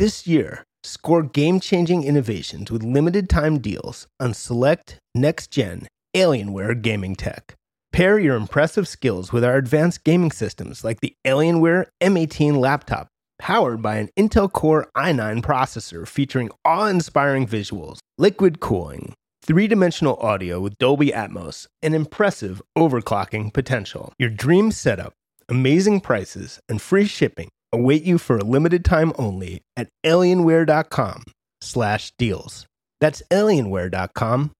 This 0.00 0.26
year, 0.26 0.64
score 0.82 1.22
game 1.22 1.60
changing 1.60 2.04
innovations 2.04 2.70
with 2.70 2.82
limited 2.82 3.28
time 3.28 3.58
deals 3.58 4.06
on 4.18 4.32
select 4.32 4.96
next 5.14 5.50
gen 5.50 5.88
Alienware 6.16 6.80
gaming 6.80 7.14
tech. 7.14 7.54
Pair 7.92 8.18
your 8.18 8.34
impressive 8.34 8.88
skills 8.88 9.30
with 9.30 9.44
our 9.44 9.56
advanced 9.56 10.02
gaming 10.02 10.30
systems 10.30 10.84
like 10.84 11.00
the 11.00 11.12
Alienware 11.26 11.84
M18 12.00 12.56
laptop, 12.56 13.08
powered 13.38 13.82
by 13.82 13.96
an 13.96 14.08
Intel 14.18 14.50
Core 14.50 14.88
i9 14.96 15.42
processor 15.42 16.08
featuring 16.08 16.50
awe 16.64 16.86
inspiring 16.86 17.46
visuals, 17.46 17.98
liquid 18.16 18.58
cooling, 18.58 19.12
three 19.44 19.68
dimensional 19.68 20.16
audio 20.16 20.60
with 20.60 20.78
Dolby 20.78 21.08
Atmos, 21.08 21.66
and 21.82 21.94
impressive 21.94 22.62
overclocking 22.74 23.52
potential. 23.52 24.14
Your 24.18 24.30
dream 24.30 24.72
setup, 24.72 25.12
amazing 25.50 26.00
prices, 26.00 26.58
and 26.70 26.80
free 26.80 27.04
shipping 27.04 27.50
await 27.72 28.02
you 28.02 28.18
for 28.18 28.36
a 28.38 28.44
limited 28.44 28.84
time 28.84 29.12
only 29.18 29.62
at 29.76 29.88
alienware.com 30.04 31.24
slash 31.60 32.12
deals. 32.18 32.66
That's 33.00 33.22
alienware.com 33.30 34.52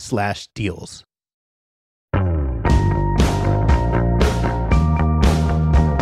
slash 0.00 0.48
deals. 0.54 1.04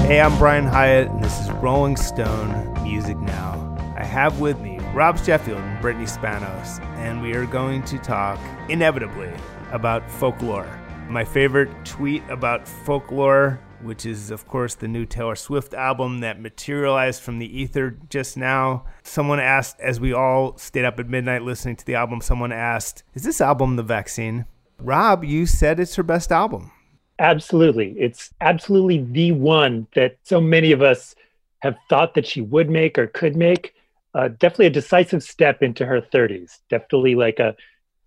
Hey, 0.07 0.21
I'm 0.21 0.39
Brian 0.39 0.67
Hyatt, 0.67 1.11
and 1.11 1.25
this 1.25 1.41
is 1.41 1.51
Rolling 1.51 1.97
Stone 1.97 2.81
Music 2.85 3.17
Now. 3.19 3.77
I 3.99 4.05
have 4.05 4.39
with 4.39 4.61
me 4.61 4.79
Rob 4.95 5.19
Sheffield 5.19 5.59
and 5.59 5.81
Brittany 5.81 6.07
Spanos, 6.07 6.81
and 6.99 7.21
we 7.21 7.33
are 7.33 7.45
going 7.45 7.83
to 7.87 7.99
talk 7.99 8.39
inevitably 8.69 9.33
about 9.73 10.09
folklore. 10.09 10.69
My 11.09 11.25
favorite 11.25 11.71
tweet 11.85 12.23
about 12.29 12.69
folklore 12.69 13.59
which 13.83 14.07
is, 14.07 14.31
of 14.31 14.47
course, 14.47 14.75
the 14.75 14.89
new 14.89 15.05
Taylor 15.05 15.35
Swift 15.35 15.75
album 15.75 16.21
that 16.21 16.41
materialized 16.41 17.23
from 17.23 17.39
the 17.39 17.61
ether 17.61 17.99
just 18.09 18.37
now. 18.37 18.85
Someone 19.03 19.41
asked, 19.41 19.81
as 19.81 20.01
we 20.01 20.13
all 20.13 20.57
stayed 20.59 20.85
up 20.85 20.99
at 20.99 21.09
midnight 21.09 21.43
listening 21.43 21.77
to 21.77 21.87
the 21.87 21.95
album, 21.95 22.21
someone 22.21 22.53
asked, 22.53 23.03
Is 23.15 23.25
this 23.25 23.41
album 23.41 23.77
the 23.77 23.83
vaccine? 23.83 24.47
Rob, 24.79 25.25
you 25.25 25.47
said 25.47 25.81
it's 25.81 25.95
her 25.97 26.03
best 26.03 26.31
album. 26.31 26.71
Absolutely. 27.19 27.95
It's 27.99 28.33
absolutely 28.41 28.99
the 28.99 29.33
one 29.33 29.87
that 29.95 30.19
so 30.23 30.41
many 30.41 30.73
of 30.73 30.83
us 30.83 31.15
have 31.61 31.77
thought 31.89 32.15
that 32.15 32.27
she 32.27 32.43
would 32.43 32.69
make 32.69 32.99
or 32.99 33.07
could 33.07 33.37
make. 33.37 33.75
Uh, 34.15 34.29
definitely 34.29 34.67
a 34.67 34.71
decisive 34.71 35.23
step 35.23 35.63
into 35.63 35.87
her 35.87 36.01
30s. 36.01 36.59
Definitely 36.69 37.15
like 37.15 37.39
a 37.39 37.57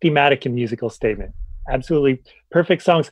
thematic 0.01 0.45
and 0.45 0.55
musical 0.55 0.89
statement. 0.89 1.33
Absolutely 1.69 2.21
perfect 2.51 2.83
songs 2.83 3.11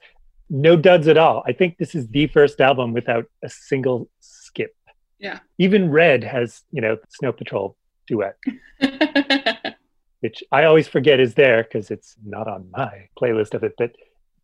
no 0.49 0.75
duds 0.75 1.07
at 1.07 1.17
all. 1.17 1.43
I 1.45 1.53
think 1.53 1.77
this 1.77 1.95
is 1.95 2.07
the 2.07 2.27
first 2.27 2.61
album 2.61 2.93
without 2.93 3.25
a 3.43 3.49
single 3.49 4.09
skip. 4.19 4.75
Yeah. 5.19 5.39
Even 5.57 5.91
Red 5.91 6.23
has, 6.23 6.63
you 6.71 6.81
know, 6.81 6.97
Snow 7.09 7.31
Patrol 7.31 7.75
duet, 8.07 8.37
which 10.21 10.43
I 10.51 10.63
always 10.63 10.87
forget 10.87 11.19
is 11.19 11.33
there 11.33 11.63
because 11.63 11.91
it's 11.91 12.15
not 12.23 12.47
on 12.47 12.69
my 12.71 13.09
playlist 13.19 13.53
of 13.53 13.63
it. 13.63 13.73
But 13.77 13.91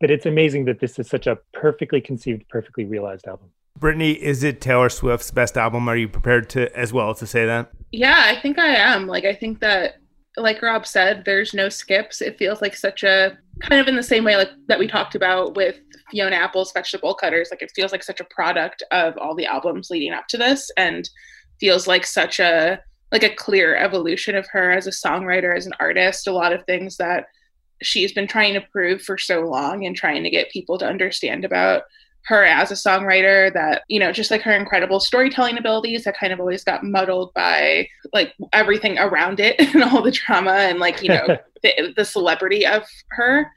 but 0.00 0.10
it's 0.10 0.26
amazing 0.26 0.66
that 0.66 0.80
this 0.80 0.98
is 0.98 1.08
such 1.08 1.26
a 1.26 1.38
perfectly 1.52 2.00
conceived, 2.00 2.48
perfectly 2.48 2.84
realized 2.84 3.26
album. 3.26 3.50
Brittany, 3.78 4.12
is 4.12 4.42
it 4.42 4.60
Taylor 4.60 4.88
Swift's 4.88 5.30
best 5.30 5.56
album? 5.56 5.88
Are 5.88 5.96
you 5.96 6.08
prepared 6.08 6.48
to 6.50 6.76
as 6.76 6.92
well 6.92 7.14
to 7.14 7.26
say 7.26 7.46
that? 7.46 7.70
Yeah, 7.90 8.22
I 8.26 8.40
think 8.40 8.58
I 8.58 8.74
am. 8.74 9.06
Like 9.06 9.24
I 9.24 9.34
think 9.34 9.60
that 9.60 9.96
like 10.36 10.62
Rob 10.62 10.86
said, 10.86 11.24
there's 11.24 11.54
no 11.54 11.68
skips. 11.68 12.20
It 12.20 12.38
feels 12.38 12.60
like 12.60 12.76
such 12.76 13.04
a 13.04 13.38
kind 13.60 13.80
of 13.80 13.88
in 13.88 13.96
the 13.96 14.02
same 14.02 14.24
way 14.24 14.36
like 14.36 14.50
that 14.68 14.78
we 14.78 14.86
talked 14.86 15.14
about 15.14 15.56
with 15.56 15.76
Fiona 16.10 16.36
Apple's 16.36 16.72
Vegetable 16.72 17.14
Cutters. 17.14 17.48
Like 17.50 17.62
it 17.62 17.72
feels 17.74 17.92
like 17.92 18.02
such 18.02 18.20
a 18.20 18.24
product 18.24 18.82
of 18.90 19.16
all 19.18 19.34
the 19.34 19.46
albums 19.46 19.90
leading 19.90 20.12
up 20.12 20.28
to 20.28 20.36
this, 20.36 20.70
and 20.76 21.08
feels 21.60 21.86
like 21.86 22.06
such 22.06 22.40
a 22.40 22.80
like 23.12 23.22
a 23.22 23.34
clear 23.34 23.76
evolution 23.76 24.34
of 24.34 24.46
her 24.48 24.72
as 24.72 24.86
a 24.86 24.90
songwriter, 24.90 25.56
as 25.56 25.66
an 25.66 25.72
artist. 25.80 26.26
A 26.26 26.32
lot 26.32 26.52
of 26.52 26.64
things 26.64 26.96
that 26.96 27.26
she's 27.82 28.12
been 28.12 28.26
trying 28.26 28.54
to 28.54 28.66
prove 28.72 29.02
for 29.02 29.18
so 29.18 29.40
long 29.42 29.84
and 29.86 29.94
trying 29.94 30.22
to 30.22 30.30
get 30.30 30.50
people 30.50 30.78
to 30.78 30.86
understand 30.86 31.44
about 31.44 31.82
her 32.26 32.44
as 32.44 32.70
a 32.70 32.74
songwriter 32.74 33.52
that 33.52 33.82
you 33.88 34.00
know 34.00 34.12
just 34.12 34.30
like 34.30 34.42
her 34.42 34.54
incredible 34.54 34.98
storytelling 34.98 35.58
abilities 35.58 36.04
that 36.04 36.16
kind 36.16 36.32
of 36.32 36.40
always 36.40 36.64
got 36.64 36.82
muddled 36.82 37.32
by 37.34 37.86
like 38.12 38.34
everything 38.52 38.98
around 38.98 39.40
it 39.40 39.56
and 39.74 39.82
all 39.84 40.02
the 40.02 40.10
drama 40.10 40.52
and 40.52 40.78
like 40.78 41.02
you 41.02 41.08
know 41.08 41.26
the, 41.62 41.92
the 41.96 42.04
celebrity 42.04 42.66
of 42.66 42.82
her. 43.10 43.50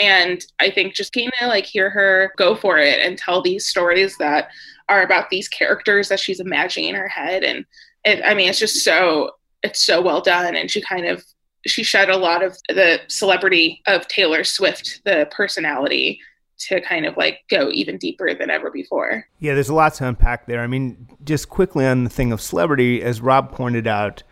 And 0.00 0.44
i 0.60 0.70
think 0.70 0.94
just 0.94 1.12
getting 1.12 1.30
to 1.40 1.46
like 1.46 1.64
hear 1.64 1.90
her 1.90 2.32
go 2.36 2.54
for 2.54 2.78
it 2.78 3.00
and 3.00 3.18
tell 3.18 3.42
these 3.42 3.66
stories 3.66 4.16
that 4.18 4.48
are 4.88 5.02
about 5.02 5.28
these 5.28 5.48
characters 5.48 6.08
that 6.08 6.20
she's 6.20 6.40
imagining 6.40 6.90
in 6.90 6.94
her 6.94 7.08
head. 7.08 7.42
And 7.42 7.64
it, 8.04 8.22
i 8.24 8.34
mean 8.34 8.48
it's 8.48 8.58
just 8.58 8.84
so 8.84 9.32
it's 9.62 9.84
so 9.84 10.00
well 10.00 10.20
done. 10.20 10.54
And 10.54 10.70
she 10.70 10.80
kind 10.80 11.06
of 11.06 11.24
she 11.66 11.82
shed 11.82 12.08
a 12.08 12.16
lot 12.16 12.44
of 12.44 12.56
the 12.68 13.00
celebrity 13.08 13.82
of 13.86 14.06
taylor 14.06 14.44
swift 14.44 15.02
the 15.04 15.28
personality 15.32 16.20
to 16.58 16.80
kind 16.80 17.06
of 17.06 17.16
like 17.16 17.40
go 17.50 17.70
even 17.70 17.96
deeper 17.98 18.34
than 18.34 18.50
ever 18.50 18.70
before. 18.70 19.26
Yeah, 19.38 19.54
there's 19.54 19.68
a 19.68 19.74
lot 19.74 19.94
to 19.94 20.08
unpack 20.08 20.46
there. 20.46 20.60
I 20.60 20.66
mean, 20.66 21.08
just 21.24 21.48
quickly 21.48 21.86
on 21.86 22.04
the 22.04 22.10
thing 22.10 22.32
of 22.32 22.40
celebrity, 22.40 23.02
as 23.02 23.20
Rob 23.20 23.52
pointed 23.52 23.86
out, 23.86 24.22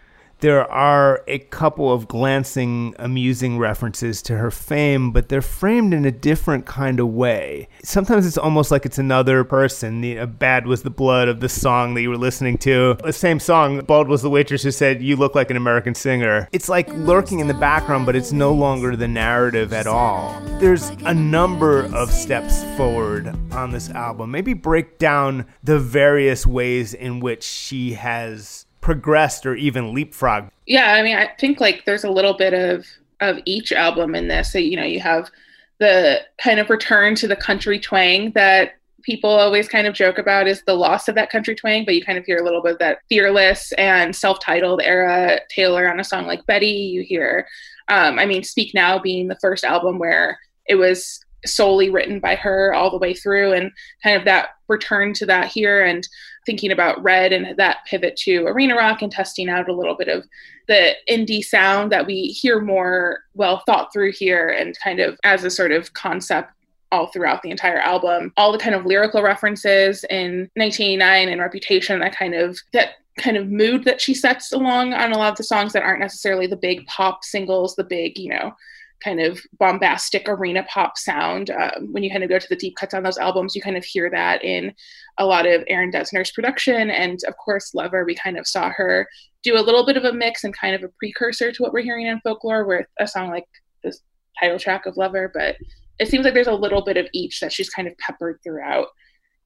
there 0.41 0.71
are 0.71 1.23
a 1.27 1.39
couple 1.39 1.93
of 1.93 2.09
glancing, 2.09 2.95
amusing 2.99 3.59
references 3.59 4.21
to 4.23 4.37
her 4.37 4.51
fame, 4.51 5.11
but 5.11 5.29
they're 5.29 5.41
framed 5.41 5.95
in 5.95 6.05
a 6.05 6.11
different 6.11 6.67
kind 6.67 7.01
of 7.01 7.09
way. 7.09 7.69
Sometimes 7.83 8.27
it's 8.27 8.37
almost 8.37 8.71
like 8.71 8.85
it's 8.85 8.99
another 8.99 9.45
person. 9.45 10.03
The, 10.03 10.19
uh, 10.19 10.27
Bad 10.27 10.67
was 10.67 10.83
the 10.83 10.91
blood 10.91 11.29
of 11.29 11.41
the 11.41 11.49
song 11.49 11.95
that 11.95 12.03
you 12.03 12.11
were 12.11 12.19
listening 12.19 12.59
to. 12.59 12.99
The 13.03 13.13
same 13.13 13.41
song, 13.41 13.81
Bald 13.81 14.09
was 14.09 14.23
the 14.23 14.31
waitress 14.31 14.63
who 14.63 14.71
said, 14.71 15.03
You 15.03 15.17
look 15.17 15.35
like 15.35 15.51
an 15.51 15.57
American 15.57 15.95
singer. 15.95 16.49
It's 16.53 16.69
like 16.69 16.89
lurking 16.91 17.41
in 17.41 17.49
the 17.49 17.55
background, 17.55 18.05
but 18.05 18.17
it's 18.17 18.33
no 18.33 18.53
longer 18.53 18.95
the 18.95 19.09
narrative 19.09 19.73
at 19.73 19.87
all. 19.87 20.39
There's 20.59 20.91
a 21.07 21.15
number 21.15 21.85
of 21.95 22.11
steps 22.11 22.63
forward 22.77 23.35
on 23.53 23.71
this 23.71 23.89
album. 23.91 24.31
Maybe 24.31 24.53
break 24.53 24.99
down 24.99 25.47
the 25.65 25.79
various 25.79 26.47
ways 26.47 26.93
in 26.93 27.21
which 27.21 27.43
she 27.43 27.95
has 27.95 28.66
progressed 28.87 29.45
or 29.45 29.57
even 29.57 29.93
leapfrogged? 29.93 30.49
Yeah, 30.65 30.93
I 30.93 31.03
mean, 31.03 31.17
I 31.17 31.29
think 31.41 31.61
like 31.61 31.85
there's 31.87 32.05
a 32.05 32.11
little 32.11 32.35
bit 32.35 32.55
of 32.55 32.87
of 33.21 33.41
each 33.45 33.73
album 33.73 34.15
in 34.15 34.29
this. 34.29 34.53
So, 34.53 34.59
you 34.59 34.77
know, 34.77 34.85
you 34.85 35.01
have 35.01 35.29
the 35.81 36.21
kind 36.39 36.61
of 36.61 36.71
return 36.71 37.17
to 37.17 37.27
the 37.27 37.35
country 37.35 37.81
twang 37.81 38.31
that 38.33 38.77
people 39.03 39.29
always 39.31 39.69
kind 39.69 39.89
of 39.89 39.95
joke 39.95 40.19
about 40.19 40.47
is 40.47 40.63
the 40.67 40.75
loss 40.75 41.09
of 41.09 41.17
that 41.17 41.31
country 41.31 41.57
twang, 41.57 41.85
but 41.85 41.97
you 41.97 42.05
kind 42.05 42.17
of 42.17 42.25
hear 42.25 42.39
a 42.39 42.45
little 42.45 42.63
bit 42.63 42.75
of 42.75 42.79
that 42.79 42.99
fearless 43.09 43.73
and 43.73 44.15
self-titled 44.15 44.81
era 44.81 45.41
Taylor 45.49 45.91
on 45.91 45.99
a 45.99 46.05
song 46.05 46.25
like 46.29 46.47
Betty. 46.47 46.69
You 46.69 47.03
hear, 47.03 47.49
um, 47.89 48.21
I 48.21 48.25
mean, 48.25 48.45
Speak 48.45 48.73
Now 48.73 49.01
being 49.01 49.27
the 49.27 49.39
first 49.41 49.65
album 49.65 49.99
where 49.99 50.39
it 50.67 50.77
was 50.77 51.25
solely 51.45 51.91
written 51.91 52.21
by 52.21 52.35
her 52.35 52.75
all 52.75 52.91
the 52.91 52.99
way 52.99 53.15
through, 53.15 53.53
and 53.53 53.71
kind 54.03 54.17
of 54.17 54.25
that 54.25 54.51
return 54.69 55.13
to 55.15 55.27
that 55.27 55.49
here. 55.49 55.85
And 55.85 56.07
thinking 56.47 56.71
about 56.71 57.03
Red 57.03 57.33
and 57.33 57.57
that 57.57 57.79
pivot 57.87 58.17
to 58.19 58.47
arena 58.47 58.77
rock 58.77 59.03
and 59.03 59.11
testing 59.11 59.49
out 59.49 59.69
a 59.69 59.75
little 59.75 59.97
bit 59.97 60.09
of 60.09 60.25
the 60.69 60.95
indie 61.11 61.45
sound 61.45 61.93
that 61.93 62.07
we 62.07 62.29
hear 62.29 62.61
more 62.61 63.21
well 63.35 63.63
thought 63.67 63.93
through 63.93 64.13
here 64.13 64.49
and 64.49 64.79
kind 64.83 65.01
of 65.01 65.19
as 65.25 65.45
a 65.45 65.51
sort 65.51 65.73
of 65.73 65.93
concept 65.93 66.53
all 66.93 67.09
throughout 67.09 67.43
the 67.43 67.51
entire 67.51 67.79
album. 67.79 68.33
All 68.37 68.53
the 68.53 68.59
kind 68.59 68.75
of 68.75 68.87
lyrical 68.87 69.23
references 69.23 70.05
in 70.05 70.51
1989 70.55 71.29
and 71.29 71.41
Reputation, 71.41 72.01
that 72.01 72.17
kind 72.17 72.35
of 72.35 72.59
that 72.73 72.91
kind 73.19 73.37
of 73.37 73.49
mood 73.49 73.85
that 73.85 74.01
she 74.01 74.15
sets 74.15 74.53
along 74.53 74.93
on 74.93 75.13
a 75.13 75.19
lot 75.19 75.33
of 75.33 75.39
the 75.39 75.43
songs 75.43 75.73
that 75.73 75.83
aren't 75.83 76.01
necessarily 76.01 76.47
the 76.47 76.57
big 76.57 76.87
pop 76.87 77.25
singles, 77.25 77.75
the 77.75 77.85
big, 77.85 78.19
you 78.19 78.29
know, 78.31 78.55
kind 79.03 79.21
of 79.21 79.41
bombastic 79.59 80.29
arena 80.29 80.65
pop 80.69 80.97
sound. 80.97 81.51
Um, 81.51 81.93
when 81.93 82.03
you 82.03 82.11
kind 82.11 82.25
of 82.25 82.31
go 82.31 82.39
to 82.39 82.49
the 82.49 82.57
deep 82.57 82.77
cuts 82.77 82.95
on 82.95 83.03
those 83.03 83.19
albums, 83.19 83.55
you 83.55 83.63
kind 83.63 83.77
of 83.77 83.85
hear 83.85 84.11
that 84.11 84.43
in 84.43 84.75
a 85.19 85.27
lot 85.27 85.47
of 85.47 85.65
Aaron 85.69 85.91
Dessner's 85.91 86.33
production. 86.33 86.91
And 86.91 87.21
of 87.29 87.37
course, 87.37 87.75
Lover, 87.75 88.05
we 88.05 88.15
kind 88.15 88.39
of 88.39 88.47
saw 88.47 88.71
her 88.71 89.09
do 89.43 89.59
a 89.59 89.63
little 89.63 89.87
bit 89.87 89.97
of 89.97 90.05
a 90.05 90.13
mix 90.13 90.45
and 90.45 90.57
kind 90.57 90.75
of 90.75 90.83
a 90.83 90.93
precursor 90.99 91.53
to 91.53 91.63
what 91.63 91.73
we're 91.73 91.83
hearing 91.83 92.07
in 92.07 92.21
folklore 92.21 92.65
with 92.65 92.87
a 92.99 93.07
song 93.07 93.31
like 93.31 93.45
this 93.85 94.01
title 94.41 94.59
track 94.59 94.87
of 94.87 94.97
Lover. 94.97 95.31
But 95.33 95.57
it 95.99 96.09
seems 96.09 96.25
like 96.25 96.35
there's 96.35 96.47
a 96.47 96.55
little 96.55 96.83
bit 96.83 96.97
of 96.97 97.07
each 97.13 97.41
that 97.41 97.53
she's 97.53 97.71
kind 97.71 97.89
of 97.89 97.97
peppered 97.99 98.41
throughout 98.43 98.89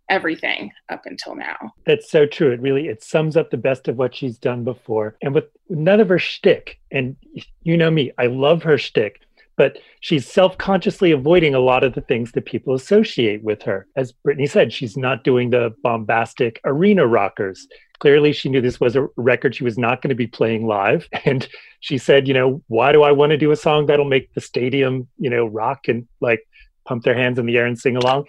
everything 0.08 0.72
up 0.88 1.06
until 1.06 1.36
now. 1.36 1.56
That's 1.86 2.10
so 2.10 2.26
true. 2.26 2.50
It 2.50 2.60
really 2.60 2.88
it 2.88 3.02
sums 3.02 3.36
up 3.36 3.50
the 3.50 3.56
best 3.56 3.88
of 3.88 3.96
what 3.96 4.14
she's 4.14 4.38
done 4.38 4.64
before. 4.64 5.16
And 5.22 5.34
with 5.34 5.44
none 5.68 6.00
of 6.00 6.08
her 6.08 6.18
shtick, 6.18 6.80
and 6.90 7.16
you 7.62 7.76
know 7.76 7.90
me, 7.90 8.12
I 8.18 8.26
love 8.26 8.64
her 8.64 8.76
shtick 8.76 9.20
but 9.60 9.76
she's 10.00 10.26
self-consciously 10.26 11.12
avoiding 11.12 11.54
a 11.54 11.60
lot 11.60 11.84
of 11.84 11.92
the 11.92 12.00
things 12.00 12.32
that 12.32 12.46
people 12.46 12.74
associate 12.74 13.44
with 13.44 13.60
her. 13.60 13.86
As 13.94 14.10
Brittany 14.10 14.46
said, 14.46 14.72
she's 14.72 14.96
not 14.96 15.22
doing 15.22 15.50
the 15.50 15.74
bombastic 15.82 16.62
arena 16.64 17.06
rockers. 17.06 17.68
Clearly, 17.98 18.32
she 18.32 18.48
knew 18.48 18.62
this 18.62 18.80
was 18.80 18.96
a 18.96 19.06
record 19.16 19.54
she 19.54 19.64
was 19.64 19.76
not 19.76 20.00
going 20.00 20.08
to 20.08 20.14
be 20.14 20.26
playing 20.26 20.66
live. 20.66 21.06
And 21.26 21.46
she 21.80 21.98
said, 21.98 22.26
you 22.26 22.32
know, 22.32 22.62
why 22.68 22.90
do 22.90 23.02
I 23.02 23.12
want 23.12 23.32
to 23.32 23.36
do 23.36 23.50
a 23.50 23.56
song 23.56 23.84
that'll 23.84 24.06
make 24.06 24.32
the 24.32 24.40
stadium, 24.40 25.06
you 25.18 25.28
know, 25.28 25.44
rock 25.44 25.88
and 25.88 26.08
like 26.22 26.48
pump 26.86 27.04
their 27.04 27.14
hands 27.14 27.38
in 27.38 27.44
the 27.44 27.58
air 27.58 27.66
and 27.66 27.78
sing 27.78 27.98
along? 27.98 28.24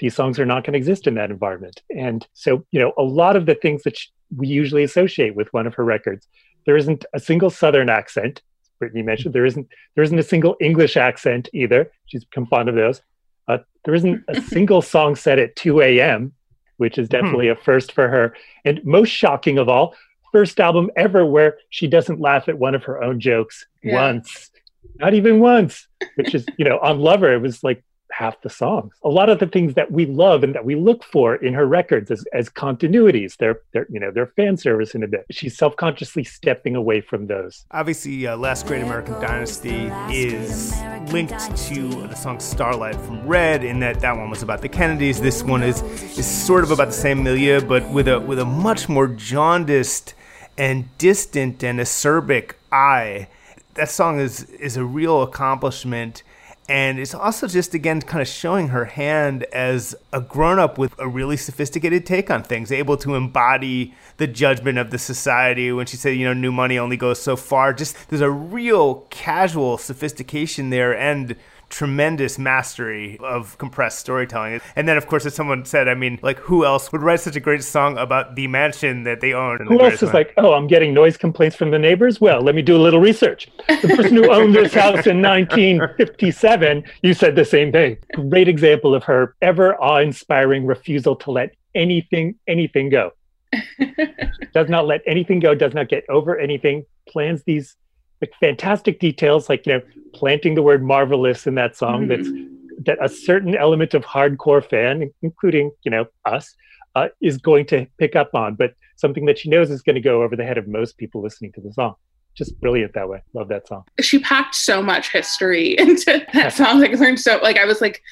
These 0.00 0.16
songs 0.16 0.40
are 0.40 0.46
not 0.46 0.64
going 0.64 0.72
to 0.72 0.78
exist 0.78 1.06
in 1.06 1.14
that 1.14 1.30
environment. 1.30 1.80
And 1.96 2.26
so, 2.34 2.66
you 2.72 2.80
know, 2.80 2.92
a 2.98 3.04
lot 3.04 3.36
of 3.36 3.46
the 3.46 3.54
things 3.54 3.84
that 3.84 3.96
we 4.36 4.48
usually 4.48 4.82
associate 4.82 5.36
with 5.36 5.46
one 5.52 5.68
of 5.68 5.74
her 5.74 5.84
records 5.84 6.26
there 6.64 6.76
isn't 6.76 7.04
a 7.12 7.20
single 7.20 7.50
Southern 7.50 7.88
accent. 7.88 8.42
Brittany 8.82 9.02
mentioned 9.02 9.32
there 9.32 9.46
isn't 9.46 9.68
there 9.94 10.02
isn't 10.02 10.18
a 10.18 10.24
single 10.24 10.56
English 10.60 10.96
accent 10.96 11.48
either. 11.54 11.92
She's 12.06 12.24
become 12.24 12.46
fond 12.46 12.68
of 12.68 12.74
those. 12.74 13.00
Uh, 13.46 13.58
there 13.84 13.94
isn't 13.94 14.24
a 14.26 14.40
single 14.56 14.82
song 14.82 15.14
set 15.14 15.38
at 15.38 15.54
2 15.54 15.80
a.m., 15.82 16.32
which 16.78 16.98
is 16.98 17.08
definitely 17.08 17.46
hmm. 17.46 17.52
a 17.52 17.62
first 17.62 17.92
for 17.92 18.08
her. 18.08 18.34
And 18.64 18.84
most 18.84 19.10
shocking 19.10 19.58
of 19.58 19.68
all, 19.68 19.94
first 20.32 20.58
album 20.58 20.90
ever 20.96 21.24
where 21.24 21.58
she 21.70 21.86
doesn't 21.86 22.18
laugh 22.18 22.48
at 22.48 22.58
one 22.58 22.74
of 22.74 22.82
her 22.82 23.00
own 23.00 23.20
jokes 23.20 23.66
yeah. 23.84 23.94
once, 23.94 24.50
not 24.96 25.14
even 25.14 25.38
once. 25.38 25.86
Which 26.16 26.34
is, 26.34 26.44
you 26.56 26.64
know, 26.64 26.80
on 26.80 26.98
Lover, 26.98 27.32
it 27.32 27.40
was 27.40 27.62
like 27.62 27.84
half 28.12 28.40
the 28.42 28.50
songs. 28.50 28.94
A 29.04 29.08
lot 29.08 29.28
of 29.28 29.38
the 29.38 29.46
things 29.46 29.74
that 29.74 29.90
we 29.90 30.06
love 30.06 30.44
and 30.44 30.54
that 30.54 30.64
we 30.64 30.74
look 30.74 31.02
for 31.02 31.36
in 31.36 31.54
her 31.54 31.66
records 31.66 32.10
as, 32.10 32.24
as 32.32 32.48
continuities, 32.48 33.36
they're, 33.38 33.60
they're, 33.72 33.86
you 33.90 33.98
know, 33.98 34.10
they're 34.10 34.26
fan 34.26 34.56
service 34.56 34.94
in 34.94 35.02
a 35.02 35.08
bit. 35.08 35.24
She's 35.30 35.56
self-consciously 35.56 36.24
stepping 36.24 36.76
away 36.76 37.00
from 37.00 37.26
those. 37.26 37.64
Obviously, 37.70 38.26
uh, 38.26 38.36
Last 38.36 38.66
Great 38.66 38.82
American 38.82 39.14
Dynasty 39.14 39.90
is 40.10 40.74
linked 41.12 41.56
to 41.68 41.88
the 42.06 42.14
song 42.14 42.38
Starlight 42.38 42.96
from 42.96 43.26
Red 43.26 43.64
in 43.64 43.80
that 43.80 44.00
that 44.00 44.16
one 44.16 44.30
was 44.30 44.42
about 44.42 44.60
the 44.60 44.68
Kennedys. 44.68 45.20
This 45.20 45.42
one 45.42 45.62
is, 45.62 45.82
is 46.18 46.26
sort 46.26 46.64
of 46.64 46.70
about 46.70 46.88
the 46.88 46.92
same 46.92 47.22
milieu, 47.24 47.60
but 47.60 47.88
with 47.90 48.08
a, 48.08 48.20
with 48.20 48.38
a 48.38 48.44
much 48.44 48.88
more 48.88 49.08
jaundiced 49.08 50.14
and 50.58 50.86
distant 50.98 51.64
and 51.64 51.80
acerbic 51.80 52.52
eye. 52.70 53.28
That 53.74 53.88
song 53.88 54.20
is, 54.20 54.44
is 54.44 54.76
a 54.76 54.84
real 54.84 55.22
accomplishment 55.22 56.22
and 56.68 56.98
it's 56.98 57.14
also 57.14 57.48
just, 57.48 57.74
again, 57.74 58.00
kind 58.00 58.22
of 58.22 58.28
showing 58.28 58.68
her 58.68 58.84
hand 58.84 59.44
as 59.52 59.96
a 60.12 60.20
grown 60.20 60.58
up 60.58 60.78
with 60.78 60.94
a 60.98 61.08
really 61.08 61.36
sophisticated 61.36 62.06
take 62.06 62.30
on 62.30 62.44
things, 62.44 62.70
able 62.70 62.96
to 62.98 63.14
embody 63.16 63.94
the 64.18 64.28
judgment 64.28 64.78
of 64.78 64.90
the 64.90 64.98
society. 64.98 65.72
When 65.72 65.86
she 65.86 65.96
said, 65.96 66.10
you 66.10 66.24
know, 66.24 66.32
new 66.32 66.52
money 66.52 66.78
only 66.78 66.96
goes 66.96 67.20
so 67.20 67.34
far, 67.34 67.72
just 67.72 68.08
there's 68.08 68.20
a 68.20 68.30
real 68.30 69.06
casual 69.10 69.76
sophistication 69.76 70.70
there 70.70 70.96
and 70.96 71.36
tremendous 71.72 72.38
mastery 72.38 73.18
of 73.20 73.56
compressed 73.58 73.98
storytelling. 73.98 74.60
And 74.76 74.86
then, 74.86 74.96
of 74.96 75.06
course, 75.06 75.24
as 75.24 75.34
someone 75.34 75.64
said, 75.64 75.88
I 75.88 75.94
mean, 75.94 76.20
like, 76.22 76.38
who 76.38 76.64
else 76.64 76.92
would 76.92 77.02
write 77.02 77.20
such 77.20 77.34
a 77.34 77.40
great 77.40 77.64
song 77.64 77.96
about 77.96 78.36
the 78.36 78.46
mansion 78.46 79.04
that 79.04 79.20
they 79.20 79.32
own? 79.32 79.66
Who 79.66 79.80
else 79.80 80.02
is 80.02 80.12
like, 80.12 80.34
oh, 80.36 80.52
I'm 80.52 80.66
getting 80.66 80.92
noise 80.92 81.16
complaints 81.16 81.56
from 81.56 81.70
the 81.70 81.78
neighbors? 81.78 82.20
Well, 82.20 82.42
let 82.42 82.54
me 82.54 82.62
do 82.62 82.76
a 82.76 82.82
little 82.82 83.00
research. 83.00 83.48
The 83.68 83.88
person 83.96 84.16
who 84.16 84.30
owned 84.30 84.54
this 84.54 84.74
house 84.74 85.06
in 85.06 85.22
1957, 85.22 86.84
you 87.02 87.14
said 87.14 87.34
the 87.34 87.44
same 87.44 87.72
thing. 87.72 87.96
Great 88.28 88.48
example 88.48 88.94
of 88.94 89.02
her 89.04 89.34
ever 89.40 89.74
awe 89.82 89.98
inspiring 89.98 90.66
refusal 90.66 91.16
to 91.16 91.30
let 91.30 91.54
anything, 91.74 92.34
anything 92.46 92.90
go. 92.90 93.12
does 94.52 94.68
not 94.68 94.86
let 94.86 95.00
anything 95.06 95.40
go, 95.40 95.54
does 95.54 95.74
not 95.74 95.88
get 95.88 96.04
over 96.10 96.38
anything, 96.38 96.84
plans 97.08 97.42
these 97.44 97.76
like 98.22 98.32
fantastic 98.40 99.00
details, 99.00 99.48
like 99.48 99.66
you 99.66 99.74
know, 99.74 99.82
planting 100.14 100.54
the 100.54 100.62
word 100.62 100.82
marvelous 100.82 101.46
in 101.46 101.56
that 101.56 101.76
song. 101.76 102.06
Mm-hmm. 102.06 102.22
That's 102.22 102.52
that 102.84 102.98
a 103.04 103.08
certain 103.08 103.54
element 103.54 103.94
of 103.94 104.04
hardcore 104.04 104.64
fan, 104.64 105.12
including 105.22 105.72
you 105.82 105.90
know 105.90 106.06
us, 106.24 106.54
uh, 106.94 107.08
is 107.20 107.38
going 107.38 107.66
to 107.66 107.86
pick 107.98 108.16
up 108.16 108.34
on, 108.34 108.54
but 108.54 108.74
something 108.96 109.24
that 109.26 109.38
she 109.38 109.48
knows 109.48 109.70
is 109.70 109.82
going 109.82 109.94
to 109.94 110.00
go 110.00 110.22
over 110.22 110.36
the 110.36 110.44
head 110.44 110.58
of 110.58 110.68
most 110.68 110.96
people 110.96 111.22
listening 111.22 111.52
to 111.52 111.60
the 111.60 111.72
song. 111.72 111.94
Just 112.34 112.58
brilliant 112.60 112.94
that 112.94 113.08
way. 113.08 113.22
Love 113.34 113.48
that 113.48 113.68
song. 113.68 113.84
She 114.00 114.18
packed 114.18 114.54
so 114.54 114.82
much 114.82 115.12
history 115.12 115.76
into 115.78 116.24
that 116.32 116.52
song. 116.52 116.80
Like 116.80 116.92
learned 116.92 117.20
so 117.20 117.38
like 117.42 117.58
I 117.58 117.64
was 117.64 117.80
like 117.80 118.02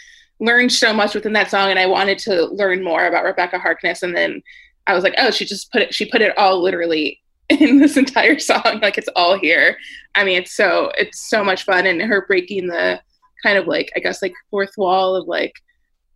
learned 0.40 0.72
so 0.72 0.92
much 0.92 1.14
within 1.14 1.32
that 1.34 1.50
song, 1.50 1.70
and 1.70 1.78
I 1.78 1.86
wanted 1.86 2.18
to 2.20 2.46
learn 2.46 2.82
more 2.82 3.06
about 3.06 3.24
Rebecca 3.24 3.58
Harkness, 3.58 4.02
and 4.02 4.16
then 4.16 4.42
I 4.86 4.94
was 4.94 5.04
like, 5.04 5.14
oh, 5.18 5.30
she 5.30 5.44
just 5.44 5.70
put 5.72 5.82
it. 5.82 5.94
She 5.94 6.06
put 6.06 6.20
it 6.20 6.36
all 6.36 6.62
literally 6.62 7.19
in 7.60 7.78
this 7.78 7.96
entire 7.96 8.38
song. 8.38 8.80
Like 8.80 8.96
it's 8.96 9.08
all 9.16 9.38
here. 9.38 9.76
I 10.14 10.24
mean, 10.24 10.40
it's 10.40 10.54
so 10.54 10.92
it's 10.96 11.28
so 11.28 11.42
much 11.42 11.64
fun, 11.64 11.86
and 11.86 12.00
her 12.00 12.24
breaking 12.26 12.68
the 12.68 13.00
kind 13.42 13.58
of 13.58 13.66
like 13.66 13.90
I 13.96 14.00
guess 14.00 14.22
like 14.22 14.34
fourth 14.50 14.72
wall 14.76 15.16
of 15.16 15.26
like, 15.26 15.52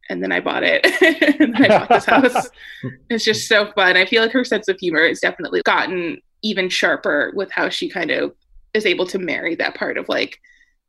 and 0.09 0.23
then 0.23 0.31
I 0.31 0.41
bought 0.41 0.63
it. 0.63 0.87
and 1.41 1.57
I 1.57 1.69
bought 1.69 1.89
this 1.89 2.05
house. 2.05 2.51
it's 3.11 3.25
just 3.25 3.49
so 3.49 3.73
fun. 3.73 3.97
I 3.97 4.07
feel 4.07 4.23
like 4.23 4.33
her 4.33 4.45
sense 4.45 4.69
of 4.69 4.79
humor 4.79 5.07
has 5.07 5.21
definitely 5.21 5.63
gotten 5.65 6.19
even 6.43 6.69
sharper 6.69 7.33
with 7.35 7.51
how 7.51 7.69
she 7.69 7.89
kind 7.89 8.11
of 8.11 8.35
is 8.75 8.87
able 8.87 9.07
to 9.07 9.19
marry 9.19 9.55
that 9.57 9.75
part 9.75 9.99
of 9.99 10.09
like 10.09 10.39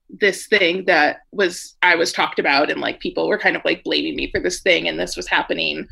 this 0.10 0.46
thing 0.48 0.86
that 0.86 1.22
was 1.32 1.76
I 1.82 1.96
was 1.96 2.12
talked 2.12 2.38
about 2.38 2.70
and 2.70 2.82
like 2.82 3.00
people 3.00 3.28
were 3.28 3.40
kind 3.40 3.56
of 3.56 3.64
like 3.66 3.84
blaming 3.84 4.16
me 4.16 4.30
for 4.30 4.40
this 4.40 4.62
thing 4.62 4.88
and 4.88 5.00
this 5.00 5.18
was 5.18 5.28
happening 5.28 5.88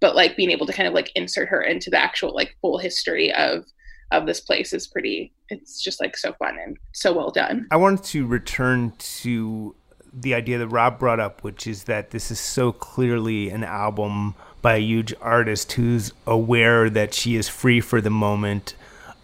but 0.00 0.14
like 0.14 0.36
being 0.36 0.50
able 0.50 0.66
to 0.66 0.72
kind 0.72 0.86
of 0.86 0.94
like 0.94 1.10
insert 1.16 1.48
her 1.48 1.62
into 1.62 1.90
the 1.90 1.98
actual 1.98 2.32
like 2.34 2.56
full 2.60 2.78
history 2.78 3.32
of 3.34 3.64
of 4.12 4.26
this 4.26 4.40
place 4.40 4.72
is 4.72 4.86
pretty 4.86 5.32
it's 5.48 5.80
just 5.82 6.00
like 6.00 6.16
so 6.16 6.32
fun 6.34 6.56
and 6.58 6.76
so 6.92 7.12
well 7.12 7.30
done. 7.30 7.66
I 7.70 7.76
wanted 7.76 8.04
to 8.06 8.26
return 8.26 8.92
to 8.98 9.74
the 10.12 10.34
idea 10.34 10.58
that 10.58 10.68
rob 10.68 10.98
brought 10.98 11.20
up 11.20 11.42
which 11.44 11.66
is 11.66 11.84
that 11.84 12.10
this 12.10 12.30
is 12.30 12.40
so 12.40 12.72
clearly 12.72 13.50
an 13.50 13.64
album 13.64 14.34
by 14.62 14.76
a 14.76 14.80
huge 14.80 15.14
artist 15.20 15.72
who's 15.72 16.12
aware 16.26 16.88
that 16.88 17.12
she 17.12 17.36
is 17.36 17.48
free 17.48 17.80
for 17.80 18.00
the 18.00 18.10
moment 18.10 18.74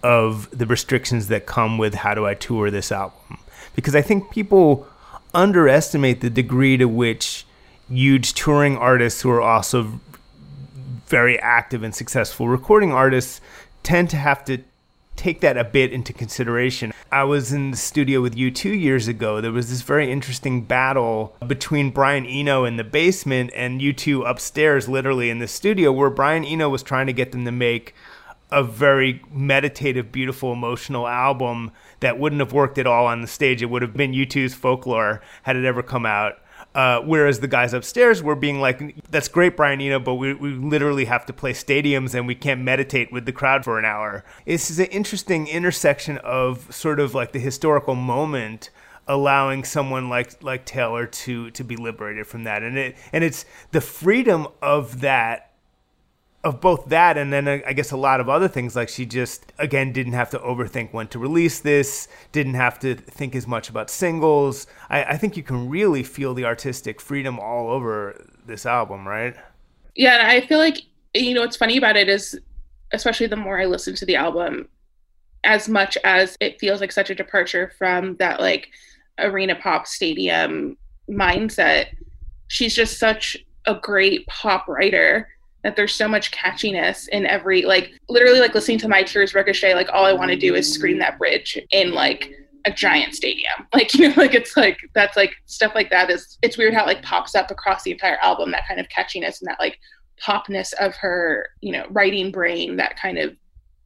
of 0.02 0.49
the 0.56 0.67
restrictions 0.67 1.29
that 1.29 1.46
come 1.46 1.79
with 1.79 1.94
how 1.94 2.12
do 2.14 2.26
i 2.26 2.34
tour 2.34 2.70
this 2.70 2.93
album. 2.93 3.38
Because 3.75 3.94
i 3.94 4.02
think 4.02 4.31
people 4.31 4.87
underestimate 5.34 6.20
the 6.20 6.31
degree 6.31 6.76
to 6.76 6.87
which 6.87 7.46
huge 7.88 8.34
touring 8.34 8.76
artists 8.76 9.23
who 9.23 9.31
are 9.31 9.40
also 9.40 10.00
very 11.06 11.38
active 11.38 11.82
and 11.82 11.94
successful 11.94 12.49
recording 12.49 12.93
artists 12.93 13.40
tend 13.82 14.08
to 14.11 14.17
have 14.17 14.44
to 14.44 14.58
take 15.16 15.40
that 15.40 15.56
a 15.56 15.64
bit 15.64 15.92
into 15.92 16.12
consideration. 16.12 16.92
I 17.10 17.24
was 17.24 17.52
in 17.52 17.70
the 17.70 17.76
studio 17.76 18.20
with 18.20 18.36
you 18.36 18.50
two 18.50 18.74
years 18.74 19.08
ago. 19.08 19.40
There 19.40 19.52
was 19.52 19.70
this 19.70 19.82
very 19.82 20.10
interesting 20.10 20.62
battle 20.62 21.36
between 21.46 21.90
Brian 21.90 22.26
Eno 22.26 22.64
in 22.64 22.76
the 22.76 22.84
basement 22.84 23.50
and 23.54 23.82
you 23.82 23.92
two 23.92 24.22
upstairs, 24.22 24.88
literally 24.88 25.30
in 25.30 25.38
the 25.38 25.48
studio, 25.48 25.92
where 25.92 26.10
Brian 26.10 26.44
Eno 26.44 26.68
was 26.68 26.82
trying 26.82 27.06
to 27.06 27.12
get 27.12 27.32
them 27.32 27.44
to 27.44 27.52
make 27.52 27.94
a 28.50 28.62
very 28.62 29.22
meditative, 29.32 30.12
beautiful, 30.12 30.52
emotional 30.52 31.08
album 31.08 31.70
that 32.00 32.18
wouldn't 32.18 32.40
have 32.40 32.52
worked 32.52 32.78
at 32.78 32.86
all 32.86 33.06
on 33.06 33.22
the 33.22 33.26
stage. 33.26 33.62
It 33.62 33.66
would 33.66 33.82
have 33.82 33.94
been 33.94 34.12
U2's 34.12 34.54
folklore 34.54 35.22
had 35.42 35.56
it 35.56 35.64
ever 35.64 35.82
come 35.82 36.04
out. 36.04 36.41
Uh, 36.74 37.00
whereas 37.00 37.40
the 37.40 37.48
guys 37.48 37.74
upstairs 37.74 38.22
were 38.22 38.34
being 38.34 38.60
like, 38.60 38.94
"That's 39.10 39.28
great, 39.28 39.56
Brian 39.56 39.80
Eno, 39.80 39.98
but 39.98 40.14
we, 40.14 40.32
we 40.34 40.50
literally 40.50 41.04
have 41.04 41.26
to 41.26 41.32
play 41.32 41.52
stadiums 41.52 42.14
and 42.14 42.26
we 42.26 42.34
can't 42.34 42.62
meditate 42.62 43.12
with 43.12 43.26
the 43.26 43.32
crowd 43.32 43.64
for 43.64 43.78
an 43.78 43.84
hour." 43.84 44.24
This 44.46 44.70
is 44.70 44.78
an 44.78 44.86
interesting 44.86 45.46
intersection 45.46 46.19
of 46.19 46.74
sort 46.74 46.98
of 46.98 47.14
like 47.14 47.32
the 47.32 47.38
historical 47.38 47.94
moment 47.94 48.70
allowing 49.06 49.64
someone 49.64 50.08
like 50.08 50.43
like 50.43 50.64
Taylor 50.64 51.06
to 51.06 51.50
to 51.50 51.64
be 51.64 51.76
liberated 51.76 52.26
from 52.26 52.44
that, 52.44 52.62
and 52.62 52.79
it 52.79 52.96
and 53.12 53.22
it's 53.22 53.44
the 53.72 53.81
freedom 53.81 54.46
of 54.62 55.00
that 55.00 55.51
of 56.44 56.61
both 56.61 56.87
that 56.87 57.17
and 57.17 57.32
then 57.32 57.46
uh, 57.46 57.58
I 57.67 57.72
guess 57.72 57.93
a 57.93 57.96
lot 57.96 58.20
of 58.20 58.29
other 58.29 58.49
things. 58.49 58.75
Like 58.75 58.89
she 58.89 59.06
just 59.06 59.53
again 59.58 59.93
didn't 59.93 60.15
have 60.15 60.31
to 60.31 60.39
overthink 60.39 60.93
when 60.93 61.08
to 61.08 61.19
release 61.19 61.61
this, 61.61 62.08
didn't 62.32 62.55
have 62.55 62.79
to 62.81 62.94
think 62.94 63.34
as 63.34 63.46
much 63.46 63.69
about 63.69 63.91
singles. 63.91 64.67
I, 64.91 65.05
I 65.05 65.17
think 65.17 65.37
you 65.37 65.43
can 65.43 65.69
really 65.69 66.03
feel 66.03 66.34
the 66.34 66.44
artistic 66.44 67.01
freedom 67.01 67.39
all 67.39 67.70
over 67.70 68.27
this 68.46 68.67
album, 68.67 69.06
right? 69.06 69.37
Yeah, 69.94 70.25
I 70.27 70.44
feel 70.46 70.58
like 70.58 70.79
you 71.15 71.34
know 71.34 71.43
what's 71.43 71.56
funny 71.56 71.77
about 71.77 71.96
it 71.96 72.08
is, 72.08 72.39
especially 72.93 73.27
the 73.27 73.37
more 73.37 73.61
I 73.61 73.67
listen 73.67 73.94
to 73.96 74.06
the 74.06 74.17
album, 74.17 74.69
as 75.44 75.69
much 75.69 75.96
as 76.03 76.37
it 76.41 76.58
feels 76.58 76.81
like 76.81 76.91
such 76.91 77.11
a 77.11 77.15
departure 77.15 77.72
from 77.79 78.17
that 78.17 78.41
like 78.41 78.69
arena 79.19 79.55
pop 79.55 79.87
stadium 79.87 80.77
mindset, 81.08 81.87
she's 82.49 82.75
just 82.75 82.99
such 82.99 83.37
a 83.67 83.77
great 83.77 84.27
pop 84.27 84.67
writer 84.67 85.29
that 85.62 85.76
there's 85.76 85.94
so 85.94 86.08
much 86.08 86.32
catchiness 86.32 87.08
in 87.08 87.26
every 87.26 87.62
like 87.62 87.92
literally 88.08 88.40
like 88.40 88.54
listening 88.54 88.78
to 88.78 88.88
my 88.88 89.02
tears 89.02 89.34
ricochet 89.34 89.74
like 89.74 89.88
all 89.92 90.04
i 90.04 90.12
want 90.12 90.31
to 90.31 90.36
do 90.36 90.54
is 90.54 90.72
scream 90.72 90.98
that 90.98 91.19
bridge 91.19 91.58
in 91.70 91.92
like 91.92 92.32
a 92.64 92.70
giant 92.70 93.14
stadium. 93.14 93.52
Like 93.74 93.94
you 93.94 94.08
know 94.08 94.14
like 94.16 94.34
it's 94.34 94.56
like 94.56 94.78
that's 94.94 95.16
like 95.16 95.34
stuff 95.46 95.72
like 95.74 95.90
that 95.90 96.10
is 96.10 96.38
it's 96.42 96.58
weird 96.58 96.74
how 96.74 96.82
it 96.82 96.86
like 96.86 97.02
pops 97.02 97.34
up 97.34 97.50
across 97.50 97.82
the 97.82 97.90
entire 97.90 98.19
album 98.19 98.50
that 98.50 98.69
kind 98.69 98.78
of 98.78 98.88
catchiness 98.88 99.40
and 99.40 99.48
that 99.48 99.58
like 99.58 99.78
popness 100.22 100.72
of 100.74 100.94
her 100.96 101.48
you 101.62 101.72
know 101.72 101.86
writing 101.90 102.31
brain 102.31 102.76
that 102.76 102.98
kind 103.00 103.19
of 103.19 103.34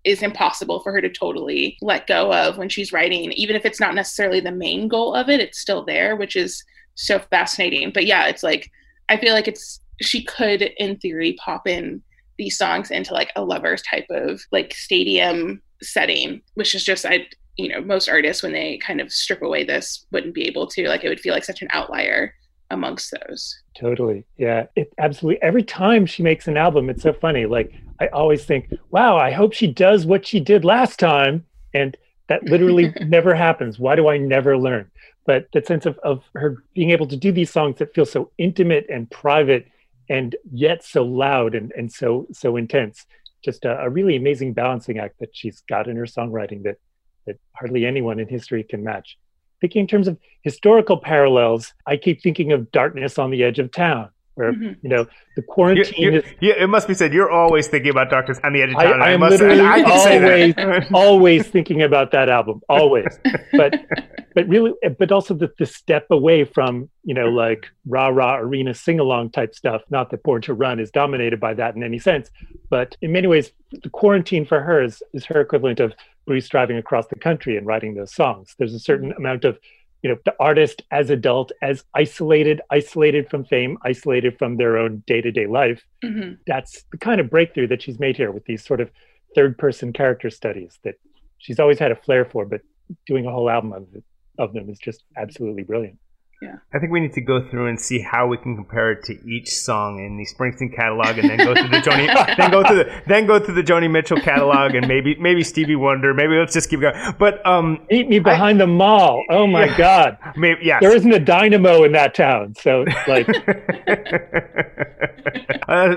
is 0.04 0.22
impossible 0.22 0.80
for 0.80 0.92
her 0.92 1.00
to 1.00 1.08
totally 1.08 1.78
let 1.82 2.06
go 2.06 2.32
of 2.32 2.58
when 2.58 2.68
she's 2.68 2.92
writing 2.92 3.32
even 3.32 3.54
if 3.54 3.64
it's 3.64 3.80
not 3.80 3.94
necessarily 3.94 4.40
the 4.40 4.50
main 4.50 4.88
goal 4.88 5.14
of 5.14 5.28
it 5.28 5.40
it's 5.40 5.60
still 5.60 5.84
there 5.84 6.16
which 6.16 6.36
is 6.36 6.62
so 6.94 7.18
fascinating. 7.18 7.92
But 7.92 8.06
yeah 8.06 8.26
it's 8.26 8.42
like 8.42 8.70
i 9.08 9.16
feel 9.16 9.34
like 9.34 9.48
it's 9.48 9.80
she 10.00 10.24
could 10.24 10.62
in 10.78 10.96
theory 10.98 11.36
pop 11.44 11.66
in 11.66 12.02
these 12.38 12.58
songs 12.58 12.90
into 12.90 13.14
like 13.14 13.32
a 13.36 13.42
lovers 13.42 13.82
type 13.82 14.06
of 14.10 14.40
like 14.52 14.74
stadium 14.74 15.62
setting 15.82 16.40
which 16.54 16.74
is 16.74 16.84
just 16.84 17.06
i 17.06 17.26
you 17.56 17.68
know 17.68 17.80
most 17.80 18.08
artists 18.08 18.42
when 18.42 18.52
they 18.52 18.78
kind 18.78 19.00
of 19.00 19.12
strip 19.12 19.42
away 19.42 19.64
this 19.64 20.06
wouldn't 20.12 20.34
be 20.34 20.46
able 20.46 20.66
to. 20.68 20.88
Like 20.88 21.04
it 21.04 21.08
would 21.08 21.20
feel 21.20 21.34
like 21.34 21.44
such 21.44 21.62
an 21.62 21.68
outlier 21.72 22.34
amongst 22.70 23.12
those. 23.12 23.62
Totally. 23.78 24.24
Yeah. 24.36 24.66
It 24.74 24.92
absolutely. 24.98 25.42
Every 25.42 25.62
time 25.62 26.06
she 26.06 26.22
makes 26.22 26.48
an 26.48 26.56
album 26.56 26.90
it's 26.90 27.02
so 27.02 27.12
funny. 27.12 27.46
Like 27.46 27.72
i 27.98 28.08
always 28.08 28.44
think 28.44 28.70
wow 28.90 29.16
i 29.16 29.30
hope 29.30 29.54
she 29.54 29.66
does 29.66 30.04
what 30.04 30.26
she 30.26 30.40
did 30.40 30.64
last 30.64 30.98
time. 30.98 31.44
And 31.74 31.96
that 32.28 32.44
literally 32.44 32.92
never 33.00 33.34
happens. 33.34 33.78
Why 33.78 33.96
do 33.96 34.08
I 34.08 34.18
never 34.18 34.58
learn? 34.58 34.90
But 35.24 35.48
that 35.52 35.66
sense 35.66 35.86
of, 35.86 35.98
of 35.98 36.22
her 36.34 36.62
being 36.74 36.90
able 36.90 37.06
to 37.08 37.16
do 37.16 37.32
these 37.32 37.50
songs 37.50 37.78
that 37.78 37.94
feel 37.94 38.06
so 38.06 38.30
intimate 38.38 38.86
and 38.88 39.10
private 39.10 39.66
and 40.08 40.36
yet 40.52 40.84
so 40.84 41.02
loud 41.02 41.54
and, 41.54 41.72
and 41.76 41.92
so 41.92 42.26
so 42.32 42.56
intense. 42.56 43.06
Just 43.44 43.64
a, 43.64 43.80
a 43.80 43.90
really 43.90 44.16
amazing 44.16 44.54
balancing 44.54 44.98
act 44.98 45.20
that 45.20 45.30
she's 45.32 45.62
got 45.68 45.88
in 45.88 45.96
her 45.96 46.04
songwriting 46.04 46.62
that 46.64 46.78
that 47.26 47.38
hardly 47.54 47.84
anyone 47.84 48.18
in 48.18 48.28
history 48.28 48.62
can 48.62 48.82
match. 48.82 49.18
Thinking 49.60 49.80
in 49.80 49.86
terms 49.86 50.08
of 50.08 50.18
historical 50.42 50.96
parallels, 50.96 51.72
I 51.86 51.96
keep 51.96 52.22
thinking 52.22 52.52
of 52.52 52.70
Darkness 52.72 53.18
on 53.18 53.30
the 53.30 53.42
Edge 53.42 53.58
of 53.58 53.72
Town, 53.72 54.10
where 54.34 54.52
mm-hmm. 54.52 54.74
you 54.82 54.88
know 54.88 55.06
the 55.34 55.42
quarantine 55.42 55.94
you, 55.96 56.12
you, 56.12 56.18
is. 56.18 56.24
Yeah, 56.40 56.54
it 56.58 56.68
must 56.68 56.86
be 56.86 56.94
said 56.94 57.12
you're 57.12 57.30
always 57.30 57.68
thinking 57.68 57.90
about 57.90 58.10
Darkness 58.10 58.38
on 58.44 58.52
the 58.52 58.62
Edge 58.62 58.70
of 58.70 58.76
Town. 58.76 59.02
I, 59.02 59.06
I 59.06 59.10
am 59.12 59.20
must, 59.20 59.40
literally 59.40 59.60
I 59.60 59.82
always, 59.82 60.86
always 60.94 61.48
thinking 61.48 61.82
about 61.82 62.12
that 62.12 62.28
album, 62.28 62.60
always. 62.68 63.18
But 63.52 63.74
but 64.36 64.46
really, 64.48 64.74
but 64.98 65.10
also 65.10 65.32
the, 65.32 65.50
the 65.58 65.64
step 65.64 66.06
away 66.10 66.44
from 66.44 66.90
you 67.04 67.14
know 67.14 67.28
like 67.30 67.68
rah 67.86 68.08
rah 68.08 68.36
arena 68.36 68.74
sing 68.74 69.00
along 69.00 69.30
type 69.30 69.54
stuff. 69.54 69.80
Not 69.88 70.10
that 70.10 70.22
Born 70.22 70.42
to 70.42 70.52
Run 70.52 70.78
is 70.78 70.90
dominated 70.90 71.40
by 71.40 71.54
that 71.54 71.74
in 71.74 71.82
any 71.82 71.98
sense, 71.98 72.30
but 72.68 72.98
in 73.00 73.12
many 73.12 73.28
ways, 73.28 73.50
the 73.70 73.88
quarantine 73.88 74.44
for 74.44 74.60
her 74.60 74.82
is, 74.82 75.02
is 75.14 75.24
her 75.24 75.40
equivalent 75.40 75.80
of 75.80 75.94
Bruce 76.26 76.50
driving 76.50 76.76
across 76.76 77.06
the 77.06 77.16
country 77.16 77.56
and 77.56 77.66
writing 77.66 77.94
those 77.94 78.14
songs. 78.14 78.54
There's 78.58 78.74
a 78.74 78.78
certain 78.78 79.12
amount 79.12 79.46
of 79.46 79.58
you 80.02 80.10
know 80.10 80.18
the 80.26 80.34
artist 80.38 80.82
as 80.90 81.08
adult 81.08 81.50
as 81.62 81.84
isolated 81.94 82.60
isolated 82.70 83.30
from 83.30 83.42
fame 83.42 83.78
isolated 83.84 84.38
from 84.38 84.58
their 84.58 84.76
own 84.76 85.02
day-to-day 85.06 85.46
life 85.46 85.82
mm-hmm. 86.04 86.34
that's 86.46 86.84
the 86.92 86.98
kind 86.98 87.20
of 87.20 87.30
breakthrough 87.30 87.66
that 87.66 87.80
she's 87.82 87.98
made 87.98 88.16
here 88.16 88.30
with 88.30 88.44
these 88.44 88.62
sort 88.62 88.82
of 88.82 88.90
third 89.34 89.56
person 89.56 89.94
character 89.94 90.28
studies 90.28 90.78
that 90.84 90.96
she's 91.38 91.58
always 91.58 91.78
had 91.78 91.90
a 91.90 91.96
flair 91.96 92.26
for 92.26 92.44
but 92.44 92.60
doing 93.06 93.26
a 93.26 93.30
whole 93.32 93.50
album 93.50 93.72
of, 93.72 93.86
it, 93.94 94.04
of 94.38 94.52
them 94.52 94.68
is 94.68 94.78
just 94.78 95.04
absolutely 95.16 95.62
brilliant 95.62 95.98
yeah. 96.42 96.56
I 96.74 96.78
think 96.78 96.92
we 96.92 97.00
need 97.00 97.14
to 97.14 97.22
go 97.22 97.48
through 97.48 97.68
and 97.68 97.80
see 97.80 98.00
how 98.00 98.26
we 98.26 98.36
can 98.36 98.56
compare 98.56 98.92
it 98.92 99.04
to 99.04 99.14
each 99.26 99.48
song 99.48 100.04
in 100.04 100.18
the 100.18 100.26
Springsteen 100.26 100.70
catalog, 100.74 101.16
and 101.18 101.30
then 101.30 101.38
go 101.38 101.54
through 101.54 101.70
the 101.70 101.78
Joni, 101.78 102.06
then 102.36 102.50
go 102.50 102.62
to 102.62 102.74
the 102.74 103.02
then 103.06 103.26
go 103.26 103.38
to 103.38 103.52
the 103.52 103.62
Joni 103.62 103.90
Mitchell 103.90 104.20
catalog, 104.20 104.74
and 104.74 104.86
maybe 104.86 105.16
maybe 105.18 105.42
Stevie 105.42 105.76
Wonder. 105.76 106.12
Maybe 106.12 106.34
let's 106.34 106.52
just 106.52 106.68
keep 106.68 106.80
going. 106.80 106.94
But 107.18 107.46
um, 107.46 107.86
eat 107.90 108.06
me 108.08 108.18
behind 108.18 108.60
I, 108.60 108.66
the 108.66 108.72
mall. 108.72 109.24
Oh 109.30 109.46
my 109.46 109.64
yeah, 109.64 109.78
God! 109.78 110.18
Maybe 110.36 110.60
yes. 110.64 110.82
There 110.82 110.94
isn't 110.94 111.12
a 111.12 111.20
dynamo 111.20 111.84
in 111.84 111.92
that 111.92 112.14
town, 112.14 112.54
so 112.60 112.84
like 113.08 113.26
uh, 115.68 115.94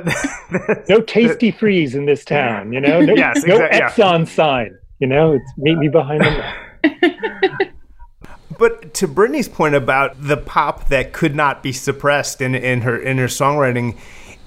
no 0.88 1.02
tasty 1.02 1.52
freeze 1.52 1.96
in 1.96 2.06
this 2.06 2.24
town. 2.24 2.72
You 2.72 2.80
know, 2.80 3.02
no, 3.02 3.14
yes, 3.14 3.44
no 3.46 3.60
Exxon 3.60 4.20
yeah. 4.20 4.24
sign. 4.24 4.78
You 5.00 5.08
know, 5.08 5.34
it's 5.34 5.52
meet 5.58 5.78
me 5.78 5.90
behind 5.90 6.22
the 6.22 6.32
mall. 6.32 6.54
But 8.60 8.94
to 8.96 9.08
Brittany's 9.08 9.48
point 9.48 9.74
about 9.74 10.22
the 10.22 10.38
pop 10.38 10.90
that 10.90 11.14
could 11.14 11.34
not 11.34 11.64
be 11.64 11.72
suppressed 11.72 12.42
in, 12.42 12.54
in 12.54 12.82
her 12.82 12.98
in 12.98 13.18
her 13.18 13.28
songwriting, 13.28 13.98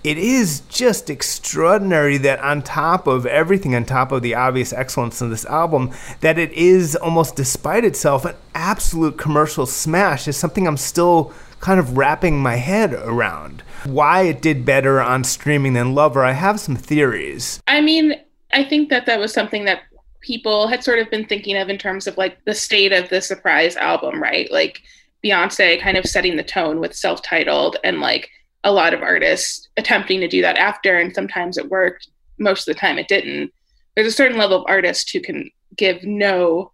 it 0.05 0.19
is 0.19 0.61
just 0.69 1.09
extraordinary 1.09 2.19
that 2.19 2.41
on 2.41 2.63
top 2.63 3.07
of 3.07 3.25
everything, 3.25 3.75
on 3.75 3.85
top 3.85 4.13
of 4.13 4.23
the 4.23 4.35
obvious 4.35 4.73
excellence 4.73 5.21
of 5.23 5.31
this 5.31 5.47
album, 5.47 5.93
that 6.21 6.39
it 6.39 6.53
is 6.53 6.95
almost 6.97 7.37
despite 7.37 7.85
itself 7.85 8.25
an 8.25 8.35
absolute 8.55 9.17
commercial 9.17 9.65
smash 9.65 10.29
is 10.29 10.37
something 10.37 10.67
I'm 10.67 10.77
still 10.77 11.33
kind 11.61 11.79
of 11.79 11.97
wrapping 11.97 12.43
my 12.43 12.57
head 12.57 12.93
around. 12.93 13.63
Why 13.85 14.23
it 14.23 14.43
did 14.43 14.67
better 14.67 15.01
on 15.01 15.25
streaming 15.25 15.73
than 15.73 15.95
Lover, 15.95 16.25
I 16.25 16.33
have 16.33 16.61
some 16.61 16.77
theories. 16.77 17.63
I 17.69 17.81
mean, 17.81 18.15
I 18.53 18.65
think 18.65 18.91
that 18.91 19.07
that 19.07 19.21
was 19.21 19.33
something 19.33 19.65
that 19.65 19.83
people 20.23 20.67
had 20.69 20.83
sort 20.83 20.99
of 20.99 21.11
been 21.11 21.27
thinking 21.27 21.57
of 21.57 21.69
in 21.69 21.79
terms 21.79 22.07
of 22.07 22.17
like 22.17 22.43
the 22.45 22.55
state 22.55 22.93
of 22.93 23.09
the 23.09 23.21
surprise 23.21 23.77
album, 23.77 24.23
right? 24.23 24.51
Like 24.51 24.81
Beyonce 25.25 25.81
kind 25.81 25.97
of 25.97 26.07
setting 26.07 26.37
the 26.37 26.43
tone 26.43 26.81
with 26.81 26.97
self 26.97 27.23
titled 27.23 27.77
and 27.85 28.01
like 28.01 28.31
a 28.65 28.73
lot 28.73 28.95
of 28.95 29.03
artists 29.03 29.69
attempting 29.77 30.21
to 30.21 30.29
do 30.29 30.43
that 30.43 30.57
after. 30.57 30.99
And 30.99 31.15
sometimes 31.15 31.59
it 31.59 31.69
worked, 31.69 32.09
most 32.39 32.69
of 32.69 32.75
the 32.75 32.81
time 32.81 32.99
it 32.99 33.09
didn't. 33.09 33.53
There's 33.95 34.07
a 34.07 34.13
certain 34.13 34.39
level 34.39 34.59
of 34.59 34.65
artist 34.69 35.11
who 35.13 35.21
can 35.21 35.51
give 35.77 36.05
no 36.05 36.73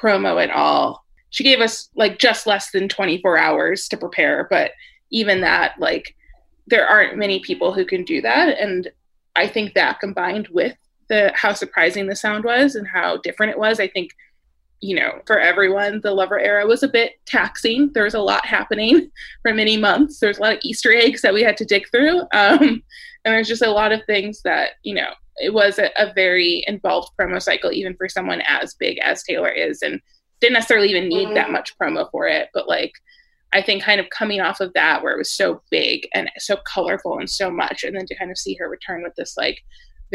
promo 0.00 0.42
at 0.42 0.50
all. 0.50 1.04
She 1.30 1.44
gave 1.44 1.60
us 1.60 1.90
like 1.94 2.18
just 2.18 2.46
less 2.46 2.70
than 2.70 2.88
24 2.88 3.36
hours 3.36 3.88
to 3.88 3.96
prepare, 3.96 4.46
but 4.48 4.72
even 5.10 5.40
that, 5.40 5.74
like, 5.78 6.14
there 6.66 6.86
aren't 6.86 7.18
many 7.18 7.40
people 7.40 7.72
who 7.72 7.84
can 7.84 8.04
do 8.04 8.22
that. 8.22 8.58
And 8.58 8.90
I 9.36 9.48
think 9.48 9.74
that 9.74 10.00
combined 10.00 10.48
with 10.48 10.76
the 11.08 11.32
how 11.34 11.52
surprising 11.52 12.06
the 12.06 12.16
sound 12.16 12.44
was 12.44 12.74
and 12.74 12.86
how 12.86 13.18
different 13.18 13.52
it 13.52 13.58
was. 13.58 13.80
I 13.80 13.88
think, 13.88 14.10
you 14.80 14.96
know, 14.96 15.20
for 15.26 15.38
everyone, 15.38 16.00
the 16.02 16.12
Lover 16.12 16.38
era 16.38 16.66
was 16.66 16.82
a 16.82 16.88
bit 16.88 17.12
taxing. 17.26 17.90
There 17.92 18.04
was 18.04 18.14
a 18.14 18.20
lot 18.20 18.46
happening 18.46 19.10
for 19.42 19.54
many 19.54 19.76
months. 19.76 20.18
There's 20.18 20.38
a 20.38 20.42
lot 20.42 20.54
of 20.54 20.60
Easter 20.62 20.92
eggs 20.92 21.22
that 21.22 21.34
we 21.34 21.42
had 21.42 21.56
to 21.58 21.64
dig 21.64 21.88
through, 21.90 22.20
um, 22.32 22.82
and 23.24 23.34
there's 23.34 23.48
just 23.48 23.62
a 23.62 23.70
lot 23.70 23.92
of 23.92 24.04
things 24.06 24.40
that 24.42 24.72
you 24.82 24.94
know. 24.94 25.10
It 25.38 25.52
was 25.52 25.80
a, 25.80 25.90
a 25.98 26.12
very 26.14 26.62
involved 26.68 27.10
promo 27.20 27.42
cycle, 27.42 27.72
even 27.72 27.96
for 27.96 28.08
someone 28.08 28.40
as 28.46 28.74
big 28.74 28.98
as 29.00 29.24
Taylor 29.24 29.50
is, 29.50 29.82
and 29.82 30.00
didn't 30.40 30.54
necessarily 30.54 30.88
even 30.90 31.08
need 31.08 31.34
that 31.34 31.50
much 31.50 31.76
promo 31.76 32.08
for 32.12 32.28
it. 32.28 32.50
But 32.54 32.68
like, 32.68 32.92
I 33.52 33.60
think 33.60 33.82
kind 33.82 33.98
of 33.98 34.10
coming 34.10 34.40
off 34.40 34.60
of 34.60 34.72
that, 34.74 35.02
where 35.02 35.12
it 35.12 35.18
was 35.18 35.32
so 35.32 35.60
big 35.72 36.06
and 36.14 36.30
so 36.38 36.58
colorful 36.72 37.18
and 37.18 37.28
so 37.28 37.50
much, 37.50 37.82
and 37.82 37.96
then 37.96 38.06
to 38.06 38.14
kind 38.14 38.30
of 38.30 38.38
see 38.38 38.54
her 38.60 38.68
return 38.68 39.02
with 39.02 39.16
this 39.16 39.36
like 39.36 39.58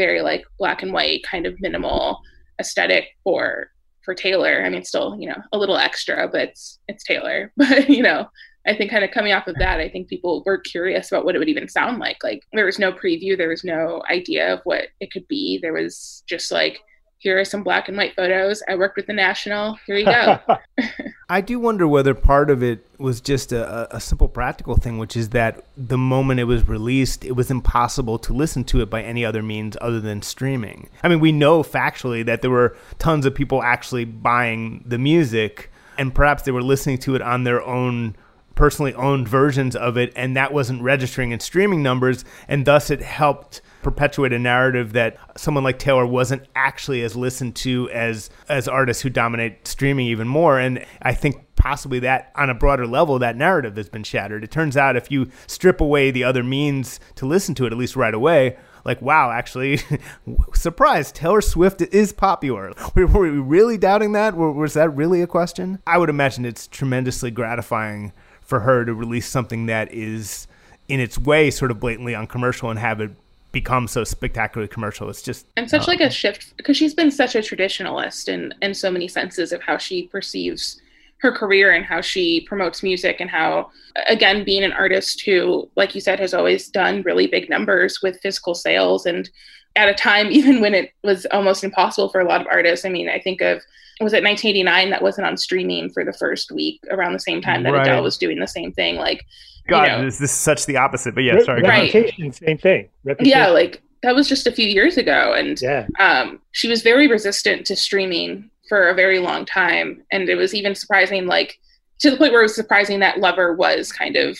very 0.00 0.22
like 0.22 0.44
black 0.58 0.82
and 0.82 0.92
white 0.92 1.22
kind 1.30 1.44
of 1.46 1.60
minimal 1.60 2.20
aesthetic 2.58 3.08
for 3.22 3.70
for 4.02 4.14
Taylor. 4.14 4.64
I 4.64 4.70
mean, 4.70 4.84
still 4.84 5.16
you 5.20 5.28
know 5.28 5.40
a 5.52 5.58
little 5.58 5.76
extra, 5.76 6.26
but 6.26 6.48
it's 6.48 6.78
it's 6.88 7.04
Taylor. 7.04 7.52
But 7.56 7.88
you 7.90 8.02
know, 8.02 8.28
I 8.66 8.74
think 8.74 8.90
kind 8.90 9.04
of 9.04 9.10
coming 9.10 9.32
off 9.32 9.46
of 9.46 9.56
that, 9.58 9.80
I 9.80 9.88
think 9.90 10.08
people 10.08 10.42
were 10.46 10.58
curious 10.58 11.10
about 11.10 11.24
what 11.24 11.34
it 11.34 11.38
would 11.38 11.48
even 11.48 11.68
sound 11.68 11.98
like. 11.98 12.18
Like 12.22 12.42
there 12.52 12.64
was 12.64 12.78
no 12.78 12.92
preview, 12.92 13.36
there 13.36 13.48
was 13.48 13.64
no 13.64 14.02
idea 14.10 14.54
of 14.54 14.60
what 14.64 14.88
it 15.00 15.12
could 15.12 15.28
be. 15.28 15.58
There 15.60 15.74
was 15.74 16.22
just 16.26 16.50
like 16.50 16.80
here 17.20 17.38
are 17.38 17.44
some 17.44 17.62
black 17.62 17.86
and 17.86 17.98
white 17.98 18.16
photos. 18.16 18.62
I 18.66 18.76
worked 18.76 18.96
with 18.96 19.06
the 19.06 19.12
National. 19.12 19.78
Here 19.86 19.98
you 19.98 20.06
go. 20.06 20.40
I 21.28 21.42
do 21.42 21.60
wonder 21.60 21.86
whether 21.86 22.14
part 22.14 22.48
of 22.48 22.62
it 22.62 22.86
was 22.98 23.20
just 23.20 23.52
a, 23.52 23.94
a, 23.94 24.00
simple 24.00 24.26
practical 24.26 24.74
thing, 24.74 24.96
which 24.96 25.18
is 25.18 25.28
that 25.28 25.62
the 25.76 25.98
moment 25.98 26.40
it 26.40 26.44
was 26.44 26.66
released, 26.66 27.22
it 27.26 27.32
was 27.32 27.50
impossible 27.50 28.18
to 28.20 28.32
listen 28.32 28.64
to 28.64 28.80
it 28.80 28.88
by 28.88 29.02
any 29.02 29.22
other 29.22 29.42
means 29.42 29.76
other 29.82 30.00
than 30.00 30.22
streaming. 30.22 30.88
I 31.02 31.08
mean, 31.08 31.20
we 31.20 31.30
know 31.30 31.62
factually 31.62 32.24
that 32.24 32.40
there 32.40 32.50
were 32.50 32.74
tons 32.98 33.26
of 33.26 33.34
people 33.34 33.62
actually 33.62 34.06
buying 34.06 34.82
the 34.86 34.98
music, 34.98 35.70
and 35.98 36.14
perhaps 36.14 36.44
they 36.44 36.52
were 36.52 36.62
listening 36.62 36.96
to 37.00 37.16
it 37.16 37.22
on 37.22 37.44
their 37.44 37.62
own 37.62 38.16
personally 38.60 38.92
owned 38.92 39.26
versions 39.26 39.74
of 39.74 39.96
it, 39.96 40.12
and 40.14 40.36
that 40.36 40.52
wasn't 40.52 40.82
registering 40.82 41.30
in 41.30 41.40
streaming 41.40 41.82
numbers, 41.82 42.26
and 42.46 42.66
thus 42.66 42.90
it 42.90 43.00
helped 43.00 43.62
perpetuate 43.80 44.34
a 44.34 44.38
narrative 44.38 44.92
that 44.92 45.16
someone 45.34 45.64
like 45.64 45.78
Taylor 45.78 46.04
wasn't 46.04 46.42
actually 46.54 47.02
as 47.02 47.16
listened 47.16 47.56
to 47.56 47.88
as 47.88 48.28
as 48.50 48.68
artists 48.68 49.02
who 49.02 49.08
dominate 49.08 49.66
streaming 49.66 50.08
even 50.08 50.28
more. 50.28 50.58
And 50.58 50.84
I 51.00 51.14
think 51.14 51.36
possibly 51.56 52.00
that 52.00 52.32
on 52.34 52.50
a 52.50 52.54
broader 52.54 52.86
level, 52.86 53.18
that 53.20 53.34
narrative 53.34 53.78
has 53.78 53.88
been 53.88 54.04
shattered. 54.04 54.44
It 54.44 54.50
turns 54.50 54.76
out 54.76 54.94
if 54.94 55.10
you 55.10 55.30
strip 55.46 55.80
away 55.80 56.10
the 56.10 56.24
other 56.24 56.42
means 56.42 57.00
to 57.14 57.24
listen 57.24 57.54
to 57.54 57.64
it, 57.64 57.72
at 57.72 57.78
least 57.78 57.96
right 57.96 58.12
away, 58.12 58.58
like 58.84 59.00
wow 59.02 59.30
actually 59.30 59.78
surprise 60.54 61.12
taylor 61.12 61.42
swift 61.42 61.82
is 61.82 62.14
popular 62.14 62.72
were, 62.94 63.06
we 63.06 63.28
really 63.28 63.76
doubting 63.76 64.12
that 64.12 64.34
was 64.34 64.72
that 64.72 64.88
really 64.96 65.20
a 65.20 65.26
question 65.26 65.78
i 65.86 65.98
would 65.98 66.08
imagine 66.08 66.46
it's 66.46 66.66
tremendously 66.66 67.30
gratifying 67.30 68.10
for 68.50 68.60
her 68.60 68.84
to 68.84 68.92
release 68.92 69.26
something 69.26 69.66
that 69.66 69.94
is 69.94 70.48
in 70.88 70.98
its 70.98 71.16
way 71.16 71.50
sort 71.50 71.70
of 71.70 71.78
blatantly 71.78 72.16
uncommercial 72.16 72.68
and 72.68 72.80
have 72.80 73.00
it 73.00 73.12
become 73.52 73.86
so 73.88 74.04
spectacularly 74.04 74.68
commercial. 74.68 75.08
It's 75.08 75.22
just 75.22 75.46
and 75.56 75.70
such 75.70 75.86
like 75.86 76.00
a 76.00 76.10
shift 76.10 76.56
because 76.56 76.76
she's 76.76 76.92
been 76.92 77.12
such 77.12 77.36
a 77.36 77.38
traditionalist 77.38 78.28
in 78.28 78.52
in 78.60 78.74
so 78.74 78.90
many 78.90 79.08
senses 79.08 79.52
of 79.52 79.62
how 79.62 79.78
she 79.78 80.08
perceives 80.08 80.80
her 81.18 81.30
career 81.30 81.70
and 81.72 81.84
how 81.84 82.00
she 82.00 82.40
promotes 82.42 82.82
music 82.82 83.20
and 83.20 83.30
how 83.30 83.70
again 84.08 84.42
being 84.42 84.64
an 84.64 84.72
artist 84.72 85.22
who 85.22 85.68
like 85.76 85.94
you 85.94 86.00
said 86.00 86.18
has 86.18 86.34
always 86.34 86.68
done 86.68 87.02
really 87.02 87.26
big 87.26 87.48
numbers 87.48 88.00
with 88.02 88.20
physical 88.20 88.54
sales 88.54 89.06
and 89.06 89.30
at 89.76 89.88
a 89.88 89.94
time 89.94 90.26
even 90.30 90.60
when 90.60 90.74
it 90.74 90.92
was 91.02 91.26
almost 91.32 91.64
impossible 91.64 92.08
for 92.08 92.20
a 92.20 92.24
lot 92.24 92.40
of 92.40 92.46
artists 92.46 92.84
i 92.84 92.88
mean 92.88 93.08
i 93.08 93.18
think 93.18 93.40
of 93.40 93.62
was 94.00 94.14
it 94.14 94.24
1989 94.24 94.90
that 94.90 95.02
wasn't 95.02 95.26
on 95.26 95.36
streaming 95.36 95.90
for 95.90 96.04
the 96.04 96.12
first 96.14 96.50
week 96.50 96.80
around 96.90 97.12
the 97.12 97.20
same 97.20 97.42
time 97.42 97.62
that 97.62 97.72
right. 97.72 97.86
adele 97.86 98.02
was 98.02 98.16
doing 98.16 98.38
the 98.38 98.46
same 98.46 98.72
thing 98.72 98.96
like 98.96 99.26
God, 99.68 99.84
you 99.84 99.88
know, 99.88 100.04
this, 100.04 100.18
this 100.18 100.30
is 100.32 100.36
such 100.36 100.66
the 100.66 100.76
opposite. 100.76 101.14
But 101.14 101.22
yeah, 101.22 101.34
Re- 101.34 101.44
sorry. 101.44 101.62
Reputation, 101.62 102.32
same 102.32 102.58
thing. 102.58 102.88
Reputation. 103.04 103.38
Yeah, 103.38 103.48
like 103.48 103.82
that 104.02 104.14
was 104.14 104.28
just 104.28 104.46
a 104.46 104.52
few 104.52 104.66
years 104.66 104.96
ago, 104.96 105.32
and 105.32 105.60
yeah. 105.60 105.86
um, 105.98 106.40
she 106.52 106.68
was 106.68 106.82
very 106.82 107.06
resistant 107.06 107.66
to 107.66 107.76
streaming 107.76 108.50
for 108.68 108.88
a 108.88 108.94
very 108.94 109.18
long 109.18 109.44
time, 109.44 110.02
and 110.10 110.28
it 110.28 110.36
was 110.36 110.54
even 110.54 110.74
surprising, 110.74 111.26
like 111.26 111.58
to 112.00 112.10
the 112.10 112.16
point 112.16 112.32
where 112.32 112.40
it 112.40 112.44
was 112.44 112.54
surprising 112.54 113.00
that 113.00 113.20
Lover 113.20 113.54
was 113.54 113.92
kind 113.92 114.16
of 114.16 114.38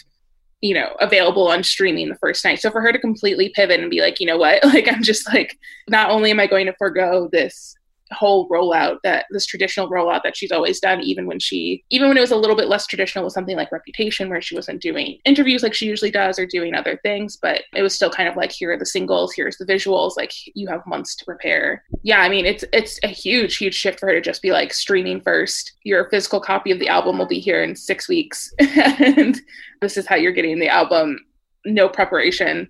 you 0.61 0.75
know 0.75 0.95
available 1.01 1.49
on 1.49 1.63
streaming 1.63 2.09
the 2.09 2.17
first 2.17 2.45
night. 2.45 2.61
So 2.61 2.71
for 2.71 2.81
her 2.81 2.93
to 2.93 2.99
completely 2.99 3.51
pivot 3.51 3.81
and 3.81 3.91
be 3.91 4.01
like 4.01 4.21
you 4.21 4.27
know 4.27 4.39
what? 4.39 4.63
Like 4.71 4.89
i'm 4.89 5.03
just 5.03 5.27
like 5.35 5.59
not 5.89 6.11
only 6.11 6.31
am 6.31 6.39
i 6.39 6.47
going 6.47 6.67
to 6.67 6.73
forego 6.75 7.29
this 7.33 7.75
whole 8.13 8.49
rollout 8.49 8.99
that 9.05 9.27
this 9.31 9.47
traditional 9.47 9.89
rollout 9.89 10.23
that 10.23 10.37
she's 10.37 10.53
always 10.53 10.81
done 10.81 11.01
even 11.01 11.27
when 11.27 11.39
she 11.39 11.85
even 11.91 12.09
when 12.09 12.17
it 12.17 12.21
was 12.21 12.33
a 12.33 12.37
little 12.37 12.57
bit 12.57 12.69
less 12.69 12.87
traditional 12.87 13.25
with 13.25 13.33
something 13.33 13.57
like 13.57 13.71
reputation 13.71 14.29
where 14.29 14.43
she 14.43 14.55
wasn't 14.55 14.81
doing 14.83 15.19
interviews 15.25 15.63
like 15.63 15.75
she 15.75 15.87
usually 15.87 16.11
does 16.11 16.39
or 16.39 16.47
doing 16.47 16.75
other 16.75 16.99
things 17.03 17.39
but 17.41 17.63
it 17.75 17.83
was 17.83 17.95
still 17.95 18.11
kind 18.11 18.29
of 18.29 18.37
like 18.37 18.51
here 18.51 18.73
are 18.73 18.79
the 18.79 18.87
singles 18.87 19.33
here's 19.33 19.57
the 19.59 19.65
visuals 19.65 20.17
like 20.17 20.33
you 20.55 20.67
have 20.69 20.87
months 20.87 21.15
to 21.15 21.25
prepare. 21.25 21.85
Yeah 22.03 22.21
i 22.21 22.29
mean 22.29 22.47
it's 22.47 22.65
it's 22.73 22.99
a 23.03 23.09
huge 23.09 23.57
huge 23.57 23.75
shift 23.75 24.01
for 24.01 24.07
her 24.07 24.15
to 24.15 24.21
just 24.21 24.43
be 24.43 24.53
like 24.53 24.73
streaming 24.73 25.21
first. 25.21 25.73
Your 25.85 26.09
physical 26.11 26.41
copy 26.41 26.71
of 26.71 26.79
the 26.79 26.89
album 26.89 27.19
will 27.19 27.27
be 27.27 27.39
here 27.39 27.63
in 27.63 27.77
six 27.77 28.09
weeks 28.09 28.53
and 28.59 29.41
this 29.81 29.97
is 29.97 30.07
how 30.07 30.17
you're 30.17 30.33
getting 30.33 30.59
the 30.59 30.69
album. 30.69 31.19
No 31.65 31.89
preparation 31.89 32.69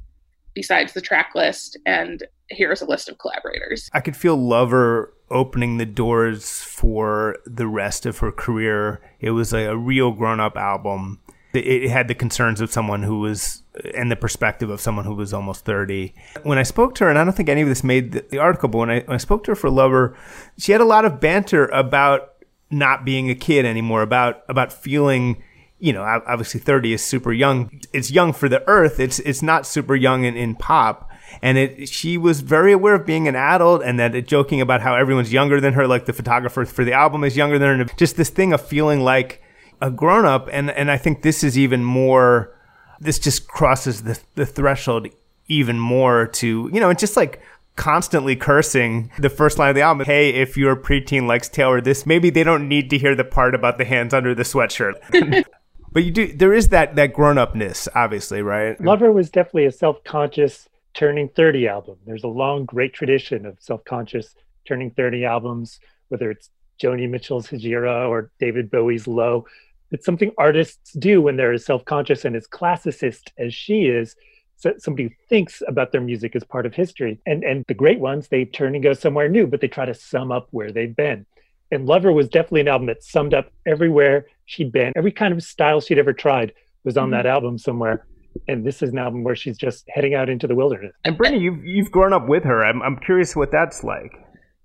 besides 0.55 0.93
the 0.93 1.01
track 1.01 1.33
list 1.35 1.79
and 1.87 2.25
here's 2.49 2.83
a 2.83 2.87
list 2.87 3.09
of 3.09 3.19
collaborators. 3.19 3.89
I 3.93 4.01
could 4.01 4.17
feel 4.17 4.37
Lover 4.37 5.15
opening 5.31 5.77
the 5.77 5.87
doors 5.87 6.63
for 6.63 7.37
the 7.47 7.67
rest 7.67 8.07
of 8.07 8.19
her 8.19 8.33
career. 8.33 9.01
It 9.21 9.31
was 9.31 9.53
a, 9.53 9.67
a 9.67 9.77
real 9.77 10.13
grown 10.13 10.41
up 10.41 10.57
album. 10.57 11.21
It, 11.53 11.67
it 11.67 11.91
had 11.91 12.09
the 12.09 12.15
concerns 12.15 12.61
of 12.61 12.73
someone 12.73 13.03
who 13.03 13.21
was, 13.21 13.63
and 13.95 14.11
the 14.11 14.17
perspective 14.17 14.71
of 14.71 14.81
someone 14.81 15.05
who 15.05 15.15
was 15.15 15.33
almost 15.33 15.65
30. 15.65 16.15
When 16.43 16.59
I 16.59 16.63
spoke 16.63 16.95
to 16.97 17.05
her, 17.05 17.11
and 17.11 17.19
I 17.19 17.25
don't 17.25 17.35
think 17.35 17.49
any 17.49 17.63
of 17.63 17.69
this 17.69 17.85
made 17.85 18.13
the, 18.13 18.25
the 18.29 18.39
article, 18.39 18.69
but 18.69 18.79
when 18.79 18.91
I, 18.91 19.01
when 19.01 19.15
I 19.15 19.19
spoke 19.19 19.45
to 19.45 19.53
her 19.53 19.57
for 19.57 19.71
Lover, 19.71 20.17
she 20.59 20.73
had 20.73 20.81
a 20.81 20.85
lot 20.85 21.05
of 21.05 21.21
banter 21.21 21.67
about 21.67 22.33
not 22.71 23.05
being 23.05 23.31
a 23.31 23.35
kid 23.35 23.65
anymore, 23.65 24.03
about, 24.03 24.43
about 24.49 24.73
feeling 24.73 25.43
you 25.81 25.95
know, 25.95 26.03
obviously 26.03 26.61
30 26.61 26.93
is 26.93 27.03
super 27.03 27.33
young. 27.33 27.81
It's 27.93 28.11
young 28.11 28.35
for 28.35 28.49
the 28.49 28.63
earth. 28.69 29.01
It's, 29.01 29.19
it's 29.21 29.43
not 29.43 29.67
super 29.67 29.97
young 29.97 30.25
in, 30.25 30.37
in 30.37 30.55
pop. 30.55 31.10
And 31.43 31.59
it, 31.59 31.89
she 31.89 32.19
was 32.19 32.41
very 32.41 32.73
aware 32.73 32.95
of 32.95 33.07
being 33.07 33.29
an 33.29 33.37
adult 33.37 33.83
and 33.83 33.99
that 33.99 34.15
it, 34.15 34.27
joking 34.27 34.61
about 34.61 34.81
how 34.81 34.95
everyone's 34.95 35.33
younger 35.33 35.61
than 35.61 35.75
her, 35.75 35.87
like 35.87 36.07
the 36.07 36.13
photographer 36.13 36.65
for 36.65 36.85
the 36.85 36.93
album 36.93 37.25
is 37.25 37.37
younger 37.37 37.59
than 37.59 37.79
her. 37.79 37.85
Just 37.97 38.17
this 38.17 38.31
thing 38.31 38.53
of 38.53 38.61
feeling 38.61 39.01
like 39.01 39.43
a 39.81 39.91
grown 39.91 40.25
up. 40.25 40.49
And, 40.53 40.71
and 40.71 40.91
I 40.91 40.97
think 40.97 41.23
this 41.23 41.43
is 41.43 41.59
even 41.59 41.85
more, 41.85 42.55
this 43.01 43.19
just 43.19 43.49
crosses 43.49 44.03
the, 44.03 44.21
the 44.35 44.47
threshold 44.47 45.09
even 45.49 45.79
more 45.79 46.27
to, 46.27 46.71
you 46.73 46.81
know, 46.81 46.91
it's 46.91 47.01
just 47.01 47.17
like 47.17 47.41
constantly 47.77 48.37
cursing 48.37 49.11
the 49.19 49.31
first 49.31 49.59
line 49.59 49.71
of 49.71 49.75
the 49.75 49.81
album. 49.81 50.05
Hey, 50.05 50.31
if 50.31 50.57
your 50.57 50.77
preteen 50.77 51.27
likes 51.27 51.49
Taylor, 51.49 51.81
this 51.81 52.07
maybe 52.07 52.31
they 52.31 52.45
don't 52.45 52.69
need 52.69 52.91
to 52.91 52.99
hear 52.99 53.15
the 53.15 53.25
part 53.25 53.55
about 53.55 53.79
the 53.79 53.85
hands 53.85 54.13
under 54.13 54.35
the 54.35 54.43
sweatshirt. 54.43 55.45
But 55.93 56.05
you 56.05 56.11
do 56.11 56.33
there 56.33 56.53
is 56.53 56.69
that 56.69 56.97
that 56.97 57.13
grown 57.13 57.37
upness, 57.37 57.89
obviously, 57.95 58.43
right? 58.43 58.81
Lover 58.81 59.13
was 59.13 59.31
definitely 59.31 59.67
a 59.67 59.73
self 59.73 60.03
conscious 60.05 60.69
turning 60.95 61.29
30 61.29 61.69
album. 61.69 61.97
There's 62.07 62.25
a 62.25 62.29
long, 62.29 62.65
great 62.65 62.93
tradition 62.93 63.47
of 63.47 63.57
self 63.61 63.85
conscious 63.85 64.35
turning 64.67 64.91
30 64.91 65.25
albums, 65.25 65.81
whether 66.09 66.31
it's 66.31 66.51
Joni 66.81 67.09
Mitchell's 67.09 67.49
Hejira 67.49 68.09
or 68.09 68.31
David 68.39 68.71
Bowie's 68.71 69.07
Low. 69.07 69.47
It's 69.91 70.07
something 70.07 70.33
artists 70.39 70.93
do 70.93 71.21
when 71.21 71.37
they're 71.37 71.53
as 71.53 71.65
self 71.65 71.85
conscious 71.85 72.25
and 72.25 72.37
as 72.37 72.47
classicist 72.47 73.31
as 73.39 73.55
she 73.55 73.87
is. 73.87 74.17
So 74.57 74.75
somebody 74.79 75.05
who 75.05 75.11
thinks 75.29 75.63
about 75.67 75.91
their 75.91 76.03
music 76.03 76.37
as 76.37 76.45
part 76.45 76.67
of 76.67 76.75
history. 76.75 77.19
And, 77.25 77.43
and 77.45 77.65
the 77.67 77.75
great 77.75 77.99
ones, 77.99 78.29
they 78.29 78.45
turn 78.45 78.75
and 78.75 78.85
go 78.85 78.93
somewhere 78.93 79.29
new, 79.29 79.47
but 79.47 79.61
they 79.61 79.69
try 79.69 79.87
to 79.87 79.95
sum 79.95 80.31
up 80.31 80.49
where 80.51 80.71
they've 80.71 80.95
been. 80.95 81.25
And 81.71 81.87
Lover 81.87 82.13
was 82.13 82.29
definitely 82.29 82.63
an 82.63 82.69
album 82.69 82.87
that 82.87 83.03
summed 83.03 83.33
up 83.33 83.51
everywhere 83.65 84.27
she'd 84.45 84.73
been. 84.73 84.93
Every 84.97 85.13
kind 85.13 85.33
of 85.33 85.43
style 85.43 85.81
she'd 85.81 85.99
ever 85.99 86.13
tried 86.13 86.53
was 86.85 86.97
on 86.97 87.07
mm-hmm. 87.07 87.13
that 87.13 87.27
album 87.27 87.59
somewhere. 87.59 88.05
And 88.49 88.65
this 88.65 88.83
is 88.83 88.91
an 88.91 88.99
album 88.99 89.25
where 89.25 89.37
she's 89.37 89.59
just 89.59 89.85
heading 89.89 90.15
out 90.15 90.29
into 90.29 90.47
the 90.47 90.55
wilderness. 90.55 90.95
And 91.05 91.17
Brittany, 91.17 91.43
you've 91.43 91.65
you've 91.65 91.91
grown 91.91 92.13
up 92.13 92.29
with 92.29 92.45
her. 92.45 92.65
I'm 92.65 92.83
I'm 92.83 92.97
curious 92.99 93.35
what 93.35 93.51
that's 93.51 93.85
like. 93.85 94.13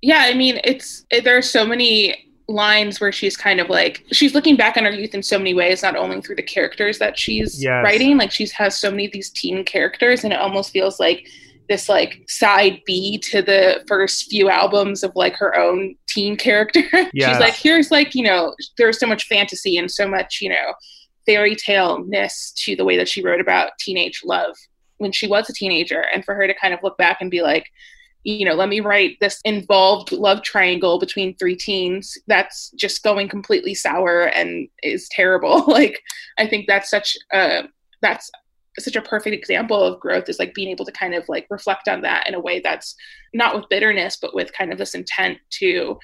Yeah, 0.01 0.23
I 0.25 0.33
mean, 0.33 0.59
it's 0.63 1.05
it, 1.09 1.23
there 1.23 1.37
are 1.37 1.41
so 1.41 1.65
many 1.65 2.15
lines 2.47 3.01
where 3.01 3.11
she's 3.11 3.35
kind 3.35 3.59
of 3.59 3.69
like 3.69 4.03
she's 4.11 4.35
looking 4.35 4.55
back 4.55 4.77
on 4.77 4.85
her 4.85 4.91
youth 4.91 5.15
in 5.15 5.23
so 5.23 5.37
many 5.37 5.53
ways 5.53 5.81
not 5.81 5.95
only 5.95 6.21
through 6.21 6.35
the 6.35 6.43
characters 6.43 6.99
that 6.99 7.17
she's 7.17 7.59
yes. 7.59 7.83
writing 7.83 8.17
like 8.17 8.31
she 8.31 8.47
has 8.55 8.79
so 8.79 8.91
many 8.91 9.07
of 9.07 9.11
these 9.11 9.31
teen 9.31 9.65
characters 9.65 10.23
and 10.23 10.31
it 10.31 10.39
almost 10.39 10.71
feels 10.71 10.99
like 10.99 11.25
this 11.69 11.89
like 11.89 12.23
side 12.27 12.81
B 12.85 13.17
to 13.17 13.41
the 13.41 13.83
first 13.87 14.29
few 14.29 14.49
albums 14.49 15.03
of 15.03 15.11
like 15.15 15.35
her 15.35 15.57
own 15.57 15.95
teen 16.07 16.35
character. 16.37 16.83
Yes. 16.91 17.09
She's 17.13 17.39
like, 17.39 17.55
here's 17.55 17.91
like, 17.91 18.15
you 18.15 18.23
know, 18.23 18.53
there's 18.77 18.99
so 18.99 19.07
much 19.07 19.25
fantasy 19.25 19.77
and 19.77 19.89
so 19.89 20.07
much, 20.07 20.39
you 20.41 20.49
know, 20.49 20.73
fairy 21.25 21.55
tale 21.55 22.03
ness 22.05 22.51
to 22.57 22.75
the 22.75 22.85
way 22.85 22.97
that 22.97 23.09
she 23.09 23.23
wrote 23.23 23.41
about 23.41 23.77
teenage 23.79 24.21
love 24.23 24.55
when 24.97 25.11
she 25.11 25.27
was 25.27 25.49
a 25.49 25.53
teenager. 25.53 26.01
And 26.13 26.23
for 26.23 26.35
her 26.35 26.47
to 26.47 26.53
kind 26.53 26.73
of 26.73 26.81
look 26.83 26.97
back 26.97 27.17
and 27.21 27.31
be 27.31 27.41
like, 27.41 27.67
you 28.23 28.45
know, 28.45 28.55
let 28.55 28.69
me 28.69 28.79
write 28.79 29.17
this 29.19 29.39
involved 29.45 30.11
love 30.11 30.41
triangle 30.41 30.99
between 30.99 31.35
three 31.35 31.55
teens 31.55 32.17
that's 32.27 32.71
just 32.71 33.03
going 33.03 33.29
completely 33.29 33.75
sour 33.75 34.23
and 34.25 34.67
is 34.81 35.07
terrible. 35.09 35.63
like, 35.67 36.01
I 36.39 36.47
think 36.47 36.65
that's 36.67 36.89
such 36.89 37.17
a, 37.31 37.63
that's 38.01 38.31
such 38.79 38.95
a 38.95 39.01
perfect 39.01 39.35
example 39.35 39.81
of 39.81 39.99
growth 39.99 40.27
is 40.27 40.39
like 40.39 40.53
being 40.53 40.69
able 40.69 40.85
to 40.85 40.91
kind 40.91 41.13
of 41.13 41.23
like 41.29 41.47
reflect 41.49 41.87
on 41.87 42.01
that 42.01 42.27
in 42.27 42.33
a 42.33 42.39
way 42.39 42.59
that's 42.59 42.95
not 43.33 43.55
with 43.55 43.69
bitterness 43.69 44.17
but 44.21 44.35
with 44.35 44.51
kind 44.53 44.71
of 44.73 44.77
this 44.77 44.95
intent 44.95 45.37
to 45.49 45.97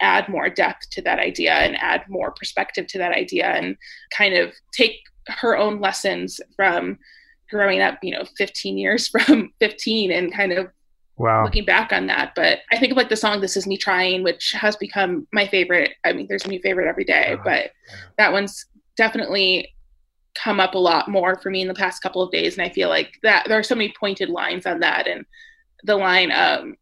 add 0.00 0.28
more 0.28 0.48
depth 0.48 0.88
to 0.90 1.02
that 1.02 1.18
idea 1.18 1.52
and 1.52 1.76
add 1.76 2.02
more 2.08 2.30
perspective 2.32 2.86
to 2.86 2.98
that 2.98 3.12
idea 3.12 3.46
and 3.46 3.76
kind 4.16 4.34
of 4.34 4.52
take 4.72 5.00
her 5.28 5.56
own 5.56 5.80
lessons 5.80 6.40
from 6.56 6.98
growing 7.50 7.80
up 7.80 7.98
you 8.02 8.12
know 8.12 8.24
15 8.36 8.78
years 8.78 9.08
from 9.26 9.52
15 9.60 10.12
and 10.12 10.32
kind 10.32 10.52
of 10.52 10.68
wow. 11.16 11.44
looking 11.44 11.64
back 11.64 11.92
on 11.92 12.06
that 12.06 12.32
but 12.34 12.60
i 12.72 12.78
think 12.78 12.92
of 12.92 12.96
like 12.96 13.08
the 13.08 13.16
song 13.16 13.40
this 13.40 13.56
is 13.56 13.66
me 13.66 13.76
trying 13.76 14.22
which 14.22 14.52
has 14.52 14.76
become 14.76 15.26
my 15.32 15.46
favorite 15.46 15.92
i 16.04 16.12
mean 16.12 16.26
there's 16.28 16.44
a 16.44 16.48
new 16.48 16.60
favorite 16.60 16.88
every 16.88 17.04
day 17.04 17.32
uh-huh. 17.32 17.42
but 17.44 17.70
that 18.16 18.32
one's 18.32 18.66
definitely 18.96 19.72
come 20.34 20.60
up 20.60 20.74
a 20.74 20.78
lot 20.78 21.08
more 21.08 21.40
for 21.40 21.50
me 21.50 21.62
in 21.62 21.68
the 21.68 21.74
past 21.74 22.02
couple 22.02 22.22
of 22.22 22.30
days 22.30 22.56
and 22.56 22.66
i 22.66 22.70
feel 22.70 22.88
like 22.88 23.12
that 23.22 23.44
there 23.48 23.58
are 23.58 23.64
so 23.64 23.74
many 23.74 23.92
pointed 23.98 24.28
lines 24.28 24.66
on 24.66 24.80
that 24.80 25.08
and 25.08 25.24
the 25.84 25.96
line 25.96 26.30
um 26.30 26.76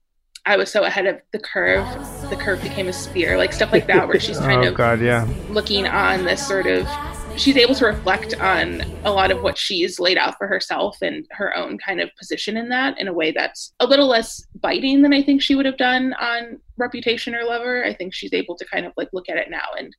i 0.47 0.57
was 0.57 0.71
so 0.71 0.85
ahead 0.85 1.07
of 1.07 1.21
the 1.33 1.39
curve 1.39 1.87
the 2.31 2.37
curve 2.37 2.61
became 2.63 2.89
a 2.89 2.93
spear, 2.93 3.37
like 3.37 3.53
stuff 3.53 3.73
like 3.73 3.87
that 3.87 4.09
where 4.09 4.19
she's 4.19 4.39
kind 4.51 4.65
oh, 4.65 4.69
of 4.69 4.75
God, 4.75 5.01
yeah. 5.01 5.29
looking 5.51 5.87
on 5.87 6.25
this 6.25 6.45
sort 6.47 6.67
of 6.67 6.89
she's 7.37 7.57
able 7.57 7.75
to 7.75 7.87
reflect 7.87 8.35
on 8.41 8.83
a 9.05 9.11
lot 9.11 9.31
of 9.31 9.43
what 9.43 9.59
she's 9.59 10.01
laid 10.01 10.17
out 10.17 10.37
for 10.39 10.47
herself 10.47 10.97
and 11.03 11.27
her 11.31 11.55
own 11.55 11.79
kind 11.79 12.01
of 12.01 12.11
position 12.19 12.57
in 12.57 12.69
that 12.71 12.99
in 12.99 13.09
a 13.09 13.13
way 13.13 13.31
that's 13.31 13.73
a 13.81 13.87
little 13.87 14.09
less 14.09 14.45
biting 14.61 15.03
than 15.03 15.13
I 15.13 15.23
think 15.23 15.43
she 15.43 15.55
would 15.55 15.67
have 15.67 15.77
done 15.77 16.15
on 16.15 16.59
Reputation 16.79 17.35
or 17.35 17.45
Lover. 17.45 17.85
I 17.85 17.95
think 17.95 18.15
she's 18.15 18.33
able 18.33 18.57
to 18.57 18.65
kind 18.65 18.87
of 18.87 18.93
like 18.97 19.09
look 19.13 19.29
at 19.29 19.37
it 19.37 19.51
now 19.51 19.67
and 19.79 19.95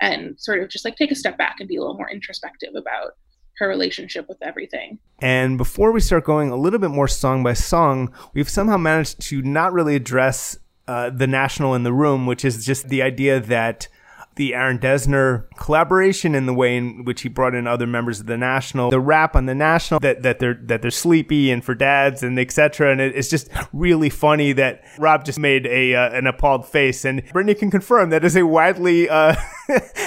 and 0.00 0.38
sort 0.38 0.62
of 0.62 0.68
just 0.68 0.84
like 0.84 0.96
take 0.96 1.10
a 1.10 1.16
step 1.16 1.38
back 1.38 1.56
and 1.58 1.68
be 1.68 1.76
a 1.76 1.80
little 1.80 1.96
more 1.96 2.10
introspective 2.10 2.74
about 2.76 3.12
her 3.58 3.68
relationship 3.68 4.28
with 4.28 4.38
everything. 4.42 4.98
And 5.18 5.56
before 5.56 5.92
we 5.92 6.00
start 6.00 6.24
going 6.24 6.50
a 6.50 6.56
little 6.56 6.78
bit 6.78 6.90
more 6.90 7.08
song 7.08 7.42
by 7.42 7.54
song, 7.54 8.12
we've 8.34 8.48
somehow 8.48 8.76
managed 8.76 9.20
to 9.22 9.42
not 9.42 9.72
really 9.72 9.96
address 9.96 10.58
uh, 10.86 11.10
the 11.10 11.26
national 11.26 11.74
in 11.74 11.82
the 11.82 11.92
room, 11.92 12.26
which 12.26 12.44
is 12.44 12.64
just 12.64 12.88
the 12.88 13.02
idea 13.02 13.40
that 13.40 13.88
the 14.36 14.54
Aaron 14.54 14.78
Dessner 14.78 15.48
collaboration 15.56 16.34
in 16.34 16.44
the 16.44 16.52
way 16.52 16.76
in 16.76 17.04
which 17.04 17.22
he 17.22 17.28
brought 17.28 17.54
in 17.54 17.66
other 17.66 17.86
members 17.86 18.20
of 18.20 18.26
the 18.26 18.36
National, 18.36 18.90
the 18.90 19.00
rap 19.00 19.34
on 19.34 19.46
the 19.46 19.54
National 19.54 19.98
that, 20.00 20.22
that 20.22 20.38
they're 20.38 20.60
that 20.64 20.82
they're 20.82 20.90
sleepy 20.90 21.50
and 21.50 21.64
for 21.64 21.74
dads 21.74 22.22
and 22.22 22.38
etc. 22.38 22.92
And 22.92 23.00
it, 23.00 23.16
it's 23.16 23.28
just 23.28 23.48
really 23.72 24.10
funny 24.10 24.52
that 24.52 24.84
Rob 24.98 25.24
just 25.24 25.38
made 25.38 25.66
a 25.66 25.94
uh, 25.94 26.10
an 26.10 26.26
appalled 26.26 26.68
face, 26.68 27.04
and 27.04 27.22
Brittany 27.32 27.54
can 27.54 27.70
confirm 27.70 28.10
that 28.10 28.24
is 28.24 28.36
a 28.36 28.46
widely. 28.46 29.08
Uh, 29.08 29.34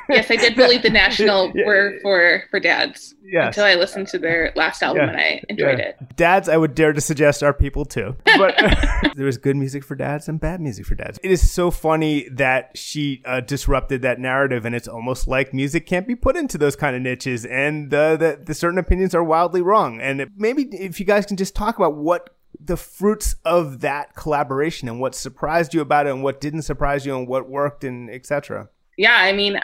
yes, 0.10 0.30
I 0.32 0.36
did 0.36 0.56
believe 0.56 0.84
the 0.84 0.90
National 0.90 1.52
were 1.66 2.00
for 2.02 2.44
for 2.50 2.60
dads. 2.60 3.16
Yes. 3.24 3.48
Until 3.48 3.66
I 3.66 3.76
listened 3.76 4.08
to 4.10 4.20
their 4.20 4.52
last 4.56 4.82
album 4.82 5.04
yeah. 5.04 5.10
and 5.10 5.18
I 5.18 5.44
enjoyed 5.50 5.78
yeah. 5.78 5.90
it. 5.90 6.16
Dads, 6.16 6.50
I 6.50 6.58
would 6.58 6.74
dare 6.74 6.94
to 6.94 7.02
suggest, 7.02 7.44
are 7.44 7.54
people 7.54 7.86
too. 7.86 8.16
But 8.40 8.56
there 9.16 9.26
was 9.26 9.38
good 9.38 9.58
music 9.58 9.84
for 9.84 9.96
dads 9.96 10.30
and 10.30 10.40
bad 10.40 10.62
music 10.62 10.86
for 10.86 10.96
dads. 10.96 11.20
It 11.22 11.30
is 11.30 11.52
so 11.52 11.72
funny 11.72 12.30
that 12.30 12.72
she 12.78 13.22
uh, 13.26 13.42
disrupted 13.42 14.02
that 14.04 14.18
narrative, 14.18 14.66
and 14.66 14.74
it's 14.74 14.88
almost 14.88 15.28
like 15.28 15.54
music 15.54 15.86
can't 15.86 16.08
be 16.08 16.16
put 16.16 16.38
into 16.38 16.58
those 16.58 16.78
kind 16.78 16.96
of 16.96 17.02
niches, 17.02 17.46
and 17.46 17.94
uh, 17.94 18.16
the, 18.16 18.42
the 18.42 18.54
certain 18.54 18.80
opinions 18.80 19.14
are 19.14 19.24
wildly 19.24 19.62
wrong. 19.62 20.00
And 20.00 20.22
it, 20.22 20.30
maybe 20.38 20.64
if 20.72 21.02
you 21.02 21.06
guys 21.06 21.26
can 21.26 21.36
just 21.36 21.54
talk 21.54 21.78
about 21.78 21.96
what 21.96 22.30
the 22.60 22.78
fruits 22.78 23.36
of 23.46 23.82
that 23.82 24.16
collaboration 24.16 24.88
and 24.88 25.00
what 25.00 25.16
surprised 25.16 25.74
you 25.74 25.82
about 25.82 26.08
it 26.08 26.12
and 26.12 26.24
what 26.24 26.42
didn't 26.42 26.64
surprise 26.64 27.06
you 27.06 27.16
and 27.18 27.28
what 27.28 27.50
worked 27.50 27.84
and 27.84 28.10
etc. 28.10 28.70
Yeah, 29.00 29.16
I 29.16 29.32
mean, 29.32 29.58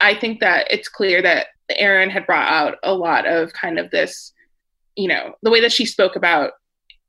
I 0.00 0.16
think 0.16 0.40
that 0.40 0.66
it's 0.68 0.88
clear 0.88 1.22
that 1.22 1.46
Aaron 1.70 2.10
had 2.10 2.26
brought 2.26 2.50
out 2.50 2.78
a 2.82 2.92
lot 2.92 3.24
of 3.24 3.52
kind 3.52 3.78
of 3.78 3.88
this, 3.92 4.32
you 4.96 5.06
know, 5.06 5.36
the 5.42 5.50
way 5.52 5.60
that 5.60 5.70
she 5.70 5.86
spoke 5.86 6.16
about 6.16 6.54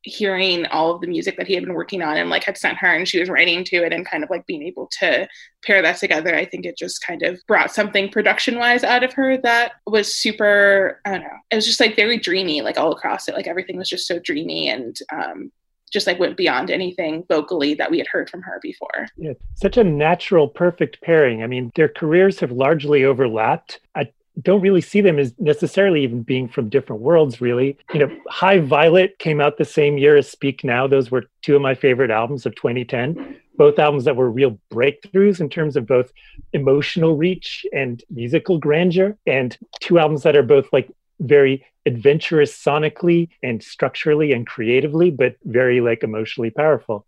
hearing 0.03 0.67
all 0.67 0.93
of 0.93 1.01
the 1.01 1.07
music 1.07 1.37
that 1.37 1.47
he 1.47 1.55
had 1.55 1.65
been 1.65 1.73
working 1.73 2.03
on 2.03 2.17
and 2.17 2.29
like 2.29 2.43
had 2.43 2.55
sent 2.55 2.77
her 2.77 2.93
and 2.93 3.07
she 3.07 3.19
was 3.19 3.29
writing 3.29 3.63
to 3.63 3.77
it 3.77 3.91
and 3.91 4.05
kind 4.05 4.23
of 4.23 4.29
like 4.29 4.45
being 4.45 4.61
able 4.61 4.87
to 4.99 5.27
pair 5.65 5.81
that 5.81 5.97
together 5.97 6.35
i 6.35 6.45
think 6.45 6.63
it 6.63 6.77
just 6.77 7.01
kind 7.01 7.23
of 7.23 7.41
brought 7.47 7.73
something 7.73 8.07
production 8.07 8.59
wise 8.59 8.83
out 8.83 9.03
of 9.03 9.11
her 9.13 9.35
that 9.35 9.71
was 9.87 10.13
super 10.13 11.01
i 11.05 11.09
don't 11.13 11.23
know 11.23 11.37
it 11.49 11.55
was 11.55 11.65
just 11.65 11.79
like 11.79 11.95
very 11.95 12.19
dreamy 12.19 12.61
like 12.61 12.77
all 12.77 12.91
across 12.91 13.27
it. 13.27 13.33
Like 13.33 13.47
everything 13.47 13.77
was 13.77 13.89
just 13.89 14.05
so 14.05 14.19
dreamy 14.19 14.69
and 14.69 14.95
um 15.11 15.51
just 15.91 16.07
like 16.07 16.19
went 16.19 16.37
beyond 16.37 16.71
anything 16.71 17.23
vocally 17.29 17.73
that 17.75 17.89
we 17.89 17.97
had 17.97 18.07
heard 18.07 18.29
from 18.29 18.41
her 18.41 18.59
before. 18.61 19.07
Yeah, 19.17 19.33
such 19.55 19.77
a 19.77 19.83
natural, 19.83 20.47
perfect 20.47 21.01
pairing. 21.01 21.43
I 21.43 21.47
mean, 21.47 21.71
their 21.75 21.89
careers 21.89 22.39
have 22.39 22.51
largely 22.51 23.03
overlapped. 23.03 23.79
I 23.95 24.11
don't 24.41 24.61
really 24.61 24.81
see 24.81 25.01
them 25.01 25.17
as 25.17 25.33
necessarily 25.39 26.03
even 26.03 26.21
being 26.21 26.47
from 26.47 26.69
different 26.69 27.01
worlds, 27.01 27.39
really. 27.39 27.77
You 27.93 27.99
know, 27.99 28.17
High 28.27 28.59
Violet 28.59 29.17
came 29.19 29.39
out 29.39 29.57
the 29.57 29.65
same 29.65 29.97
year 29.97 30.17
as 30.17 30.29
Speak 30.29 30.63
Now. 30.63 30.87
Those 30.87 31.09
were 31.09 31.25
two 31.41 31.55
of 31.55 31.61
my 31.61 31.73
favorite 31.73 32.11
albums 32.11 32.45
of 32.45 32.55
2010. 32.55 33.37
Both 33.57 33.79
albums 33.79 34.03
that 34.03 34.17
were 34.17 34.29
real 34.29 34.59
breakthroughs 34.69 35.39
in 35.39 35.49
terms 35.49 35.77
of 35.77 35.87
both 35.87 36.11
emotional 36.51 37.15
reach 37.15 37.65
and 37.71 38.03
musical 38.09 38.57
grandeur, 38.57 39.17
and 39.25 39.57
two 39.79 39.97
albums 39.97 40.23
that 40.23 40.35
are 40.35 40.43
both 40.43 40.67
like 40.73 40.91
very 41.21 41.65
adventurous 41.85 42.51
sonically 42.51 43.29
and 43.43 43.61
structurally 43.61 44.31
and 44.31 44.47
creatively, 44.47 45.11
but 45.11 45.35
very 45.43 45.81
like 45.81 46.03
emotionally 46.03 46.49
powerful. 46.49 47.05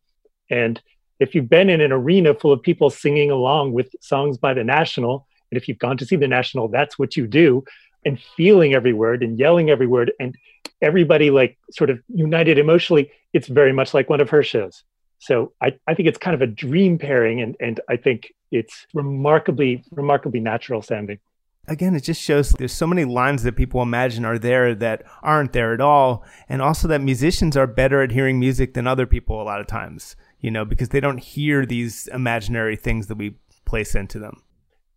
And 0.49 0.81
if 1.19 1.33
you've 1.33 1.49
been 1.49 1.69
in 1.69 1.81
an 1.81 1.91
arena 1.91 2.33
full 2.33 2.51
of 2.51 2.61
people 2.61 2.89
singing 2.89 3.31
along 3.31 3.73
with 3.73 3.89
songs 4.01 4.37
by 4.37 4.53
the 4.53 4.63
National, 4.63 5.27
and 5.51 5.57
if 5.57 5.67
you've 5.67 5.79
gone 5.79 5.97
to 5.97 6.05
see 6.05 6.15
the 6.15 6.27
National, 6.27 6.67
that's 6.67 6.99
what 6.99 7.17
you 7.17 7.27
do, 7.27 7.63
and 8.05 8.19
feeling 8.35 8.73
every 8.73 8.93
word 8.93 9.23
and 9.23 9.39
yelling 9.39 9.69
every 9.69 9.87
word, 9.87 10.11
and 10.19 10.35
everybody 10.81 11.31
like 11.31 11.57
sort 11.71 11.89
of 11.89 11.99
united 12.13 12.59
emotionally, 12.59 13.11
it's 13.33 13.47
very 13.47 13.73
much 13.73 13.93
like 13.93 14.09
one 14.09 14.21
of 14.21 14.29
her 14.29 14.43
shows. 14.43 14.83
So 15.19 15.53
I, 15.59 15.77
I 15.87 15.95
think 15.95 16.07
it's 16.07 16.19
kind 16.19 16.35
of 16.35 16.41
a 16.43 16.47
dream 16.47 16.99
pairing, 16.99 17.41
and, 17.41 17.55
and 17.59 17.79
I 17.89 17.97
think 17.97 18.31
it's 18.51 18.85
remarkably, 18.93 19.83
remarkably 19.91 20.39
natural 20.39 20.83
sounding 20.83 21.19
again, 21.67 21.95
it 21.95 22.01
just 22.03 22.21
shows 22.21 22.49
there's 22.51 22.73
so 22.73 22.87
many 22.87 23.05
lines 23.05 23.43
that 23.43 23.55
people 23.55 23.81
imagine 23.81 24.25
are 24.25 24.39
there 24.39 24.73
that 24.75 25.03
aren't 25.21 25.53
there 25.53 25.73
at 25.73 25.81
all. 25.81 26.23
And 26.47 26.61
also 26.61 26.87
that 26.87 27.01
musicians 27.01 27.57
are 27.57 27.67
better 27.67 28.01
at 28.01 28.11
hearing 28.11 28.39
music 28.39 28.73
than 28.73 28.87
other 28.87 29.05
people 29.05 29.41
a 29.41 29.43
lot 29.43 29.59
of 29.59 29.67
times, 29.67 30.15
you 30.39 30.49
know, 30.49 30.65
because 30.65 30.89
they 30.89 30.99
don't 30.99 31.19
hear 31.19 31.65
these 31.65 32.07
imaginary 32.07 32.75
things 32.75 33.07
that 33.07 33.17
we 33.17 33.35
place 33.65 33.95
into 33.95 34.19
them. 34.19 34.43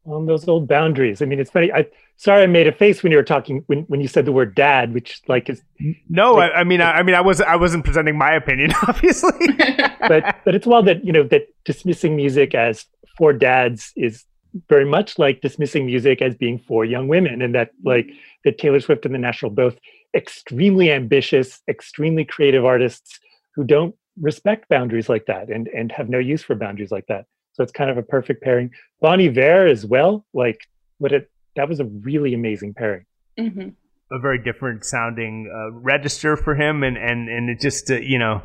On 0.07 0.27
those 0.27 0.49
old 0.49 0.67
boundaries. 0.67 1.21
I 1.21 1.27
mean, 1.27 1.39
it's 1.39 1.51
funny. 1.51 1.71
I 1.71 1.87
sorry 2.17 2.43
I 2.43 2.47
made 2.47 2.67
a 2.67 2.73
face 2.73 3.03
when 3.03 3.13
you 3.13 3.19
were 3.19 3.23
talking 3.23 3.63
when, 3.67 3.81
when 3.83 4.01
you 4.01 4.09
said 4.09 4.25
the 4.25 4.33
word 4.33 4.55
dad, 4.55 4.95
which 4.95 5.21
like 5.29 5.51
is 5.51 5.63
no. 6.09 6.37
Like, 6.37 6.53
I, 6.53 6.61
I, 6.61 6.65
mean, 6.65 6.81
I, 6.81 6.93
I, 6.93 7.03
mean, 7.03 7.15
I 7.15 7.21
was 7.21 7.43
I 7.43 7.57
wasn't 7.57 7.85
presenting 7.85 8.17
my 8.17 8.33
opinion, 8.33 8.73
obviously. 8.89 9.47
but 10.09 10.37
but 10.43 10.55
it's 10.55 10.67
well 10.67 10.83
that 10.85 11.05
you 11.05 11.13
know 11.13 11.23
that 11.25 11.49
dismissing 11.67 12.17
music 12.17 12.55
as 12.55 12.87
for 13.19 13.35
dads 13.35 13.93
is 13.95 14.25
very 14.69 14.85
much 14.85 15.19
like 15.19 15.41
dismissing 15.41 15.87
music 15.87 16.21
as 16.21 16.35
being 16.35 16.59
for 16.59 16.85
young 16.85 17.09
women 17.09 17.41
and 17.43 17.55
that 17.55 17.71
like 17.85 18.11
that 18.45 18.59
taylor 18.59 18.81
swift 18.81 19.05
and 19.05 19.15
the 19.15 19.19
national 19.19 19.51
both 19.51 19.77
extremely 20.15 20.91
ambitious 20.91 21.61
extremely 21.69 22.25
creative 22.25 22.65
artists 22.65 23.21
who 23.55 23.65
don't 23.65 23.95
respect 24.21 24.69
boundaries 24.69 25.09
like 25.09 25.27
that 25.27 25.49
and 25.49 25.69
and 25.69 25.93
have 25.93 26.09
no 26.09 26.19
use 26.19 26.43
for 26.43 26.55
boundaries 26.55 26.91
like 26.91 27.07
that. 27.09 27.27
So 27.53 27.63
it's 27.63 27.73
kind 27.73 27.91
of 27.91 27.99
a 27.99 28.03
perfect 28.03 28.43
pairing. 28.43 28.71
Bon 29.01 29.21
iver 29.21 29.67
as 29.67 29.87
well 29.87 30.25
like 30.33 30.61
what 30.99 31.13
it 31.13 31.31
that 31.57 31.69
was 31.69 31.81
a 31.81 31.85
really 31.85 32.35
amazing 32.35 32.75
pairing. 32.75 33.07
Mm-hmm. 33.39 33.69
a 34.13 34.19
very 34.19 34.43
different 34.43 34.85
sounding 34.85 35.51
uh, 35.55 35.71
register 35.73 36.37
for 36.37 36.55
him 36.55 36.83
and 36.83 36.97
and 36.99 37.29
and 37.29 37.49
it 37.49 37.61
just 37.61 37.91
uh, 37.91 37.97
you 37.97 38.19
know 38.19 38.43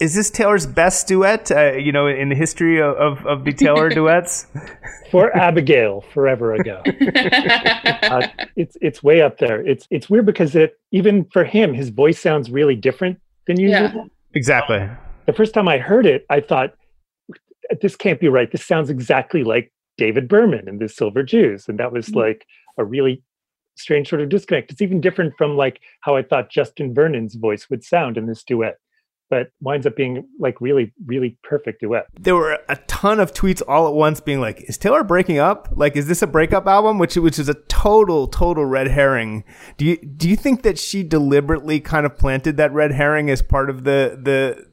is 0.00 0.14
this 0.14 0.30
Taylor's 0.30 0.66
best 0.66 1.06
duet? 1.06 1.50
Uh, 1.50 1.72
you 1.72 1.92
know, 1.92 2.06
in 2.06 2.28
the 2.28 2.34
history 2.34 2.80
of, 2.80 2.94
of, 2.96 3.26
of 3.26 3.44
the 3.44 3.52
Taylor 3.52 3.88
duets. 3.94 4.46
For 5.10 5.34
Abigail, 5.36 6.02
forever 6.12 6.54
ago. 6.54 6.82
uh, 6.86 8.28
it's 8.56 8.76
it's 8.80 9.02
way 9.02 9.22
up 9.22 9.38
there. 9.38 9.66
It's 9.66 9.86
it's 9.90 10.10
weird 10.10 10.26
because 10.26 10.54
it 10.54 10.78
even 10.92 11.24
for 11.26 11.44
him, 11.44 11.74
his 11.74 11.88
voice 11.88 12.20
sounds 12.20 12.50
really 12.50 12.76
different 12.76 13.18
than 13.46 13.58
usual. 13.58 13.80
Yeah. 13.94 14.04
Exactly. 14.34 14.88
The 15.26 15.32
first 15.32 15.54
time 15.54 15.68
I 15.68 15.78
heard 15.78 16.06
it, 16.06 16.26
I 16.30 16.40
thought, 16.40 16.74
"This 17.80 17.96
can't 17.96 18.20
be 18.20 18.28
right. 18.28 18.50
This 18.50 18.64
sounds 18.64 18.90
exactly 18.90 19.44
like 19.44 19.72
David 19.96 20.28
Berman 20.28 20.68
and 20.68 20.80
the 20.80 20.88
Silver 20.88 21.22
Jews," 21.22 21.68
and 21.68 21.78
that 21.78 21.92
was 21.92 22.08
mm-hmm. 22.08 22.18
like 22.18 22.46
a 22.76 22.84
really 22.84 23.22
strange 23.76 24.08
sort 24.08 24.20
of 24.20 24.28
disconnect. 24.28 24.70
It's 24.70 24.82
even 24.82 25.00
different 25.00 25.34
from 25.38 25.56
like 25.56 25.80
how 26.02 26.16
I 26.16 26.22
thought 26.22 26.50
Justin 26.50 26.92
Vernon's 26.92 27.34
voice 27.34 27.70
would 27.70 27.84
sound 27.84 28.18
in 28.18 28.26
this 28.26 28.42
duet 28.42 28.78
but 29.30 29.50
winds 29.60 29.86
up 29.86 29.96
being 29.96 30.26
like 30.38 30.60
really, 30.60 30.92
really 31.06 31.36
perfect 31.42 31.80
duet. 31.80 32.06
There 32.18 32.34
were 32.34 32.58
a 32.68 32.76
ton 32.86 33.20
of 33.20 33.32
tweets 33.32 33.62
all 33.66 33.88
at 33.88 33.94
once 33.94 34.20
being 34.20 34.40
like, 34.40 34.62
is 34.68 34.78
Taylor 34.78 35.04
breaking 35.04 35.38
up? 35.38 35.68
Like, 35.72 35.96
is 35.96 36.06
this 36.06 36.22
a 36.22 36.26
breakup 36.26 36.66
album? 36.66 36.98
Which, 36.98 37.16
which 37.16 37.38
is 37.38 37.48
a 37.48 37.54
total, 37.68 38.26
total 38.26 38.64
red 38.64 38.88
herring. 38.88 39.44
Do 39.76 39.84
you, 39.84 39.96
do 39.96 40.28
you 40.28 40.36
think 40.36 40.62
that 40.62 40.78
she 40.78 41.02
deliberately 41.02 41.80
kind 41.80 42.06
of 42.06 42.16
planted 42.16 42.56
that 42.56 42.72
red 42.72 42.92
herring 42.92 43.30
as 43.30 43.42
part 43.42 43.70
of 43.70 43.84
the, 43.84 44.18
the, 44.20 44.68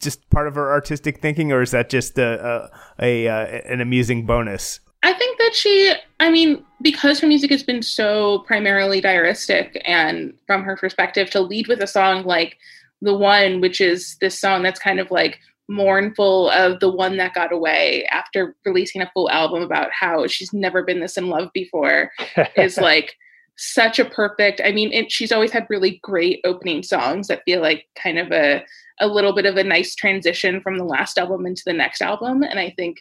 just 0.00 0.28
part 0.30 0.46
of 0.46 0.54
her 0.54 0.70
artistic 0.70 1.20
thinking, 1.20 1.50
or 1.50 1.62
is 1.62 1.70
that 1.72 1.88
just 1.88 2.18
a, 2.18 2.70
a, 3.00 3.26
a 3.26 3.28
uh, 3.28 3.46
an 3.72 3.80
amusing 3.80 4.26
bonus? 4.26 4.80
I 5.02 5.12
think 5.12 5.38
that 5.38 5.54
she, 5.54 5.94
I 6.20 6.30
mean, 6.30 6.64
because 6.80 7.20
her 7.20 7.26
music 7.26 7.50
has 7.50 7.62
been 7.62 7.82
so 7.82 8.40
primarily 8.40 9.02
diaristic, 9.02 9.80
and 9.84 10.32
from 10.46 10.62
her 10.62 10.76
perspective, 10.76 11.30
to 11.30 11.40
lead 11.40 11.68
with 11.68 11.80
a 11.80 11.86
song 11.86 12.24
like 12.24 12.58
the 13.04 13.14
one, 13.14 13.60
which 13.60 13.80
is 13.80 14.16
this 14.20 14.40
song 14.40 14.62
that's 14.62 14.80
kind 14.80 14.98
of 14.98 15.10
like 15.10 15.38
mournful 15.68 16.50
of 16.50 16.80
the 16.80 16.90
one 16.90 17.16
that 17.16 17.34
got 17.34 17.52
away 17.52 18.06
after 18.10 18.54
releasing 18.64 19.02
a 19.02 19.10
full 19.14 19.30
album 19.30 19.62
about 19.62 19.90
how 19.92 20.26
she's 20.26 20.52
never 20.52 20.82
been 20.82 21.00
this 21.00 21.16
in 21.16 21.28
love 21.28 21.48
before, 21.54 22.10
is 22.56 22.76
like 22.78 23.14
such 23.56 23.98
a 23.98 24.04
perfect. 24.04 24.60
I 24.64 24.72
mean, 24.72 24.92
it, 24.92 25.12
she's 25.12 25.32
always 25.32 25.52
had 25.52 25.66
really 25.68 26.00
great 26.02 26.40
opening 26.44 26.82
songs 26.82 27.28
that 27.28 27.42
feel 27.44 27.60
like 27.60 27.86
kind 28.00 28.18
of 28.18 28.32
a 28.32 28.64
a 29.00 29.08
little 29.08 29.34
bit 29.34 29.46
of 29.46 29.56
a 29.56 29.64
nice 29.64 29.94
transition 29.94 30.60
from 30.60 30.78
the 30.78 30.84
last 30.84 31.18
album 31.18 31.46
into 31.46 31.62
the 31.66 31.72
next 31.72 32.00
album, 32.00 32.42
and 32.42 32.58
I 32.58 32.72
think 32.76 32.98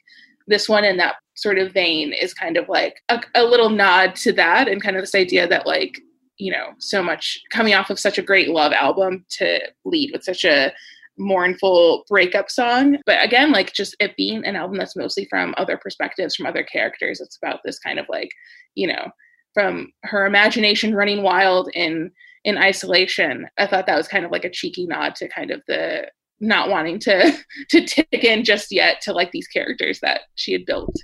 this 0.47 0.67
one 0.67 0.83
in 0.83 0.97
that 0.97 1.15
sort 1.35 1.57
of 1.57 1.73
vein 1.73 2.13
is 2.13 2.33
kind 2.33 2.57
of 2.57 2.67
like 2.67 3.01
a, 3.09 3.21
a 3.35 3.43
little 3.43 3.69
nod 3.69 4.15
to 4.15 4.33
that 4.33 4.67
and 4.67 4.83
kind 4.83 4.97
of 4.97 5.03
this 5.03 5.15
idea 5.15 5.47
that 5.47 5.65
like 5.65 6.01
you 6.37 6.51
know 6.51 6.69
so 6.79 7.03
much 7.03 7.39
coming 7.51 7.73
off 7.73 7.89
of 7.89 7.99
such 7.99 8.17
a 8.17 8.23
great 8.23 8.49
love 8.49 8.71
album 8.73 9.25
to 9.29 9.59
lead 9.85 10.11
with 10.13 10.23
such 10.23 10.43
a 10.43 10.71
mournful 11.17 12.03
breakup 12.09 12.49
song. 12.49 12.97
But 13.05 13.23
again 13.23 13.51
like 13.51 13.73
just 13.73 13.95
it 13.99 14.15
being 14.17 14.45
an 14.45 14.55
album 14.55 14.77
that's 14.77 14.95
mostly 14.95 15.25
from 15.29 15.53
other 15.57 15.77
perspectives 15.77 16.35
from 16.35 16.45
other 16.45 16.63
characters 16.63 17.21
it's 17.21 17.37
about 17.37 17.59
this 17.63 17.79
kind 17.79 17.99
of 17.99 18.05
like 18.09 18.29
you 18.75 18.87
know 18.87 19.11
from 19.53 19.91
her 20.03 20.25
imagination 20.25 20.95
running 20.95 21.21
wild 21.21 21.69
in 21.73 22.11
in 22.43 22.57
isolation 22.57 23.47
i 23.57 23.67
thought 23.67 23.85
that 23.85 23.95
was 23.95 24.07
kind 24.07 24.25
of 24.25 24.31
like 24.31 24.43
a 24.43 24.49
cheeky 24.49 24.87
nod 24.87 25.15
to 25.15 25.27
kind 25.29 25.51
of 25.51 25.61
the 25.67 26.09
not 26.39 26.69
wanting 26.69 26.99
to 26.99 27.37
to 27.69 27.85
tick 27.85 28.23
in 28.23 28.43
just 28.43 28.71
yet 28.71 29.01
to 29.01 29.13
like 29.13 29.31
these 29.31 29.47
characters 29.47 29.99
that 30.01 30.21
she 30.35 30.51
had 30.51 30.65
built. 30.65 30.95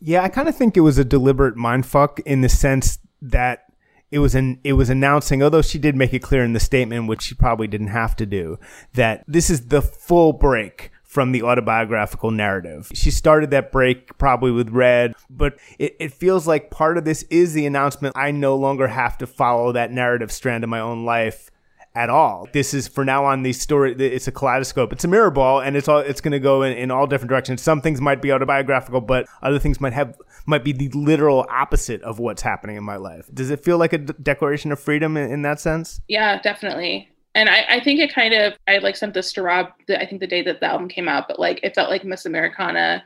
Yeah 0.00 0.22
i 0.22 0.28
kind 0.28 0.48
of 0.48 0.56
think 0.56 0.76
it 0.76 0.80
was 0.80 0.98
a 0.98 1.04
deliberate 1.04 1.56
mindfuck 1.56 2.20
in 2.20 2.40
the 2.40 2.48
sense 2.48 2.98
that 3.20 3.64
it 4.12 4.18
was 4.18 4.34
an 4.34 4.60
it 4.62 4.74
was 4.74 4.90
announcing, 4.90 5.42
although 5.42 5.62
she 5.62 5.78
did 5.78 5.96
make 5.96 6.12
it 6.12 6.20
clear 6.20 6.44
in 6.44 6.52
the 6.52 6.60
statement, 6.60 7.08
which 7.08 7.22
she 7.22 7.34
probably 7.34 7.66
didn't 7.66 7.88
have 7.88 8.14
to 8.16 8.26
do, 8.26 8.58
that 8.92 9.24
this 9.26 9.48
is 9.50 9.68
the 9.68 9.80
full 9.82 10.34
break 10.34 10.90
from 11.02 11.32
the 11.32 11.42
autobiographical 11.42 12.30
narrative. 12.30 12.90
She 12.94 13.10
started 13.10 13.50
that 13.50 13.72
break 13.72 14.16
probably 14.18 14.50
with 14.50 14.70
Red, 14.70 15.14
but 15.28 15.58
it, 15.78 15.96
it 15.98 16.12
feels 16.12 16.46
like 16.46 16.70
part 16.70 16.96
of 16.96 17.04
this 17.04 17.22
is 17.24 17.54
the 17.54 17.66
announcement 17.66 18.16
I 18.16 18.30
no 18.30 18.56
longer 18.56 18.86
have 18.86 19.18
to 19.18 19.26
follow 19.26 19.72
that 19.72 19.90
narrative 19.90 20.30
strand 20.30 20.62
in 20.62 20.70
my 20.70 20.80
own 20.80 21.04
life 21.04 21.50
at 21.94 22.08
all. 22.08 22.48
This 22.52 22.72
is 22.74 22.88
for 22.88 23.04
now 23.04 23.24
on 23.24 23.42
the 23.42 23.52
story. 23.52 23.94
It's 23.94 24.26
a 24.26 24.32
kaleidoscope. 24.32 24.92
It's 24.92 25.04
a 25.04 25.08
mirror 25.08 25.30
ball, 25.30 25.60
and 25.60 25.76
it's 25.76 25.88
all. 25.88 25.98
It's 25.98 26.20
going 26.20 26.32
to 26.32 26.40
go 26.40 26.62
in, 26.62 26.76
in 26.76 26.90
all 26.90 27.06
different 27.06 27.28
directions. 27.28 27.62
Some 27.62 27.80
things 27.80 28.00
might 28.00 28.22
be 28.22 28.32
autobiographical, 28.32 29.00
but 29.00 29.26
other 29.42 29.58
things 29.58 29.80
might 29.80 29.92
have 29.92 30.16
might 30.46 30.64
be 30.64 30.72
the 30.72 30.88
literal 30.90 31.46
opposite 31.50 32.02
of 32.02 32.18
what's 32.18 32.42
happening 32.42 32.76
in 32.76 32.84
my 32.84 32.96
life. 32.96 33.28
Does 33.32 33.50
it 33.50 33.62
feel 33.62 33.78
like 33.78 33.92
a 33.92 33.98
declaration 33.98 34.72
of 34.72 34.80
freedom 34.80 35.16
in, 35.16 35.30
in, 35.30 35.42
that 35.42 35.60
sense? 35.60 36.00
Yeah, 36.08 36.40
definitely. 36.40 37.08
And 37.34 37.48
I, 37.48 37.64
I 37.68 37.80
think 37.80 38.00
it 38.00 38.12
kind 38.12 38.34
of 38.34 38.54
I 38.68 38.78
like 38.78 38.96
sent 38.96 39.14
this 39.14 39.32
to 39.34 39.42
Rob. 39.42 39.68
The, 39.86 40.00
I 40.00 40.06
think 40.06 40.20
the 40.20 40.26
day 40.26 40.42
that 40.42 40.60
the 40.60 40.66
album 40.66 40.88
came 40.88 41.08
out, 41.08 41.28
but 41.28 41.38
like 41.38 41.60
it 41.62 41.74
felt 41.74 41.90
like 41.90 42.04
Miss 42.04 42.26
Americana, 42.26 43.02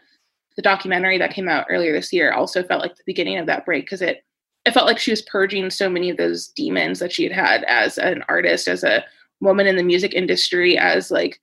the 0.56 0.62
documentary 0.62 1.18
that 1.18 1.32
came 1.32 1.48
out 1.48 1.66
earlier 1.68 1.92
this 1.92 2.12
year, 2.12 2.32
also 2.32 2.62
felt 2.62 2.82
like 2.82 2.96
the 2.96 3.02
beginning 3.06 3.38
of 3.38 3.46
that 3.46 3.64
break 3.64 3.84
because 3.84 4.02
it 4.02 4.24
it 4.66 4.74
felt 4.74 4.86
like 4.86 4.98
she 4.98 5.12
was 5.12 5.22
purging 5.22 5.70
so 5.70 5.88
many 5.88 6.10
of 6.10 6.16
those 6.16 6.48
demons 6.48 6.98
that 6.98 7.12
she 7.12 7.22
had 7.22 7.32
had 7.32 7.64
as 7.64 7.98
an 7.98 8.22
artist, 8.28 8.66
as 8.66 8.82
a 8.82 9.04
woman 9.40 9.66
in 9.66 9.76
the 9.76 9.82
music 9.82 10.12
industry, 10.12 10.76
as 10.76 11.10
like 11.10 11.40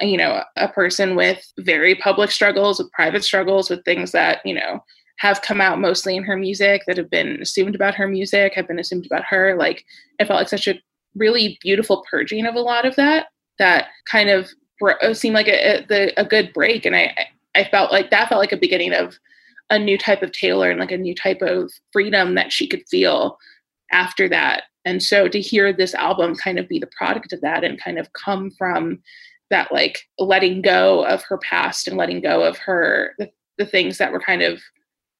you 0.00 0.16
know 0.16 0.42
a 0.56 0.68
person 0.68 1.16
with 1.16 1.50
very 1.58 1.94
public 1.94 2.30
struggles, 2.30 2.78
with 2.78 2.92
private 2.92 3.24
struggles, 3.24 3.70
with 3.70 3.84
things 3.84 4.12
that 4.12 4.40
you 4.44 4.54
know 4.54 4.84
have 5.16 5.42
come 5.42 5.60
out 5.60 5.80
mostly 5.80 6.14
in 6.14 6.22
her 6.22 6.36
music 6.36 6.82
that 6.86 6.96
have 6.96 7.10
been 7.10 7.40
assumed 7.40 7.74
about 7.74 7.94
her 7.94 8.06
music, 8.06 8.52
have 8.54 8.68
been 8.68 8.78
assumed 8.78 9.06
about 9.06 9.24
her. 9.24 9.56
Like 9.56 9.84
it 10.18 10.26
felt 10.26 10.38
like 10.38 10.48
such 10.48 10.68
a 10.68 10.78
really 11.16 11.58
beautiful 11.62 12.04
purging 12.08 12.46
of 12.46 12.54
a 12.54 12.60
lot 12.60 12.84
of 12.84 12.94
that 12.96 13.28
that 13.58 13.86
kind 14.08 14.30
of 14.30 14.48
seemed 15.16 15.34
like 15.34 15.48
a, 15.48 15.84
a, 15.90 16.12
a 16.18 16.24
good 16.24 16.52
break, 16.52 16.84
and 16.84 16.94
I 16.94 17.16
I 17.54 17.64
felt 17.64 17.92
like 17.92 18.10
that 18.10 18.28
felt 18.28 18.40
like 18.40 18.52
a 18.52 18.58
beginning 18.58 18.92
of 18.92 19.18
a 19.70 19.78
new 19.78 19.98
type 19.98 20.22
of 20.22 20.32
Taylor 20.32 20.70
and 20.70 20.80
like 20.80 20.92
a 20.92 20.96
new 20.96 21.14
type 21.14 21.42
of 21.42 21.70
freedom 21.92 22.34
that 22.34 22.52
she 22.52 22.66
could 22.66 22.82
feel 22.88 23.38
after 23.92 24.28
that. 24.28 24.64
And 24.84 25.02
so 25.02 25.28
to 25.28 25.40
hear 25.40 25.72
this 25.72 25.94
album 25.94 26.34
kind 26.34 26.58
of 26.58 26.68
be 26.68 26.78
the 26.78 26.90
product 26.96 27.32
of 27.32 27.40
that 27.42 27.64
and 27.64 27.82
kind 27.82 27.98
of 27.98 28.12
come 28.14 28.50
from 28.50 29.02
that 29.50 29.72
like 29.72 30.00
letting 30.18 30.62
go 30.62 31.04
of 31.06 31.22
her 31.22 31.38
past 31.38 31.88
and 31.88 31.96
letting 31.96 32.20
go 32.20 32.42
of 32.42 32.58
her 32.58 33.14
the, 33.18 33.30
the 33.56 33.66
things 33.66 33.98
that 33.98 34.12
were 34.12 34.20
kind 34.20 34.42
of 34.42 34.60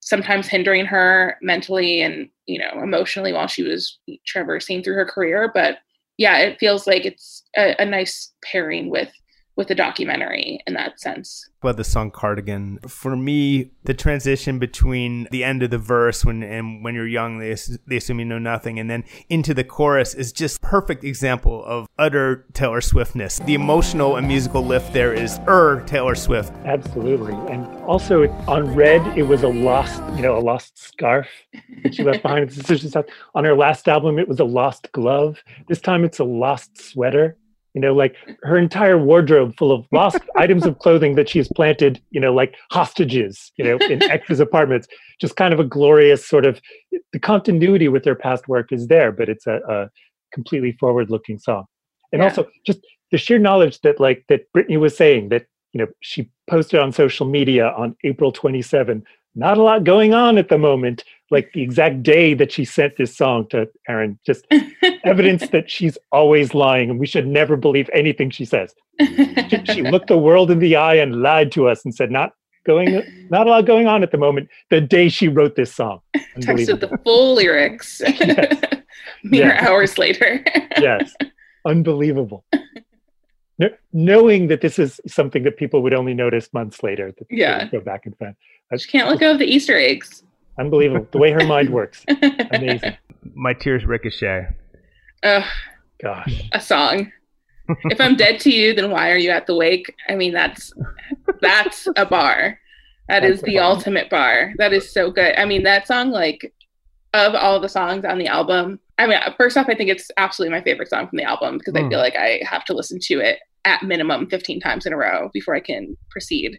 sometimes 0.00 0.46
hindering 0.46 0.86
her 0.86 1.36
mentally 1.42 2.02
and 2.02 2.28
you 2.46 2.58
know 2.58 2.82
emotionally 2.82 3.32
while 3.32 3.46
she 3.46 3.62
was 3.62 3.98
traversing 4.26 4.82
through 4.82 4.94
her 4.94 5.04
career 5.04 5.50
but 5.52 5.78
yeah 6.18 6.38
it 6.38 6.58
feels 6.58 6.86
like 6.86 7.04
it's 7.04 7.42
a, 7.56 7.74
a 7.78 7.84
nice 7.84 8.32
pairing 8.44 8.90
with 8.90 9.10
with 9.58 9.68
a 9.70 9.74
documentary 9.74 10.60
in 10.68 10.74
that 10.74 11.00
sense. 11.00 11.50
About 11.60 11.76
the 11.76 11.84
song 11.84 12.12
Cardigan, 12.12 12.78
for 12.86 13.16
me, 13.16 13.72
the 13.82 13.92
transition 13.92 14.60
between 14.60 15.26
the 15.32 15.42
end 15.42 15.64
of 15.64 15.70
the 15.70 15.78
verse 15.78 16.24
when 16.24 16.44
and 16.44 16.84
when 16.84 16.94
you're 16.94 17.08
young, 17.08 17.40
they, 17.40 17.56
they 17.84 17.96
assume 17.96 18.20
you 18.20 18.24
know 18.24 18.38
nothing, 18.38 18.78
and 18.78 18.88
then 18.88 19.02
into 19.28 19.52
the 19.52 19.64
chorus 19.64 20.14
is 20.14 20.32
just 20.32 20.62
perfect 20.62 21.02
example 21.02 21.64
of 21.64 21.88
utter 21.98 22.46
Taylor 22.52 22.80
Swiftness. 22.80 23.40
The 23.40 23.54
emotional 23.54 24.14
and 24.14 24.28
musical 24.28 24.64
lift 24.64 24.92
there 24.92 25.12
is 25.12 25.40
er 25.48 25.82
Taylor 25.86 26.14
Swift. 26.14 26.52
Absolutely, 26.64 27.34
and 27.52 27.66
also 27.82 28.28
on 28.46 28.72
Red, 28.76 29.18
it 29.18 29.24
was 29.24 29.42
a 29.42 29.48
lost, 29.48 30.00
you 30.14 30.22
know, 30.22 30.38
a 30.38 30.40
lost 30.40 30.78
scarf 30.78 31.26
that 31.82 31.96
she 31.96 32.04
left 32.04 32.22
behind. 32.22 32.48
On 33.34 33.44
her 33.44 33.56
last 33.56 33.88
album, 33.88 34.20
it 34.20 34.28
was 34.28 34.38
a 34.38 34.44
lost 34.44 34.92
glove. 34.92 35.42
This 35.66 35.80
time, 35.80 36.04
it's 36.04 36.20
a 36.20 36.24
lost 36.24 36.80
sweater 36.80 37.36
you 37.74 37.80
know 37.80 37.94
like 37.94 38.16
her 38.42 38.56
entire 38.56 38.98
wardrobe 38.98 39.54
full 39.56 39.72
of 39.72 39.86
lost 39.92 40.18
items 40.36 40.64
of 40.64 40.78
clothing 40.78 41.14
that 41.14 41.28
she's 41.28 41.48
planted 41.54 42.00
you 42.10 42.20
know 42.20 42.32
like 42.32 42.54
hostages 42.70 43.52
you 43.56 43.64
know 43.64 43.76
in 43.88 44.02
ex's 44.10 44.40
apartments 44.40 44.88
just 45.20 45.36
kind 45.36 45.52
of 45.52 45.60
a 45.60 45.64
glorious 45.64 46.26
sort 46.26 46.46
of 46.46 46.60
the 47.12 47.18
continuity 47.18 47.88
with 47.88 48.04
their 48.04 48.14
past 48.14 48.48
work 48.48 48.72
is 48.72 48.86
there 48.88 49.12
but 49.12 49.28
it's 49.28 49.46
a, 49.46 49.60
a 49.68 49.90
completely 50.32 50.72
forward 50.72 51.10
looking 51.10 51.38
song 51.38 51.64
and 52.12 52.20
yeah. 52.20 52.28
also 52.28 52.46
just 52.66 52.80
the 53.10 53.18
sheer 53.18 53.38
knowledge 53.38 53.80
that 53.80 54.00
like 54.00 54.24
that 54.28 54.50
brittany 54.52 54.76
was 54.76 54.96
saying 54.96 55.28
that 55.28 55.46
you 55.72 55.78
know 55.78 55.86
she 56.00 56.30
posted 56.48 56.80
on 56.80 56.92
social 56.92 57.26
media 57.26 57.68
on 57.76 57.94
april 58.04 58.32
27 58.32 59.02
not 59.38 59.56
a 59.56 59.62
lot 59.62 59.84
going 59.84 60.14
on 60.14 60.36
at 60.36 60.48
the 60.48 60.58
moment 60.58 61.04
like 61.30 61.52
the 61.52 61.62
exact 61.62 62.02
day 62.02 62.34
that 62.34 62.50
she 62.50 62.64
sent 62.64 62.96
this 62.96 63.16
song 63.16 63.46
to 63.48 63.68
Aaron, 63.88 64.18
just 64.24 64.46
evidence 65.04 65.48
that 65.48 65.70
she's 65.70 65.98
always 66.10 66.54
lying 66.54 66.90
and 66.90 66.98
we 66.98 67.06
should 67.06 67.26
never 67.26 67.56
believe 67.56 67.90
anything 67.92 68.30
she 68.30 68.44
says. 68.44 68.74
she, 69.00 69.64
she, 69.66 69.82
looked 69.90 70.08
the 70.08 70.18
world 70.18 70.50
in 70.50 70.58
the 70.58 70.76
eye 70.76 70.94
and 70.94 71.22
lied 71.22 71.52
to 71.52 71.68
us 71.68 71.84
and 71.84 71.94
said, 71.94 72.10
not 72.10 72.32
going, 72.66 73.02
not 73.30 73.46
a 73.46 73.50
lot 73.50 73.66
going 73.66 73.86
on 73.86 74.02
at 74.02 74.10
the 74.10 74.18
moment. 74.18 74.48
The 74.70 74.80
day 74.80 75.08
she 75.08 75.28
wrote 75.28 75.54
this 75.54 75.74
song. 75.74 76.00
Texted 76.38 76.80
the 76.80 76.98
full 77.04 77.34
lyrics 77.34 78.00
yes. 78.04 78.62
mere 79.22 79.48
yes. 79.48 79.66
hours 79.66 79.98
later. 79.98 80.42
yes. 80.78 81.12
Unbelievable. 81.66 82.44
No, 83.58 83.68
knowing 83.92 84.48
that 84.48 84.60
this 84.60 84.78
is 84.78 85.00
something 85.06 85.42
that 85.42 85.56
people 85.56 85.82
would 85.82 85.94
only 85.94 86.14
notice 86.14 86.52
months 86.52 86.82
later. 86.82 87.12
yeah. 87.30 87.66
Go 87.68 87.80
back 87.80 88.06
and 88.06 88.16
find. 88.16 88.34
She 88.78 88.88
can't 88.88 89.08
let 89.08 89.18
go 89.18 89.32
of 89.32 89.38
the 89.38 89.46
Easter 89.46 89.76
eggs. 89.76 90.22
Unbelievable. 90.58 91.06
the 91.10 91.18
way 91.18 91.30
her 91.32 91.44
mind 91.46 91.70
works. 91.70 92.04
Amazing. 92.52 92.96
My 93.34 93.52
tears 93.54 93.84
ricochet. 93.84 94.48
Oh, 95.24 95.44
gosh. 96.02 96.42
A 96.52 96.60
song. 96.60 97.10
if 97.86 98.00
I'm 98.00 98.16
dead 98.16 98.40
to 98.40 98.50
you, 98.50 98.74
then 98.74 98.90
why 98.90 99.10
are 99.10 99.16
you 99.16 99.30
at 99.30 99.46
the 99.46 99.54
wake? 99.54 99.94
I 100.08 100.14
mean, 100.14 100.32
that's 100.32 100.72
that's 101.40 101.88
a 101.96 102.06
bar. 102.06 102.58
That 103.08 103.20
that's 103.20 103.36
is 103.36 103.42
the 103.42 103.56
bar. 103.56 103.64
ultimate 103.64 104.08
bar. 104.10 104.52
That 104.58 104.72
is 104.72 104.92
so 104.92 105.10
good. 105.10 105.34
I 105.38 105.44
mean, 105.44 105.62
that 105.64 105.86
song, 105.86 106.10
like, 106.10 106.52
of 107.14 107.34
all 107.34 107.58
the 107.60 107.68
songs 107.68 108.04
on 108.04 108.18
the 108.18 108.26
album, 108.26 108.78
I 108.98 109.06
mean, 109.06 109.18
first 109.36 109.56
off, 109.56 109.68
I 109.68 109.74
think 109.74 109.90
it's 109.90 110.10
absolutely 110.16 110.56
my 110.56 110.62
favorite 110.62 110.90
song 110.90 111.08
from 111.08 111.18
the 111.18 111.24
album 111.24 111.58
because 111.58 111.74
mm. 111.74 111.78
I 111.78 111.82
hmm. 111.82 111.88
feel 111.90 111.98
like 111.98 112.16
I 112.16 112.40
have 112.44 112.64
to 112.66 112.74
listen 112.74 112.98
to 113.02 113.20
it 113.20 113.38
at 113.64 113.82
minimum 113.82 114.28
15 114.28 114.60
times 114.60 114.86
in 114.86 114.92
a 114.92 114.96
row 114.96 115.30
before 115.32 115.54
I 115.54 115.60
can 115.60 115.96
proceed 116.10 116.58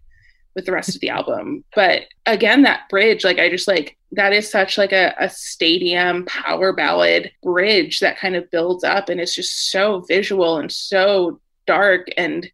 with 0.55 0.65
the 0.65 0.71
rest 0.71 0.95
of 0.95 1.01
the 1.01 1.09
album. 1.17 1.63
But 1.75 2.03
again, 2.25 2.61
that 2.63 2.89
bridge, 2.89 3.23
like 3.23 3.39
I 3.39 3.49
just 3.49 3.67
like 3.67 3.97
that 4.11 4.33
is 4.33 4.49
such 4.49 4.77
like 4.77 4.91
a, 4.91 5.13
a 5.19 5.29
stadium 5.29 6.25
power 6.25 6.73
ballad 6.73 7.31
bridge 7.43 7.99
that 7.99 8.17
kind 8.17 8.35
of 8.35 8.49
builds 8.51 8.83
up 8.83 9.09
and 9.09 9.19
it's 9.19 9.35
just 9.35 9.71
so 9.71 10.03
visual 10.07 10.57
and 10.57 10.71
so 10.71 11.39
dark 11.67 12.07
and 12.17 12.49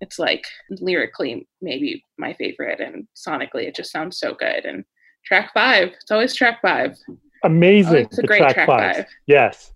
it's 0.00 0.18
like 0.18 0.44
lyrically 0.70 1.46
maybe 1.62 2.04
my 2.18 2.32
favorite 2.34 2.80
and 2.80 3.06
sonically 3.16 3.68
it 3.68 3.76
just 3.76 3.92
sounds 3.92 4.18
so 4.18 4.34
good 4.34 4.64
and 4.64 4.84
track 5.24 5.52
five 5.54 5.92
it's 6.00 6.10
always 6.10 6.34
track 6.34 6.60
five 6.60 6.96
amazing 7.44 7.94
oh, 7.94 8.08
it's 8.10 8.18
a 8.18 8.22
great 8.22 8.38
track, 8.38 8.54
track 8.54 8.66
five. 8.66 8.96
five. 8.96 9.06
yes 9.26 9.72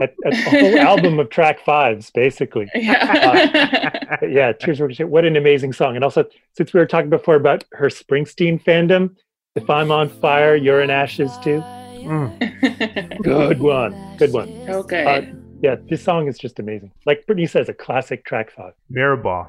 a, 0.00 0.08
a 0.24 0.36
whole 0.50 0.78
album 0.78 1.18
of 1.18 1.30
track 1.30 1.60
fives, 1.64 2.10
basically. 2.10 2.68
Yeah. 2.78 3.92
Uh, 4.10 4.26
yeah, 4.26 4.52
Tears 4.52 4.80
What 5.00 5.24
an 5.24 5.36
amazing 5.36 5.72
song. 5.72 5.94
And 5.94 6.04
also, 6.04 6.24
since 6.56 6.72
we 6.72 6.80
were 6.80 6.86
talking 6.86 7.10
before 7.10 7.34
about 7.34 7.64
her 7.72 7.88
Springsteen 7.88 8.62
fandom, 8.62 9.14
If 9.54 9.68
I'm 9.68 9.90
on 9.90 10.08
Fire, 10.08 10.56
You're 10.56 10.80
in 10.80 10.90
Ashes 10.90 11.36
too. 11.42 11.60
Mm. 11.60 13.22
good 13.22 13.60
one. 13.60 14.16
Good 14.16 14.32
one. 14.32 14.48
Okay. 14.68 15.04
Uh, 15.04 15.34
yeah, 15.60 15.76
this 15.88 16.02
song 16.02 16.28
is 16.28 16.38
just 16.38 16.58
amazing. 16.58 16.92
Like 17.04 17.26
Brittany 17.26 17.46
says, 17.46 17.68
a 17.68 17.74
classic 17.74 18.24
track 18.24 18.50
five. 18.50 18.72
Mirrorball. 18.90 19.48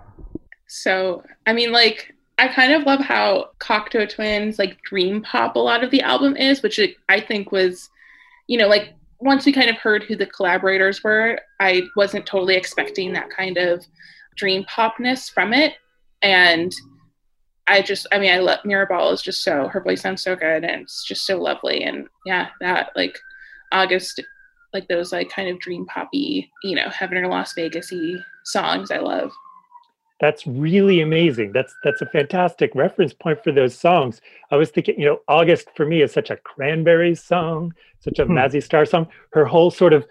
So, 0.67 1.23
I 1.45 1.53
mean, 1.53 1.71
like, 1.71 2.13
I 2.39 2.47
kind 2.47 2.71
of 2.71 2.83
love 2.83 3.01
how 3.01 3.49
Cocteau 3.59 4.09
Twins, 4.09 4.57
like, 4.57 4.81
dream 4.81 5.21
pop 5.21 5.57
a 5.57 5.59
lot 5.59 5.83
of 5.83 5.91
the 5.91 6.01
album 6.01 6.37
is, 6.37 6.63
which 6.63 6.79
I 7.09 7.19
think 7.19 7.51
was, 7.51 7.89
you 8.47 8.57
know, 8.57 8.67
like 8.67 8.93
once 9.19 9.45
we 9.45 9.51
kind 9.51 9.69
of 9.69 9.75
heard 9.75 10.03
who 10.03 10.15
the 10.15 10.25
collaborators 10.25 11.03
were, 11.03 11.39
I 11.59 11.83
wasn't 11.97 12.25
totally 12.25 12.55
expecting 12.55 13.11
that 13.13 13.29
kind 13.29 13.57
of 13.57 13.85
dream 14.37 14.63
popness 14.63 15.29
from 15.29 15.53
it. 15.53 15.73
And 16.21 16.73
I 17.67 17.81
just, 17.81 18.07
I 18.13 18.19
mean, 18.19 18.31
I 18.31 18.39
love 18.39 18.59
Mirrorball 18.65 19.11
is 19.13 19.21
just 19.21 19.43
so, 19.43 19.67
her 19.67 19.81
voice 19.81 20.01
sounds 20.01 20.23
so 20.23 20.35
good 20.35 20.63
and 20.63 20.83
it's 20.83 21.03
just 21.03 21.25
so 21.25 21.37
lovely. 21.37 21.83
And 21.83 22.07
yeah, 22.25 22.47
that 22.61 22.91
like 22.95 23.19
August, 23.73 24.23
like 24.73 24.87
those 24.87 25.11
like 25.11 25.29
kind 25.29 25.49
of 25.49 25.59
dream 25.59 25.85
poppy, 25.87 26.49
you 26.63 26.75
know, 26.75 26.89
Heaven 26.89 27.17
or 27.17 27.27
Las 27.27 27.53
Vegasy 27.53 28.23
songs 28.45 28.91
I 28.91 28.99
love. 28.99 29.31
That's 30.19 30.45
really 30.45 30.99
amazing. 30.99 31.53
That's 31.53 31.73
that's 31.83 32.01
a 32.01 32.05
fantastic 32.07 32.75
reference 32.75 33.13
point 33.13 33.41
for 33.43 33.51
those 33.51 33.77
songs. 33.77 34.19
I 34.51 34.57
was 34.57 34.69
thinking, 34.69 34.99
you 34.99 35.05
know, 35.05 35.19
August 35.27 35.69
for 35.75 35.85
me 35.85 36.01
is 36.01 36.11
such 36.11 36.29
a 36.29 36.35
Cranberries 36.37 37.23
song, 37.23 37.73
such 38.01 38.19
a 38.19 38.25
hmm. 38.25 38.33
Mazzy 38.33 38.61
Star 38.61 38.85
song. 38.85 39.07
Her 39.31 39.45
whole 39.45 39.71
sort 39.71 39.93
of 39.93 40.05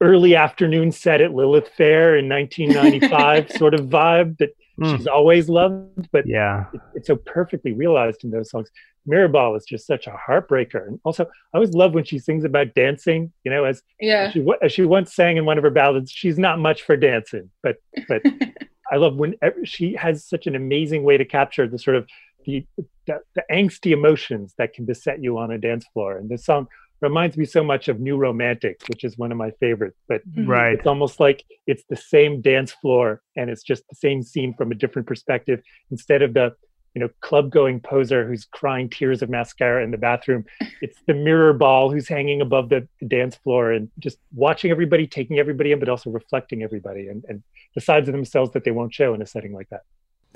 early 0.00 0.36
afternoon 0.36 0.92
set 0.92 1.20
at 1.20 1.34
Lilith 1.34 1.68
Fair 1.76 2.16
in 2.16 2.28
1995 2.28 3.50
sort 3.58 3.74
of 3.74 3.86
vibe 3.86 4.38
that 4.38 4.50
hmm. 4.78 4.94
she's 4.94 5.06
always 5.06 5.48
loved, 5.48 6.08
but 6.12 6.26
yeah, 6.26 6.66
it, 6.72 6.80
it's 6.94 7.06
so 7.08 7.16
perfectly 7.16 7.72
realized 7.72 8.22
in 8.22 8.30
those 8.30 8.50
songs. 8.50 8.70
Mirrorball 9.08 9.56
is 9.56 9.64
just 9.66 9.86
such 9.86 10.06
a 10.06 10.12
heartbreaker, 10.12 10.86
and 10.86 11.00
also 11.04 11.24
I 11.24 11.56
always 11.56 11.74
love 11.74 11.92
when 11.92 12.04
she 12.04 12.18
sings 12.18 12.44
about 12.44 12.72
dancing. 12.74 13.32
You 13.42 13.50
know, 13.50 13.64
as 13.64 13.82
yeah, 14.00 14.30
she, 14.30 14.46
as 14.62 14.72
she 14.72 14.84
once 14.84 15.12
sang 15.12 15.36
in 15.36 15.44
one 15.44 15.58
of 15.58 15.64
her 15.64 15.70
ballads, 15.70 16.10
she's 16.10 16.38
not 16.38 16.58
much 16.58 16.82
for 16.82 16.96
dancing, 16.96 17.50
but 17.62 17.76
but 18.08 18.22
I 18.94 18.96
love 18.96 19.16
when 19.16 19.34
she 19.64 19.94
has 19.94 20.24
such 20.24 20.46
an 20.46 20.54
amazing 20.54 21.02
way 21.02 21.16
to 21.16 21.24
capture 21.24 21.66
the 21.66 21.80
sort 21.80 21.96
of 21.96 22.06
the, 22.46 22.64
the, 23.08 23.18
the 23.34 23.42
angsty 23.50 23.90
emotions 23.90 24.54
that 24.56 24.72
can 24.72 24.84
beset 24.84 25.20
you 25.20 25.36
on 25.36 25.50
a 25.50 25.58
dance 25.58 25.84
floor. 25.92 26.16
And 26.16 26.28
this 26.28 26.44
song 26.44 26.68
reminds 27.00 27.36
me 27.36 27.44
so 27.44 27.64
much 27.64 27.88
of 27.88 27.98
New 27.98 28.16
Romantic, 28.16 28.82
which 28.88 29.02
is 29.02 29.18
one 29.18 29.32
of 29.32 29.36
my 29.36 29.50
favorites. 29.58 29.98
But 30.06 30.20
mm-hmm. 30.28 30.48
right, 30.48 30.78
it's 30.78 30.86
almost 30.86 31.18
like 31.18 31.44
it's 31.66 31.82
the 31.90 31.96
same 31.96 32.40
dance 32.40 32.70
floor 32.70 33.20
and 33.36 33.50
it's 33.50 33.64
just 33.64 33.82
the 33.88 33.96
same 33.96 34.22
scene 34.22 34.54
from 34.54 34.70
a 34.70 34.76
different 34.76 35.08
perspective. 35.08 35.60
Instead 35.90 36.22
of 36.22 36.32
the 36.34 36.54
you 36.94 37.00
know 37.00 37.08
club 37.20 37.50
going 37.50 37.80
poser 37.80 38.26
who's 38.26 38.44
crying 38.44 38.88
tears 38.88 39.20
of 39.22 39.28
mascara 39.28 39.82
in 39.82 39.90
the 39.90 39.98
bathroom, 39.98 40.44
it's 40.80 40.98
the 41.06 41.14
mirror 41.14 41.52
ball 41.52 41.90
who's 41.90 42.08
hanging 42.08 42.40
above 42.40 42.68
the, 42.68 42.86
the 43.00 43.06
dance 43.06 43.36
floor 43.36 43.72
and 43.72 43.90
just 43.98 44.18
watching 44.34 44.70
everybody, 44.70 45.06
taking 45.06 45.38
everybody 45.38 45.72
in, 45.72 45.78
but 45.78 45.88
also 45.88 46.10
reflecting 46.10 46.62
everybody 46.62 47.08
and, 47.08 47.24
and 47.28 47.42
the 47.74 47.80
sides 47.80 48.08
of 48.08 48.12
themselves 48.12 48.52
that 48.52 48.64
they 48.64 48.70
won't 48.70 48.94
show 48.94 49.14
in 49.14 49.22
a 49.22 49.26
setting 49.26 49.52
like 49.52 49.68
that. 49.70 49.82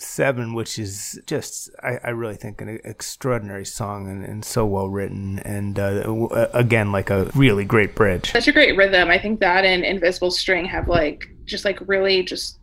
Seven, 0.01 0.55
which 0.55 0.79
is 0.79 1.21
just, 1.27 1.71
I, 1.83 1.99
I 2.05 2.11
really 2.11 2.37
think, 2.37 2.61
an 2.61 2.79
extraordinary 2.85 3.65
song 3.65 4.09
and, 4.09 4.25
and 4.25 4.45
so 4.45 4.65
well 4.65 4.89
written. 4.89 5.41
And 5.41 5.77
uh, 5.77 6.49
again, 6.53 6.93
like 6.93 7.11
a 7.11 7.25
really 7.35 7.65
great 7.65 7.97
bridge. 7.97 8.31
Such 8.31 8.47
a 8.47 8.53
great 8.53 8.77
rhythm. 8.77 9.09
I 9.09 9.19
think 9.19 9.41
that 9.41 9.65
and 9.65 9.85
Invisible 9.85 10.31
String 10.31 10.65
have 10.67 10.87
like, 10.87 11.29
just 11.47 11.65
like 11.65 11.81
really 11.89 12.23
just 12.23 12.61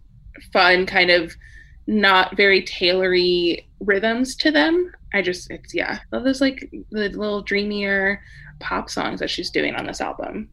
fun, 0.54 0.86
kind 0.86 1.10
of 1.10 1.36
not 1.88 2.36
very 2.36 2.64
tailory 2.64 3.68
rhythms 3.80 4.36
to 4.38 4.52
them. 4.52 4.92
I 5.14 5.22
just, 5.22 5.50
it's, 5.52 5.74
yeah, 5.74 6.00
love 6.12 6.24
those 6.24 6.42
like 6.42 6.70
the 6.92 7.10
little 7.10 7.42
dreamier 7.42 8.22
pop 8.60 8.90
songs 8.90 9.20
that 9.20 9.30
she's 9.30 9.50
doing 9.50 9.76
on 9.76 9.86
this 9.86 10.02
album. 10.02 10.50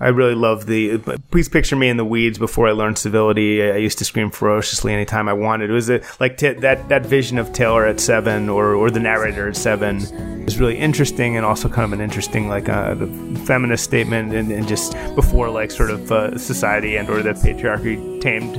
I 0.00 0.08
really 0.08 0.34
love 0.34 0.66
the. 0.66 0.98
Please 1.30 1.48
picture 1.48 1.76
me 1.76 1.88
in 1.88 1.96
the 1.96 2.04
weeds 2.04 2.36
before 2.36 2.66
I 2.66 2.72
learned 2.72 2.98
civility. 2.98 3.62
I 3.62 3.76
used 3.76 3.98
to 3.98 4.04
scream 4.04 4.32
ferociously 4.32 4.92
anytime 4.92 5.28
I 5.28 5.32
wanted. 5.32 5.70
It 5.70 5.72
was 5.72 5.90
a, 5.90 6.00
like 6.18 6.36
t- 6.38 6.54
that 6.54 6.88
that 6.88 7.06
vision 7.06 7.38
of 7.38 7.52
Taylor 7.52 7.86
at 7.86 8.00
seven 8.00 8.48
or 8.48 8.74
or 8.74 8.90
the 8.90 8.98
narrator 8.98 9.48
at 9.48 9.56
seven 9.56 9.98
is 10.44 10.58
really 10.58 10.76
interesting 10.76 11.36
and 11.36 11.46
also 11.46 11.68
kind 11.68 11.84
of 11.84 11.92
an 11.92 12.00
interesting 12.00 12.48
like 12.48 12.68
uh, 12.68 12.96
feminist 13.44 13.84
statement 13.84 14.34
and, 14.34 14.50
and 14.50 14.66
just 14.66 14.94
before 15.14 15.48
like 15.50 15.70
sort 15.70 15.90
of 15.90 16.10
uh, 16.10 16.36
society 16.36 16.96
and 16.96 17.08
or 17.08 17.22
the 17.22 17.30
patriarchy 17.34 18.20
tamed 18.20 18.56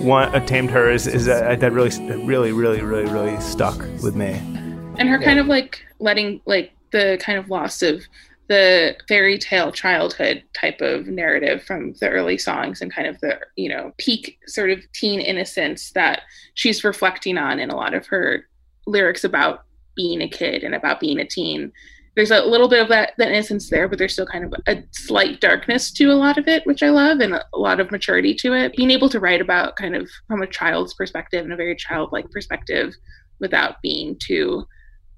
one 0.00 0.34
uh, 0.34 0.44
tamed 0.46 0.70
her 0.70 0.90
is 0.90 1.06
is 1.06 1.28
uh, 1.28 1.56
that 1.58 1.72
really 1.72 1.90
really 2.24 2.52
really 2.52 2.82
really 2.82 3.10
really 3.10 3.40
stuck 3.40 3.78
with 4.02 4.14
me. 4.14 4.32
And 4.98 5.08
her 5.08 5.18
yeah. 5.18 5.26
kind 5.26 5.38
of 5.38 5.46
like 5.46 5.82
letting 5.98 6.40
like 6.46 6.72
the 6.90 7.18
kind 7.22 7.38
of 7.38 7.48
loss 7.48 7.82
of 7.82 8.02
the 8.48 8.96
fairy 9.06 9.38
tale 9.38 9.70
childhood 9.70 10.42
type 10.54 10.80
of 10.80 11.06
narrative 11.06 11.62
from 11.62 11.92
the 12.00 12.08
early 12.08 12.36
songs 12.36 12.82
and 12.82 12.92
kind 12.92 13.06
of 13.06 13.20
the 13.20 13.38
you 13.56 13.68
know 13.68 13.92
peak 13.98 14.38
sort 14.46 14.70
of 14.70 14.80
teen 14.92 15.20
innocence 15.20 15.92
that 15.92 16.22
she's 16.54 16.82
reflecting 16.82 17.38
on 17.38 17.60
in 17.60 17.70
a 17.70 17.76
lot 17.76 17.94
of 17.94 18.06
her 18.06 18.44
lyrics 18.86 19.22
about 19.22 19.64
being 19.94 20.20
a 20.20 20.28
kid 20.28 20.64
and 20.64 20.74
about 20.74 20.98
being 20.98 21.20
a 21.20 21.24
teen 21.24 21.70
there's 22.16 22.30
a 22.30 22.42
little 22.42 22.68
bit 22.68 22.82
of 22.82 22.88
that, 22.88 23.12
that 23.18 23.28
innocence 23.28 23.70
there, 23.70 23.88
but 23.88 23.98
there's 23.98 24.12
still 24.12 24.26
kind 24.26 24.44
of 24.44 24.54
a 24.66 24.82
slight 24.90 25.40
darkness 25.40 25.92
to 25.92 26.06
a 26.06 26.14
lot 26.14 26.38
of 26.38 26.48
it, 26.48 26.66
which 26.66 26.82
I 26.82 26.90
love, 26.90 27.20
and 27.20 27.34
a 27.34 27.44
lot 27.54 27.80
of 27.80 27.90
maturity 27.90 28.34
to 28.34 28.52
it. 28.52 28.76
Being 28.76 28.90
able 28.90 29.08
to 29.10 29.20
write 29.20 29.40
about 29.40 29.76
kind 29.76 29.94
of 29.94 30.08
from 30.26 30.42
a 30.42 30.46
child's 30.46 30.94
perspective 30.94 31.44
and 31.44 31.52
a 31.52 31.56
very 31.56 31.76
childlike 31.76 32.30
perspective 32.30 32.94
without 33.38 33.80
being 33.80 34.16
too 34.20 34.66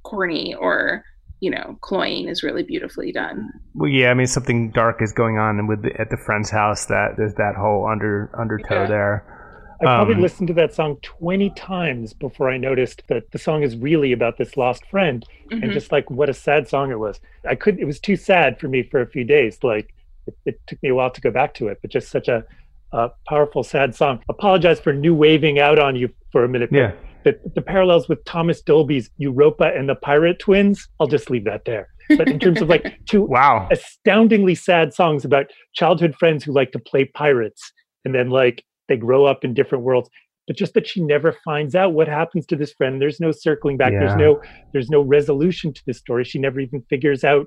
corny 0.04 0.54
or 0.54 1.04
you 1.40 1.50
know 1.50 1.76
cloying 1.80 2.28
is 2.28 2.42
really 2.42 2.62
beautifully 2.62 3.10
done. 3.10 3.50
Well, 3.74 3.90
yeah, 3.90 4.10
I 4.10 4.14
mean 4.14 4.26
something 4.26 4.70
dark 4.70 5.02
is 5.02 5.12
going 5.12 5.38
on 5.38 5.66
with 5.66 5.82
the, 5.82 6.00
at 6.00 6.10
the 6.10 6.16
friend's 6.16 6.50
house 6.50 6.86
that 6.86 7.16
there's 7.16 7.34
that 7.34 7.54
whole 7.56 7.86
under 7.86 8.30
undertow 8.38 8.82
yeah. 8.82 8.86
there. 8.86 9.41
I 9.82 9.96
probably 9.96 10.14
um, 10.14 10.20
listened 10.20 10.46
to 10.48 10.54
that 10.54 10.72
song 10.74 10.96
20 11.02 11.50
times 11.50 12.12
before 12.12 12.48
I 12.48 12.56
noticed 12.56 13.02
that 13.08 13.30
the 13.32 13.38
song 13.38 13.64
is 13.64 13.76
really 13.76 14.12
about 14.12 14.38
this 14.38 14.56
lost 14.56 14.86
friend 14.86 15.26
mm-hmm. 15.50 15.62
and 15.62 15.72
just 15.72 15.90
like 15.90 16.08
what 16.10 16.28
a 16.28 16.34
sad 16.34 16.68
song 16.68 16.92
it 16.92 16.98
was. 16.98 17.20
I 17.48 17.56
couldn't; 17.56 17.80
it 17.80 17.86
was 17.86 17.98
too 17.98 18.16
sad 18.16 18.60
for 18.60 18.68
me 18.68 18.84
for 18.84 19.00
a 19.00 19.06
few 19.06 19.24
days. 19.24 19.58
Like 19.62 19.92
it, 20.26 20.36
it 20.46 20.60
took 20.66 20.80
me 20.82 20.90
a 20.90 20.94
while 20.94 21.10
to 21.10 21.20
go 21.20 21.30
back 21.30 21.54
to 21.54 21.68
it, 21.68 21.78
but 21.82 21.90
just 21.90 22.10
such 22.10 22.28
a, 22.28 22.44
a 22.92 23.10
powerful 23.28 23.64
sad 23.64 23.94
song. 23.94 24.22
Apologize 24.28 24.78
for 24.78 24.92
new 24.92 25.14
waving 25.14 25.58
out 25.58 25.78
on 25.78 25.96
you 25.96 26.08
for 26.30 26.44
a 26.44 26.48
minute. 26.48 26.70
Yeah. 26.72 26.92
The, 27.24 27.38
the 27.54 27.62
parallels 27.62 28.08
with 28.08 28.24
Thomas 28.24 28.60
Dolby's 28.62 29.10
Europa 29.16 29.72
and 29.74 29.88
the 29.88 29.94
Pirate 29.94 30.40
Twins, 30.40 30.88
I'll 30.98 31.06
just 31.06 31.30
leave 31.30 31.44
that 31.44 31.64
there. 31.64 31.88
But 32.08 32.28
in 32.28 32.40
terms 32.40 32.60
of 32.60 32.68
like 32.68 32.98
two 33.06 33.22
wow 33.22 33.68
astoundingly 33.70 34.54
sad 34.54 34.92
songs 34.94 35.24
about 35.24 35.46
childhood 35.72 36.14
friends 36.16 36.44
who 36.44 36.52
like 36.52 36.72
to 36.72 36.78
play 36.78 37.04
pirates 37.04 37.72
and 38.04 38.14
then 38.14 38.30
like 38.30 38.64
they 38.88 38.96
grow 38.96 39.24
up 39.24 39.44
in 39.44 39.54
different 39.54 39.84
worlds 39.84 40.08
but 40.46 40.56
just 40.56 40.74
that 40.74 40.88
she 40.88 41.00
never 41.00 41.36
finds 41.44 41.74
out 41.74 41.92
what 41.92 42.08
happens 42.08 42.46
to 42.46 42.56
this 42.56 42.72
friend 42.72 43.00
there's 43.00 43.20
no 43.20 43.30
circling 43.30 43.76
back 43.76 43.92
yeah. 43.92 44.00
there's 44.00 44.16
no 44.16 44.40
there's 44.72 44.90
no 44.90 45.00
resolution 45.00 45.72
to 45.72 45.82
this 45.86 45.98
story 45.98 46.24
she 46.24 46.38
never 46.38 46.60
even 46.60 46.82
figures 46.88 47.24
out 47.24 47.46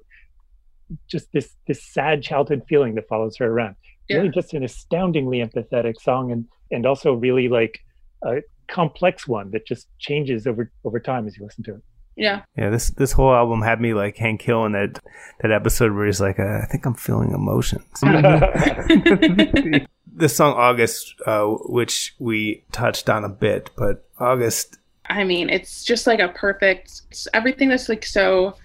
just 1.09 1.27
this 1.33 1.55
this 1.67 1.83
sad 1.83 2.21
childhood 2.21 2.61
feeling 2.69 2.95
that 2.95 3.07
follows 3.07 3.35
her 3.37 3.47
around 3.47 3.75
yeah. 4.07 4.17
really 4.17 4.29
just 4.29 4.53
an 4.53 4.63
astoundingly 4.63 5.39
empathetic 5.39 5.95
song 6.01 6.31
and 6.31 6.45
and 6.71 6.85
also 6.85 7.13
really 7.13 7.47
like 7.47 7.79
a 8.25 8.41
complex 8.67 9.27
one 9.27 9.51
that 9.51 9.65
just 9.65 9.87
changes 9.99 10.47
over 10.47 10.71
over 10.83 10.99
time 10.99 11.27
as 11.27 11.37
you 11.37 11.43
listen 11.43 11.63
to 11.63 11.75
it 11.75 11.81
yeah. 12.17 12.43
Yeah. 12.57 12.69
This 12.69 12.91
this 12.91 13.11
whole 13.11 13.33
album 13.33 13.61
had 13.61 13.81
me 13.81 13.93
like 13.93 14.15
Hank 14.15 14.41
Hill 14.41 14.65
in 14.65 14.71
that 14.71 14.99
that 15.41 15.51
episode 15.51 15.93
where 15.93 16.05
he's 16.05 16.21
like, 16.21 16.39
uh, 16.39 16.59
I 16.63 16.65
think 16.71 16.85
I'm 16.85 16.93
feeling 16.93 17.33
emotions. 17.33 17.83
the 20.15 20.29
song 20.29 20.53
August, 20.53 21.15
uh, 21.25 21.45
which 21.45 22.15
we 22.19 22.63
touched 22.71 23.09
on 23.09 23.23
a 23.23 23.29
bit, 23.29 23.69
but 23.77 24.05
August. 24.17 24.77
I 25.07 25.23
mean, 25.23 25.49
it's 25.49 25.83
just 25.83 26.07
like 26.07 26.19
a 26.19 26.29
perfect 26.29 27.01
everything 27.33 27.69
that's 27.69 27.89
like 27.89 28.05
so. 28.05 28.55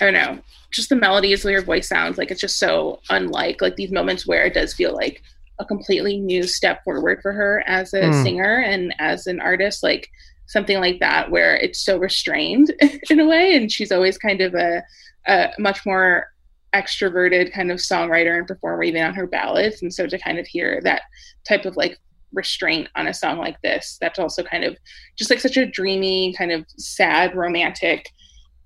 I 0.00 0.04
don't 0.04 0.14
know. 0.14 0.38
Just 0.70 0.90
the 0.90 0.96
melodies, 0.96 1.44
your 1.44 1.62
voice 1.62 1.88
sounds, 1.88 2.18
like 2.18 2.30
it's 2.30 2.40
just 2.40 2.58
so 2.58 3.00
unlike 3.10 3.62
like 3.62 3.76
these 3.76 3.90
moments 3.90 4.26
where 4.26 4.44
it 4.44 4.54
does 4.54 4.74
feel 4.74 4.94
like 4.94 5.22
a 5.58 5.64
completely 5.64 6.18
new 6.18 6.44
step 6.44 6.84
forward 6.84 7.20
for 7.22 7.32
her 7.32 7.64
as 7.66 7.94
a 7.94 8.02
mm. 8.02 8.22
singer 8.22 8.60
and 8.60 8.94
as 8.98 9.26
an 9.26 9.40
artist. 9.40 9.82
Like 9.82 10.10
something 10.46 10.80
like 10.80 10.98
that 11.00 11.30
where 11.30 11.56
it's 11.56 11.78
so 11.78 11.98
restrained 11.98 12.72
in 13.10 13.20
a 13.20 13.26
way 13.26 13.54
and 13.54 13.70
she's 13.70 13.92
always 13.92 14.18
kind 14.18 14.40
of 14.40 14.54
a, 14.54 14.82
a 15.26 15.50
much 15.58 15.84
more 15.86 16.32
extroverted 16.74 17.52
kind 17.52 17.70
of 17.70 17.78
songwriter 17.78 18.38
and 18.38 18.46
performer 18.46 18.82
even 18.82 19.02
on 19.02 19.14
her 19.14 19.26
ballads. 19.26 19.82
And 19.82 19.92
so 19.92 20.06
to 20.06 20.18
kind 20.18 20.38
of 20.38 20.46
hear 20.46 20.80
that 20.84 21.02
type 21.46 21.64
of 21.64 21.76
like 21.76 21.98
restraint 22.32 22.88
on 22.94 23.06
a 23.06 23.14
song 23.14 23.38
like 23.38 23.60
this 23.62 23.96
that's 24.00 24.18
also 24.18 24.42
kind 24.42 24.62
of 24.62 24.76
just 25.16 25.30
like 25.30 25.40
such 25.40 25.56
a 25.56 25.64
dreamy 25.64 26.34
kind 26.36 26.52
of 26.52 26.62
sad 26.76 27.34
romantic 27.34 28.10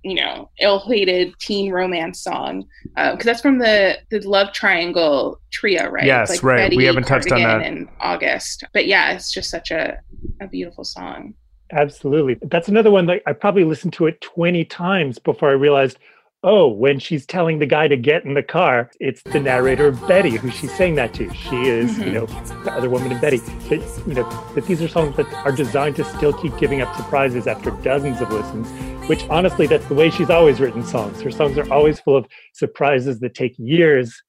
you 0.02 0.16
know 0.16 0.50
ill-fated 0.60 1.32
teen 1.38 1.70
romance 1.70 2.20
song 2.20 2.64
because 2.96 3.14
uh, 3.14 3.22
that's 3.22 3.40
from 3.40 3.58
the 3.58 3.96
the 4.10 4.18
love 4.28 4.52
triangle 4.52 5.40
trio 5.52 5.88
right? 5.88 6.04
Yes 6.04 6.28
like 6.28 6.42
right. 6.42 6.56
Betty, 6.56 6.76
we 6.76 6.84
haven't 6.84 7.04
Cardigan, 7.04 7.30
touched 7.30 7.44
on 7.44 7.60
that. 7.60 7.66
in 7.66 7.88
august. 8.00 8.64
But 8.72 8.86
yeah 8.86 9.12
it's 9.12 9.32
just 9.32 9.48
such 9.48 9.70
a, 9.70 9.96
a 10.40 10.48
beautiful 10.48 10.84
song. 10.84 11.34
Absolutely. 11.72 12.36
That's 12.42 12.68
another 12.68 12.90
one 12.90 13.06
that 13.06 13.22
I 13.26 13.32
probably 13.32 13.64
listened 13.64 13.94
to 13.94 14.06
it 14.06 14.20
20 14.20 14.64
times 14.66 15.18
before 15.18 15.48
I 15.48 15.54
realized, 15.54 15.98
oh, 16.44 16.66
when 16.66 16.98
she's 16.98 17.24
telling 17.24 17.58
the 17.58 17.66
guy 17.66 17.86
to 17.86 17.96
get 17.96 18.24
in 18.24 18.34
the 18.34 18.42
car, 18.42 18.90
it's 18.98 19.22
the 19.22 19.38
narrator 19.38 19.92
Betty 19.92 20.30
who 20.30 20.50
she's 20.50 20.74
saying 20.76 20.96
that 20.96 21.14
to. 21.14 21.32
She 21.34 21.68
is, 21.68 21.92
mm-hmm. 21.92 22.02
you 22.02 22.12
know, 22.12 22.26
the 22.64 22.72
other 22.72 22.90
woman 22.90 23.12
in 23.12 23.20
Betty. 23.20 23.38
That, 23.38 24.02
you 24.06 24.14
know, 24.14 24.28
that 24.54 24.66
these 24.66 24.82
are 24.82 24.88
songs 24.88 25.16
that 25.16 25.32
are 25.34 25.52
designed 25.52 25.96
to 25.96 26.04
still 26.04 26.32
keep 26.32 26.56
giving 26.58 26.80
up 26.82 26.94
surprises 26.96 27.46
after 27.46 27.70
dozens 27.82 28.20
of 28.20 28.30
listens, 28.32 28.68
which 29.08 29.28
honestly, 29.28 29.66
that's 29.66 29.86
the 29.86 29.94
way 29.94 30.10
she's 30.10 30.30
always 30.30 30.60
written 30.60 30.84
songs. 30.84 31.20
Her 31.20 31.30
songs 31.30 31.56
are 31.58 31.72
always 31.72 32.00
full 32.00 32.16
of 32.16 32.26
surprises 32.54 33.20
that 33.20 33.34
take 33.34 33.54
years 33.58 34.20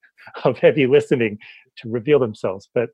of 0.44 0.58
heavy 0.58 0.86
listening 0.86 1.38
to 1.78 1.88
reveal 1.90 2.20
themselves. 2.20 2.68
But 2.72 2.90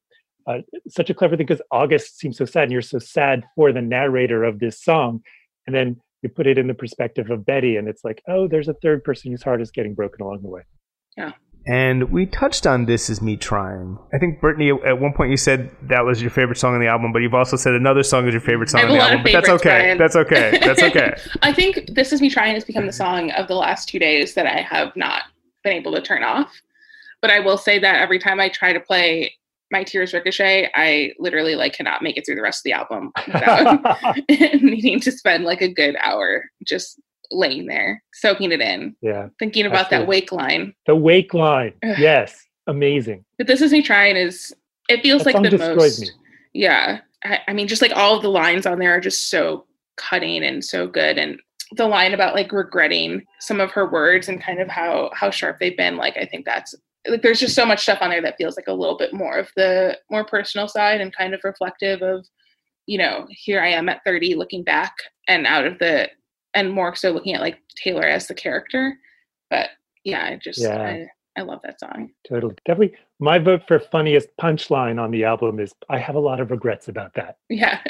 uh, 0.46 0.59
such 0.88 1.11
a 1.11 1.14
clever 1.14 1.37
thing 1.37 1.46
because 1.46 1.62
August 1.70 2.18
seems 2.18 2.38
so 2.38 2.46
sad, 2.46 2.64
and 2.64 2.72
you're 2.72 2.83
so 2.83 2.98
sad 2.98 3.44
for 3.54 3.72
the 3.72 3.83
narrator 3.83 4.44
of 4.44 4.59
this 4.59 4.83
song, 4.83 5.22
and 5.66 5.76
then 5.76 6.00
you 6.22 6.28
put 6.28 6.46
it 6.46 6.59
in 6.59 6.66
the 6.66 6.74
perspective 6.74 7.30
of 7.30 7.46
Betty, 7.46 7.76
and 7.76 7.88
it's 7.88 8.04
like, 8.04 8.22
oh, 8.28 8.48
there's 8.48 8.68
a 8.68 8.74
third 8.74 9.04
person 9.04 9.30
whose 9.30 9.42
heart 9.42 9.61
is 9.61 9.70
getting 9.70 9.94
broken 9.94 10.22
along 10.22 10.40
the 10.42 10.48
way. 10.48 10.62
Yeah. 11.16 11.33
And 11.66 12.11
we 12.11 12.24
touched 12.24 12.66
on 12.66 12.87
"This 12.87 13.11
Is 13.11 13.20
Me 13.20 13.37
Trying." 13.37 13.98
I 14.14 14.18
think 14.18 14.40
Brittany, 14.40 14.70
at 14.70 14.98
one 14.98 15.12
point 15.12 15.30
you 15.30 15.37
said 15.37 15.70
that 15.83 16.04
was 16.04 16.22
your 16.22 16.30
favorite 16.30 16.56
song 16.56 16.74
on 16.74 16.80
the 16.80 16.87
album, 16.87 17.12
but 17.12 17.20
you've 17.20 17.35
also 17.35 17.56
said 17.56 17.74
another 17.74 18.02
song 18.02 18.26
is 18.26 18.33
your 18.33 18.40
favorite 18.40 18.70
song 18.70 18.83
on 18.83 18.88
the 18.88 18.98
album. 18.98 19.22
But 19.22 19.33
that's 19.33 19.48
okay. 19.48 19.68
Brian. 19.68 19.98
That's 19.98 20.16
okay. 20.16 20.59
That's 20.62 20.83
okay. 20.83 21.14
I 21.42 21.52
think 21.52 21.94
"This 21.94 22.12
Is 22.12 22.22
Me 22.22 22.30
Trying" 22.30 22.54
has 22.54 22.64
become 22.64 22.87
the 22.87 22.92
song 22.92 23.30
of 23.33 23.46
the 23.46 23.56
last 23.56 23.88
two 23.88 23.98
days 23.98 24.35
that 24.35 24.46
I 24.46 24.62
have 24.62 24.96
not 24.96 25.24
been 25.62 25.74
able 25.74 25.92
to 25.92 26.00
turn 26.00 26.22
off. 26.22 26.50
But 27.20 27.30
I 27.30 27.40
will 27.40 27.59
say 27.59 27.78
that 27.78 28.00
every 28.00 28.18
time 28.18 28.40
I 28.40 28.48
try 28.48 28.72
to 28.72 28.80
play 28.80 29.35
my 29.70 29.85
tears 29.85 30.12
ricochet 30.12 30.70
i 30.74 31.12
literally 31.18 31.54
like 31.54 31.72
cannot 31.72 32.02
make 32.02 32.16
it 32.16 32.24
through 32.24 32.35
the 32.35 32.42
rest 32.42 32.61
of 32.61 32.64
the 32.64 32.72
album 32.72 33.12
without 33.26 34.16
needing 34.62 35.00
to 35.00 35.12
spend 35.12 35.44
like 35.44 35.61
a 35.61 35.72
good 35.72 35.96
hour 36.02 36.44
just 36.66 37.00
laying 37.30 37.66
there 37.66 38.02
soaking 38.12 38.52
it 38.52 38.61
in 38.61 38.94
yeah 39.00 39.28
thinking 39.38 39.66
about 39.66 39.87
Absolutely. 39.92 40.04
that 40.04 40.09
wake 40.09 40.33
line 40.33 40.74
the 40.87 40.96
wake 40.96 41.35
line 41.35 41.72
yes 41.83 42.44
amazing 42.66 43.24
but 43.38 43.46
this 43.46 43.61
is 43.61 43.72
me 43.72 43.83
trying 43.83 44.16
is 44.16 44.52
it 44.88 45.02
feels 45.02 45.22
that 45.22 45.35
like 45.35 45.50
the 45.50 45.59
most 45.59 46.00
me. 46.00 46.09
yeah 46.52 47.00
I, 47.24 47.38
I 47.48 47.52
mean 47.52 47.68
just 47.68 47.83
like 47.83 47.92
all 47.94 48.16
of 48.16 48.22
the 48.22 48.30
lines 48.30 48.66
on 48.66 48.78
there 48.78 48.94
are 48.94 49.00
just 49.00 49.30
so 49.30 49.66
cutting 49.96 50.42
and 50.42 50.64
so 50.64 50.88
good 50.88 51.18
and 51.18 51.38
the 51.76 51.87
line 51.87 52.14
about 52.14 52.35
like 52.35 52.50
regretting 52.52 53.24
some 53.38 53.61
of 53.61 53.70
her 53.70 53.88
words 53.88 54.28
and 54.28 54.42
kind 54.42 54.61
of 54.61 54.68
how 54.68 55.11
how 55.14 55.30
sharp 55.30 55.59
they've 55.61 55.76
been 55.76 55.96
like 55.96 56.16
i 56.16 56.24
think 56.24 56.44
that's 56.44 56.74
like 57.09 57.23
there's 57.23 57.41
just 57.41 57.55
so 57.55 57.65
much 57.65 57.83
stuff 57.83 57.99
on 58.01 58.11
there 58.11 58.23
that 58.23 58.37
feels 58.37 58.57
like 58.57 58.69
a 58.69 58.73
little 58.73 58.97
bit 58.97 59.13
more 59.13 59.39
of 59.39 59.51
the 59.57 59.97
more 60.11 60.25
personal 60.25 60.69
side 60.69 61.01
and 61.01 61.17
kind 61.17 61.35
of 61.35 61.41
reflective 61.45 62.03
of 62.03 62.27
you 62.87 62.99
know 62.99 63.27
here 63.31 63.61
i 63.61 63.69
am 63.69 63.89
at 63.89 64.03
30 64.05 64.35
looking 64.35 64.63
back 64.63 64.95
and 65.29 65.47
out 65.47 65.67
of 65.67 65.79
the 65.79 66.09
and 66.55 66.71
more 66.71 66.95
so 66.95 67.11
looking 67.11 67.35
at 67.35 67.41
like 67.41 67.59
taylor 67.77 68.05
as 68.05 68.27
the 68.27 68.35
character 68.35 68.97
but 69.49 69.71
yeah 70.05 70.25
i 70.25 70.39
just 70.43 70.61
yeah. 70.61 70.83
I, 70.83 71.07
I 71.37 71.43
love 71.43 71.61
that 71.63 71.79
song. 71.79 72.11
Totally. 72.29 72.55
Definitely. 72.67 72.99
My 73.19 73.39
vote 73.39 73.63
for 73.67 73.79
funniest 73.79 74.29
punchline 74.41 75.01
on 75.01 75.11
the 75.11 75.25
album 75.25 75.61
is 75.61 75.73
I 75.89 75.99
have 75.99 76.15
a 76.15 76.21
lot 76.21 76.41
of 76.41 76.51
regrets 76.51 76.88
about 76.88 77.15
that. 77.15 77.38
Yeah. 77.48 77.81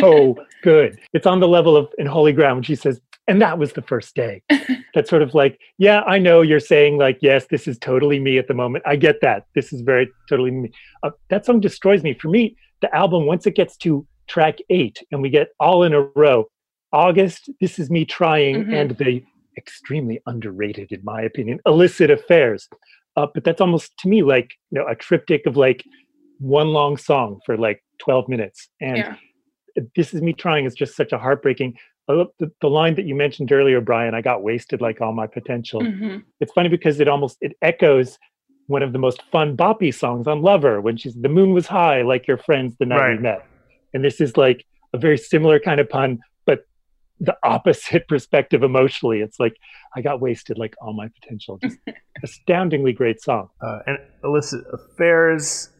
so 0.00 0.36
good. 0.62 0.98
It's 1.12 1.26
on 1.26 1.40
the 1.40 1.48
level 1.48 1.76
of 1.76 1.92
in 1.98 2.06
Holy 2.06 2.32
Ground 2.32 2.56
when 2.56 2.62
she 2.62 2.74
says, 2.74 3.00
and 3.28 3.40
that 3.42 3.58
was 3.58 3.72
the 3.72 3.82
first 3.82 4.14
day. 4.14 4.42
That's 4.94 5.10
sort 5.10 5.22
of 5.22 5.34
like 5.34 5.60
yeah 5.76 6.00
i 6.02 6.18
know 6.18 6.40
you're 6.40 6.60
saying 6.60 6.98
like 6.98 7.18
yes 7.20 7.46
this 7.50 7.68
is 7.68 7.78
totally 7.78 8.18
me 8.18 8.38
at 8.38 8.48
the 8.48 8.54
moment. 8.54 8.84
I 8.86 8.96
get 8.96 9.20
that. 9.22 9.46
This 9.54 9.72
is 9.72 9.82
very 9.82 10.08
totally 10.28 10.50
me. 10.50 10.70
Uh, 11.02 11.10
that 11.30 11.46
song 11.46 11.60
destroys 11.60 12.02
me. 12.02 12.14
For 12.14 12.28
me 12.28 12.56
the 12.80 12.94
album 12.94 13.26
once 13.26 13.46
it 13.46 13.54
gets 13.54 13.76
to 13.78 14.06
track 14.28 14.58
eight 14.70 15.02
and 15.10 15.22
we 15.22 15.30
get 15.30 15.48
all 15.58 15.82
in 15.84 15.94
a 15.94 16.02
row 16.14 16.46
august 16.92 17.50
this 17.60 17.78
is 17.78 17.90
me 17.90 18.04
trying 18.04 18.62
mm-hmm. 18.62 18.74
and 18.74 18.90
the 18.96 19.22
extremely 19.58 20.20
underrated 20.26 20.90
in 20.90 21.00
my 21.04 21.20
opinion 21.22 21.60
illicit 21.66 22.10
affairs. 22.10 22.68
Uh, 23.16 23.26
but 23.34 23.42
that's 23.44 23.60
almost 23.60 23.92
to 23.98 24.08
me 24.08 24.22
like 24.22 24.50
you 24.70 24.78
know 24.78 24.86
a 24.88 24.94
triptych 24.94 25.44
of 25.46 25.56
like 25.56 25.84
one 26.38 26.68
long 26.68 26.96
song 26.96 27.40
for 27.44 27.56
like 27.56 27.82
12 27.98 28.28
minutes. 28.28 28.68
And 28.80 28.98
yeah. 28.98 29.14
this 29.96 30.14
is 30.14 30.22
me 30.22 30.32
trying 30.32 30.64
is 30.64 30.74
just 30.74 30.96
such 30.96 31.12
a 31.12 31.18
heartbreaking 31.18 31.74
the, 32.08 32.50
the 32.60 32.68
line 32.68 32.94
that 32.94 33.04
you 33.04 33.14
mentioned 33.14 33.52
earlier, 33.52 33.80
Brian, 33.80 34.14
I 34.14 34.22
got 34.22 34.42
wasted 34.42 34.80
like 34.80 35.00
all 35.00 35.12
my 35.12 35.26
potential. 35.26 35.80
Mm-hmm. 35.82 36.18
It's 36.40 36.52
funny 36.52 36.68
because 36.68 37.00
it 37.00 37.08
almost 37.08 37.36
it 37.40 37.52
echoes 37.62 38.18
one 38.66 38.82
of 38.82 38.92
the 38.92 38.98
most 38.98 39.22
fun 39.30 39.56
boppy 39.56 39.92
songs 39.94 40.26
on 40.26 40.42
Lover 40.42 40.80
when 40.80 40.96
she's 40.96 41.14
the 41.14 41.28
moon 41.28 41.52
was 41.52 41.66
high 41.66 42.02
like 42.02 42.26
your 42.26 42.38
friends 42.38 42.74
the 42.78 42.86
night 42.86 42.98
right. 42.98 43.16
we 43.16 43.22
met. 43.22 43.46
and 43.94 44.04
this 44.04 44.20
is 44.20 44.36
like 44.36 44.64
a 44.94 44.98
very 44.98 45.18
similar 45.18 45.58
kind 45.58 45.80
of 45.80 45.88
pun, 45.88 46.18
but 46.46 46.60
the 47.20 47.36
opposite 47.44 48.08
perspective 48.08 48.62
emotionally. 48.62 49.20
It's 49.20 49.38
like 49.38 49.56
I 49.94 50.00
got 50.00 50.20
wasted, 50.20 50.58
like 50.58 50.74
all 50.80 50.94
my 50.94 51.08
potential. 51.20 51.58
Just 51.62 51.78
astoundingly 52.22 52.92
great 52.92 53.20
song. 53.20 53.48
Uh, 53.62 53.80
and 53.86 53.98
illicit 54.24 54.62
affairs 54.72 55.70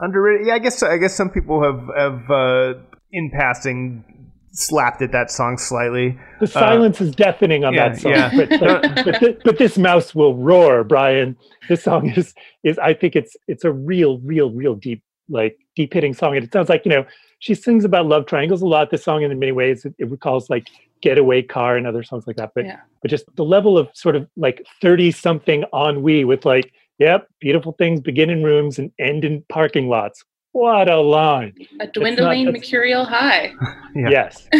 underrated. 0.00 0.46
Yeah, 0.46 0.54
I 0.54 0.58
guess 0.60 0.82
I 0.82 0.96
guess 0.96 1.14
some 1.14 1.30
people 1.30 1.62
have 1.62 1.88
have 1.96 2.30
uh, 2.30 2.74
in 3.12 3.30
passing 3.30 4.27
slapped 4.58 5.02
at 5.02 5.12
that 5.12 5.30
song 5.30 5.56
slightly. 5.56 6.18
The 6.40 6.46
silence 6.46 7.00
uh, 7.00 7.04
is 7.04 7.14
deafening 7.14 7.64
on 7.64 7.74
yeah, 7.74 7.88
that 7.88 8.00
song, 8.00 8.12
yeah. 8.12 8.30
but, 8.34 8.48
but, 8.48 8.82
but, 9.04 9.18
th- 9.20 9.38
but, 9.44 9.58
this 9.58 9.78
mouse 9.78 10.14
will 10.14 10.34
roar, 10.34 10.84
Brian. 10.84 11.36
This 11.68 11.84
song 11.84 12.10
is 12.10 12.34
is 12.64 12.78
I 12.78 12.94
think 12.94 13.16
it's 13.16 13.36
it's 13.46 13.64
a 13.64 13.72
real, 13.72 14.18
real, 14.18 14.50
real 14.50 14.74
deep 14.74 15.02
like 15.28 15.58
deep 15.76 15.92
hitting 15.92 16.14
song, 16.14 16.36
and 16.36 16.44
it 16.44 16.52
sounds 16.52 16.68
like 16.68 16.84
you 16.84 16.90
know 16.90 17.06
she 17.38 17.54
sings 17.54 17.84
about 17.84 18.06
love 18.06 18.26
triangles 18.26 18.62
a 18.62 18.66
lot. 18.66 18.90
This 18.90 19.04
song, 19.04 19.22
in 19.22 19.38
many 19.38 19.52
ways, 19.52 19.84
it, 19.84 19.94
it 19.98 20.10
recalls 20.10 20.50
like 20.50 20.68
"Getaway 21.02 21.42
Car" 21.42 21.76
and 21.76 21.86
other 21.86 22.02
songs 22.02 22.26
like 22.26 22.36
that. 22.36 22.52
But 22.54 22.64
yeah. 22.64 22.80
but 23.02 23.10
just 23.10 23.24
the 23.36 23.44
level 23.44 23.78
of 23.78 23.88
sort 23.94 24.16
of 24.16 24.28
like 24.36 24.66
thirty 24.80 25.10
something 25.10 25.64
ennui 25.72 26.24
with 26.24 26.44
like, 26.44 26.72
yep, 26.98 27.28
beautiful 27.40 27.72
things 27.72 28.00
begin 28.00 28.30
in 28.30 28.42
rooms 28.42 28.78
and 28.78 28.90
end 28.98 29.24
in 29.24 29.44
parking 29.48 29.88
lots. 29.88 30.24
What 30.52 30.88
a 30.88 31.00
line! 31.00 31.54
A 31.80 31.86
dwindling 31.86 32.46
not, 32.46 32.54
mercurial 32.54 33.04
high. 33.04 33.54
Yes. 33.94 34.46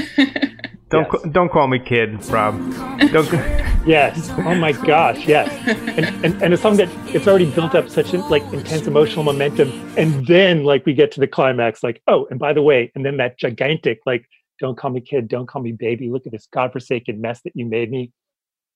Don't 0.90 1.06
yes. 1.12 1.22
don't 1.32 1.50
call 1.50 1.68
me 1.68 1.78
kid, 1.78 2.24
Rob. 2.30 2.56
Don't. 3.12 3.30
yes. 3.86 4.30
Oh 4.38 4.54
my 4.54 4.72
gosh. 4.72 5.26
Yes. 5.26 5.48
And, 5.66 6.24
and 6.24 6.42
and 6.42 6.54
a 6.54 6.56
song 6.56 6.76
that 6.78 6.88
it's 7.14 7.28
already 7.28 7.50
built 7.50 7.74
up 7.74 7.90
such 7.90 8.14
an 8.14 8.26
like 8.30 8.42
intense 8.54 8.86
emotional 8.86 9.22
momentum, 9.22 9.70
and 9.98 10.26
then 10.26 10.64
like 10.64 10.86
we 10.86 10.94
get 10.94 11.12
to 11.12 11.20
the 11.20 11.26
climax, 11.26 11.82
like 11.82 12.00
oh, 12.06 12.26
and 12.30 12.38
by 12.38 12.54
the 12.54 12.62
way, 12.62 12.90
and 12.94 13.04
then 13.04 13.18
that 13.18 13.38
gigantic 13.38 14.00
like, 14.06 14.26
don't 14.60 14.78
call 14.78 14.90
me 14.90 15.02
kid, 15.02 15.28
don't 15.28 15.46
call 15.46 15.60
me 15.60 15.72
baby. 15.72 16.08
Look 16.08 16.24
at 16.26 16.32
this 16.32 16.48
godforsaken 16.50 17.20
mess 17.20 17.42
that 17.42 17.52
you 17.54 17.66
made 17.66 17.90
me. 17.90 18.10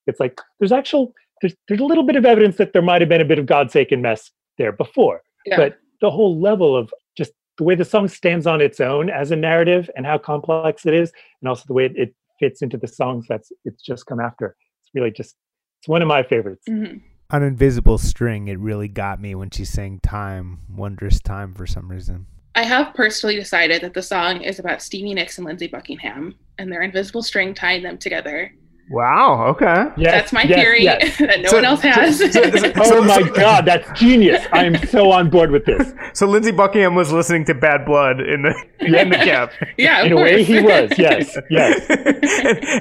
It's 0.07 0.21
like 0.21 0.39
there's 0.61 0.73
actual 0.73 1.15
there's 1.41 1.55
there's 1.67 1.81
a 1.81 1.85
little 1.85 2.05
bit 2.05 2.17
of 2.17 2.27
evidence 2.27 2.57
that 2.57 2.75
there 2.75 2.83
might 2.83 3.01
have 3.01 3.09
been 3.09 3.23
a 3.23 3.25
bit 3.27 3.39
of 3.39 3.47
godforsaken 3.47 4.03
mess 4.03 4.31
there 4.59 4.73
before, 4.73 5.23
yeah. 5.47 5.57
but 5.57 5.79
the 6.03 6.11
whole 6.11 6.39
level 6.39 6.77
of 6.77 6.93
just 7.17 7.33
the 7.59 7.65
way 7.65 7.75
the 7.75 7.85
song 7.85 8.09
stands 8.09 8.47
on 8.47 8.61
its 8.61 8.81
own 8.81 9.11
as 9.11 9.31
a 9.31 9.37
narrative 9.37 9.91
and 9.97 10.07
how 10.07 10.19
complex 10.19 10.87
it 10.87 10.95
is, 10.95 11.13
and 11.41 11.49
also 11.49 11.65
the 11.67 11.73
way 11.73 11.87
it, 11.87 11.93
it 11.97 12.15
fits 12.41 12.63
into 12.63 12.77
the 12.77 12.89
songs 12.89 13.27
that's 13.29 13.53
it's 13.65 13.83
just 13.83 14.07
come 14.07 14.21
after. 14.21 14.57
It's 14.83 14.91
really 14.95 15.11
just 15.11 15.37
it's 15.81 15.89
one 15.89 16.03
of 16.03 16.09
my 16.09 16.23
favorites. 16.23 16.65
Mm-hmm. 16.69 16.99
On 17.31 17.43
Invisible 17.43 17.99
String, 17.99 18.49
it 18.49 18.59
really 18.59 18.89
got 18.89 19.21
me 19.21 19.35
when 19.35 19.51
she 19.51 19.65
sang 19.65 20.01
"Time," 20.01 20.61
wondrous 20.69 21.21
time 21.21 21.55
for 21.55 21.67
some 21.67 21.91
reason. 21.91 22.27
I 22.55 22.65
have 22.65 22.95
personally 22.95 23.37
decided 23.37 23.83
that 23.83 23.95
the 23.95 24.03
song 24.03 24.43
is 24.43 24.59
about 24.59 24.83
Stevie 24.83 25.15
Nicks 25.15 25.39
and 25.39 25.47
Lindsey 25.47 25.69
Buckingham 25.69 26.35
and 26.59 26.71
their 26.71 26.83
invisible 26.83 27.23
string 27.23 27.55
tying 27.55 27.83
them 27.83 27.97
together. 27.97 28.53
Wow. 28.91 29.47
Okay. 29.49 29.87
Yes, 29.97 30.13
that's 30.13 30.33
my 30.33 30.43
yes, 30.43 30.59
theory 30.59 30.83
yes. 30.83 31.17
that 31.19 31.41
no 31.41 31.49
so, 31.49 31.57
one 31.57 31.65
else 31.65 31.81
has. 31.81 32.19
So, 32.19 32.29
so, 32.31 32.73
oh 32.77 33.05
my 33.05 33.23
God, 33.35 33.65
that's 33.65 33.99
genius! 33.99 34.45
I 34.53 34.65
am 34.65 34.77
so 34.89 35.11
on 35.11 35.31
board 35.31 35.51
with 35.51 35.65
this. 35.65 35.93
So 36.15 36.27
Lindsey 36.27 36.51
Buckingham 36.51 36.95
was 36.95 37.11
listening 37.11 37.47
to 37.47 37.55
Bad 37.55 37.87
Blood 37.87 38.21
in 38.21 38.43
the 38.43 38.55
in 38.81 39.09
the 39.09 39.17
cab. 39.17 39.51
yeah, 39.79 40.03
in 40.03 40.13
a 40.13 40.17
way 40.17 40.45
he 40.45 40.61
was. 40.61 40.91
Yes, 40.99 41.39
yes. 41.49 41.87
and, 41.89 42.03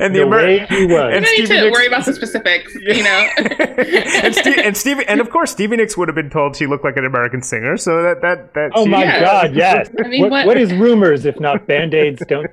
and 0.04 0.14
the, 0.14 0.20
the 0.20 0.26
Amer- 0.26 0.38
way 0.38 0.66
he 0.68 0.86
was. 0.86 1.14
And 1.16 1.24
don't 1.24 1.39
need 1.39 1.47
to 1.47 1.54
Nicks- 1.54 1.72
worry 1.72 1.88
about 1.88 2.06
the 2.06 2.14
specifics, 2.14 2.76
you 2.76 3.04
know. 3.04 3.30
and, 3.38 4.36
Steve, 4.36 4.58
and 4.58 4.76
Stevie, 4.76 5.06
and 5.08 5.22
of 5.22 5.30
course, 5.30 5.52
Stevie 5.52 5.78
Nicks 5.78 5.95
would 5.95 6.10
have 6.10 6.16
been 6.16 6.30
told 6.30 6.58
she 6.58 6.68
looked 6.68 6.84
like 6.84 6.97
an 6.97 7.06
American 7.06 7.41
singer. 7.41 7.78
So 7.78 8.04
that 8.04 8.22
that 8.22 8.54
that. 8.54 8.72
Oh 8.76 8.86
my 8.86 9.06
God! 9.06 9.56
Yes. 9.56 9.89
I 10.04 10.08
mean, 10.10 10.24
what, 10.24 10.32
what, 10.32 10.47
what 10.47 10.58
is 10.58 10.74
rumors 10.74 11.26
if 11.26 11.39
not 11.39 11.68
band 11.68 11.93
aids? 11.93 12.22
Don't 12.28 12.52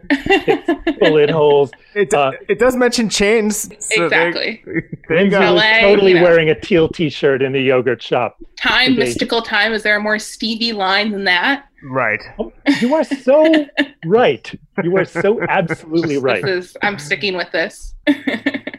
bullet 1.01 1.31
holes. 1.31 1.73
It, 1.95 2.15
uh, 2.15 2.33
it 2.49 2.61
does 2.61 2.77
mention 2.77 3.09
chains. 3.49 3.87
So 3.87 4.05
exactly. 4.05 4.65
There, 5.09 5.25
you 5.25 5.31
go. 5.31 5.41
LA, 5.41 5.81
totally 5.81 6.13
you 6.13 6.19
know. 6.19 6.23
wearing 6.23 6.51
a 6.51 6.61
teal 6.61 6.87
T-shirt 6.87 7.41
in 7.41 7.53
the 7.53 7.61
yogurt 7.61 8.03
shop. 8.03 8.37
Time, 8.59 8.97
mystical 8.97 9.41
time. 9.41 9.73
Is 9.73 9.83
there 9.83 9.97
a 9.97 10.01
more 10.01 10.19
Stevie 10.19 10.75
line 10.75 11.13
than 11.13 11.25
that? 11.25 11.65
Right. 11.83 12.21
Oh, 12.39 12.53
you 12.81 12.95
are 12.95 13.05
so 13.05 13.67
right. 14.05 14.55
You 14.83 14.97
are 14.99 15.07
so 15.07 15.41
absolutely 15.49 16.19
right. 16.19 16.47
Is, 16.47 16.77
I'm 16.83 16.99
sticking 16.99 17.37
with 17.37 17.51
this. 17.53 17.95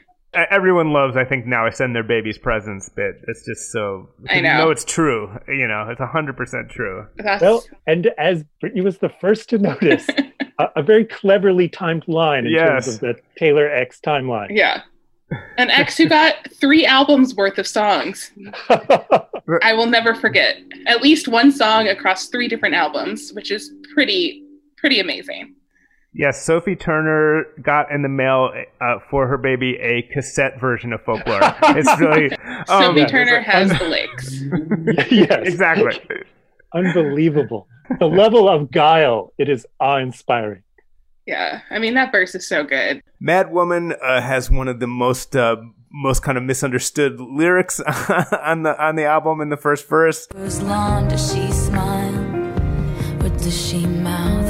Everyone 0.49 0.91
loves, 0.93 1.17
I 1.17 1.25
think, 1.25 1.45
now 1.45 1.65
I 1.65 1.69
send 1.69 1.95
their 1.95 2.03
babies 2.03 2.37
presents 2.37 2.89
bit. 2.89 3.21
It's 3.27 3.45
just 3.45 3.71
so. 3.71 4.09
I 4.29 4.41
know. 4.41 4.57
know 4.57 4.69
it's 4.69 4.85
true. 4.85 5.31
You 5.47 5.67
know, 5.67 5.87
it's 5.89 6.01
100% 6.01 6.69
true. 6.69 7.07
That's... 7.17 7.41
Well, 7.41 7.63
and 7.87 8.07
as 8.17 8.43
Brittany 8.61 8.81
was 8.81 8.97
the 8.99 9.09
first 9.09 9.49
to 9.49 9.57
notice, 9.57 10.07
a, 10.59 10.67
a, 10.77 10.83
very 10.83 11.05
cleverly 11.05 11.67
timed 11.69 12.07
line 12.07 12.45
in 12.45 12.51
yes. 12.51 12.85
terms 12.85 12.87
of 12.87 12.99
the 12.99 13.15
Taylor 13.37 13.69
X 13.69 13.99
timeline. 14.05 14.49
Yeah. 14.51 14.81
An 15.57 15.69
ex 15.69 15.95
who 15.95 16.09
got 16.09 16.35
three 16.59 16.85
albums 16.85 17.35
worth 17.35 17.59
of 17.59 17.67
songs. 17.67 18.31
I 18.69 19.73
will 19.73 19.85
never 19.85 20.15
forget. 20.15 20.57
At 20.87 21.01
least 21.01 21.27
one 21.27 21.51
song 21.51 21.87
across 21.87 22.29
three 22.29 22.47
different 22.47 22.73
albums, 22.73 23.31
which 23.33 23.51
is 23.51 23.71
pretty 23.93 24.43
pretty 24.77 24.99
amazing. 24.99 25.55
Yes, 26.11 26.43
Sophie 26.43 26.75
Turner 26.75 27.45
got 27.61 27.91
in 27.91 28.01
the 28.01 28.09
mail 28.09 28.51
uh, 28.81 28.95
for 29.11 29.27
her 29.27 29.37
baby 29.37 29.77
a 29.77 30.01
cassette 30.11 30.59
version 30.59 30.91
of 30.91 31.01
Folklore. 31.03 31.39
it's 31.61 31.99
really 31.99 32.31
um, 32.33 32.65
Sophie 32.67 33.05
Turner 33.05 33.39
has 33.41 33.69
the 33.77 33.85
lakes. 33.85 34.41
yes, 35.11 35.47
exactly. 35.47 36.01
Unbelievable. 36.73 37.67
The 37.99 38.07
level 38.07 38.49
of 38.49 38.71
guile, 38.71 39.33
it 39.37 39.49
is 39.49 39.65
awe-inspiring. 39.79 40.63
Yeah, 41.27 41.61
I 41.69 41.77
mean 41.77 41.93
that 41.93 42.11
verse 42.11 42.33
is 42.33 42.47
so 42.47 42.63
good. 42.63 43.03
Mad 43.19 43.51
Woman 43.51 43.93
uh, 44.01 44.19
has 44.19 44.49
one 44.49 44.67
of 44.67 44.79
the 44.79 44.87
most 44.87 45.35
uh, 45.35 45.57
most 45.91 46.23
kind 46.23 46.39
of 46.39 46.43
misunderstood 46.43 47.19
lyrics 47.19 47.79
on 48.43 48.63
the 48.63 48.75
on 48.83 48.95
the 48.95 49.05
album 49.05 49.39
in 49.39 49.49
the 49.49 49.57
first 49.57 49.87
verse. 49.87 50.27
As 50.35 50.59
long 50.63 51.07
does 51.07 51.31
she 51.31 51.51
smile, 51.51 52.15
or 53.23 53.29
does 53.29 53.55
she 53.55 53.85
mouth 53.85 54.09
fuck 54.09 54.17
you 54.29 54.47
forever? 54.47 54.48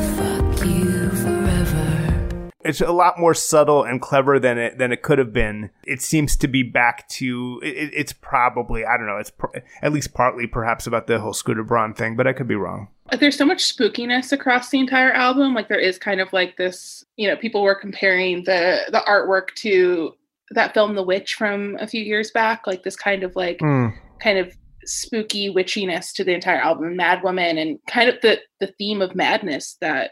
It's 2.62 2.82
a 2.82 2.92
lot 2.92 3.18
more 3.18 3.34
subtle 3.34 3.84
and 3.84 4.02
clever 4.02 4.40
than 4.40 4.58
it 4.58 4.78
than 4.78 4.92
it 4.92 5.02
could 5.02 5.18
have 5.18 5.32
been. 5.32 5.70
It 5.86 6.02
seems 6.02 6.36
to 6.38 6.48
be 6.48 6.64
back 6.64 7.08
to 7.10 7.62
it, 7.64 7.92
it's 7.94 8.14
probably 8.14 8.86
I 8.86 8.98
don't 8.98 9.08
know. 9.08 9.18
It's 9.18 9.32
pr- 9.32 9.58
at 9.82 9.94
least 9.94 10.14
partly 10.14 10.48
perhaps 10.48 10.86
about 10.86 11.08
the 11.08 11.20
whole 11.20 11.34
Scooter 11.34 11.64
Braun 11.64 11.94
thing, 11.94 12.16
but 12.16 12.28
I 12.28 12.34
could 12.34 12.48
be 12.48 12.56
wrong 12.56 12.90
there's 13.18 13.38
so 13.38 13.46
much 13.46 13.76
spookiness 13.76 14.32
across 14.32 14.70
the 14.70 14.80
entire 14.80 15.12
album 15.12 15.54
like 15.54 15.68
there 15.68 15.80
is 15.80 15.98
kind 15.98 16.22
of 16.22 16.32
like 16.34 16.58
this 16.58 17.04
you 17.18 17.28
know 17.28 17.36
people 17.36 17.64
were 17.64 17.76
comparing 17.76 18.44
the 18.44 18.82
the 18.92 19.02
artwork 19.08 19.54
to 19.56 20.14
that 20.52 20.74
film 20.74 20.96
the 20.96 21.04
witch 21.04 21.36
from 21.36 21.78
a 21.80 21.88
few 21.88 22.04
years 22.04 22.32
back 22.32 22.68
like 22.68 22.84
this 22.84 22.96
kind 22.96 23.24
of 23.24 23.36
like 23.36 23.60
mm. 23.60 23.94
kind 24.20 24.38
of 24.38 24.56
spooky 24.90 25.54
witchiness 25.54 26.14
to 26.14 26.24
the 26.24 26.34
entire 26.34 26.60
album 26.60 26.96
mad 26.96 27.22
woman 27.24 27.58
and 27.58 27.80
kind 27.88 28.10
of 28.10 28.16
the 28.22 28.40
the 28.60 28.74
theme 28.78 29.02
of 29.02 29.16
madness 29.16 29.78
that 29.82 30.12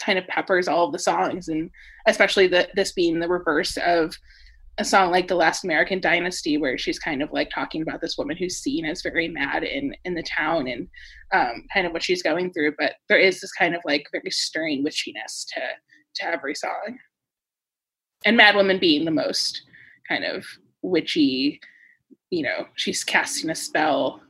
kind 0.00 0.18
of 0.18 0.26
peppers 0.28 0.68
all 0.68 0.86
of 0.86 0.92
the 0.92 0.98
songs 0.98 1.48
and 1.48 1.70
especially 2.06 2.46
the 2.46 2.68
this 2.74 2.92
being 2.92 3.18
the 3.18 3.28
reverse 3.28 3.76
of 3.78 4.14
a 4.78 4.84
song 4.84 5.10
like 5.10 5.26
the 5.26 5.34
last 5.34 5.64
american 5.64 6.00
dynasty 6.00 6.56
where 6.56 6.78
she's 6.78 6.98
kind 6.98 7.22
of 7.22 7.32
like 7.32 7.50
talking 7.50 7.82
about 7.82 8.00
this 8.00 8.16
woman 8.16 8.36
who's 8.36 8.58
seen 8.58 8.84
as 8.84 9.02
very 9.02 9.26
mad 9.26 9.64
in 9.64 9.92
in 10.04 10.14
the 10.14 10.22
town 10.22 10.68
and 10.68 10.86
um, 11.32 11.64
kind 11.74 11.86
of 11.86 11.92
what 11.92 12.02
she's 12.02 12.22
going 12.22 12.52
through 12.52 12.72
but 12.78 12.92
there 13.08 13.18
is 13.18 13.40
this 13.40 13.52
kind 13.52 13.74
of 13.74 13.80
like 13.84 14.06
very 14.12 14.30
stirring 14.30 14.84
witchiness 14.84 15.44
to 15.52 15.60
to 16.18 16.26
every 16.26 16.54
song. 16.54 16.98
And 18.24 18.36
mad 18.36 18.56
woman 18.56 18.78
being 18.78 19.04
the 19.04 19.10
most 19.10 19.62
kind 20.08 20.24
of 20.24 20.44
witchy 20.82 21.60
you 22.30 22.42
know 22.42 22.66
she's 22.74 23.04
casting 23.04 23.50
a 23.50 23.54
spell 23.54 24.22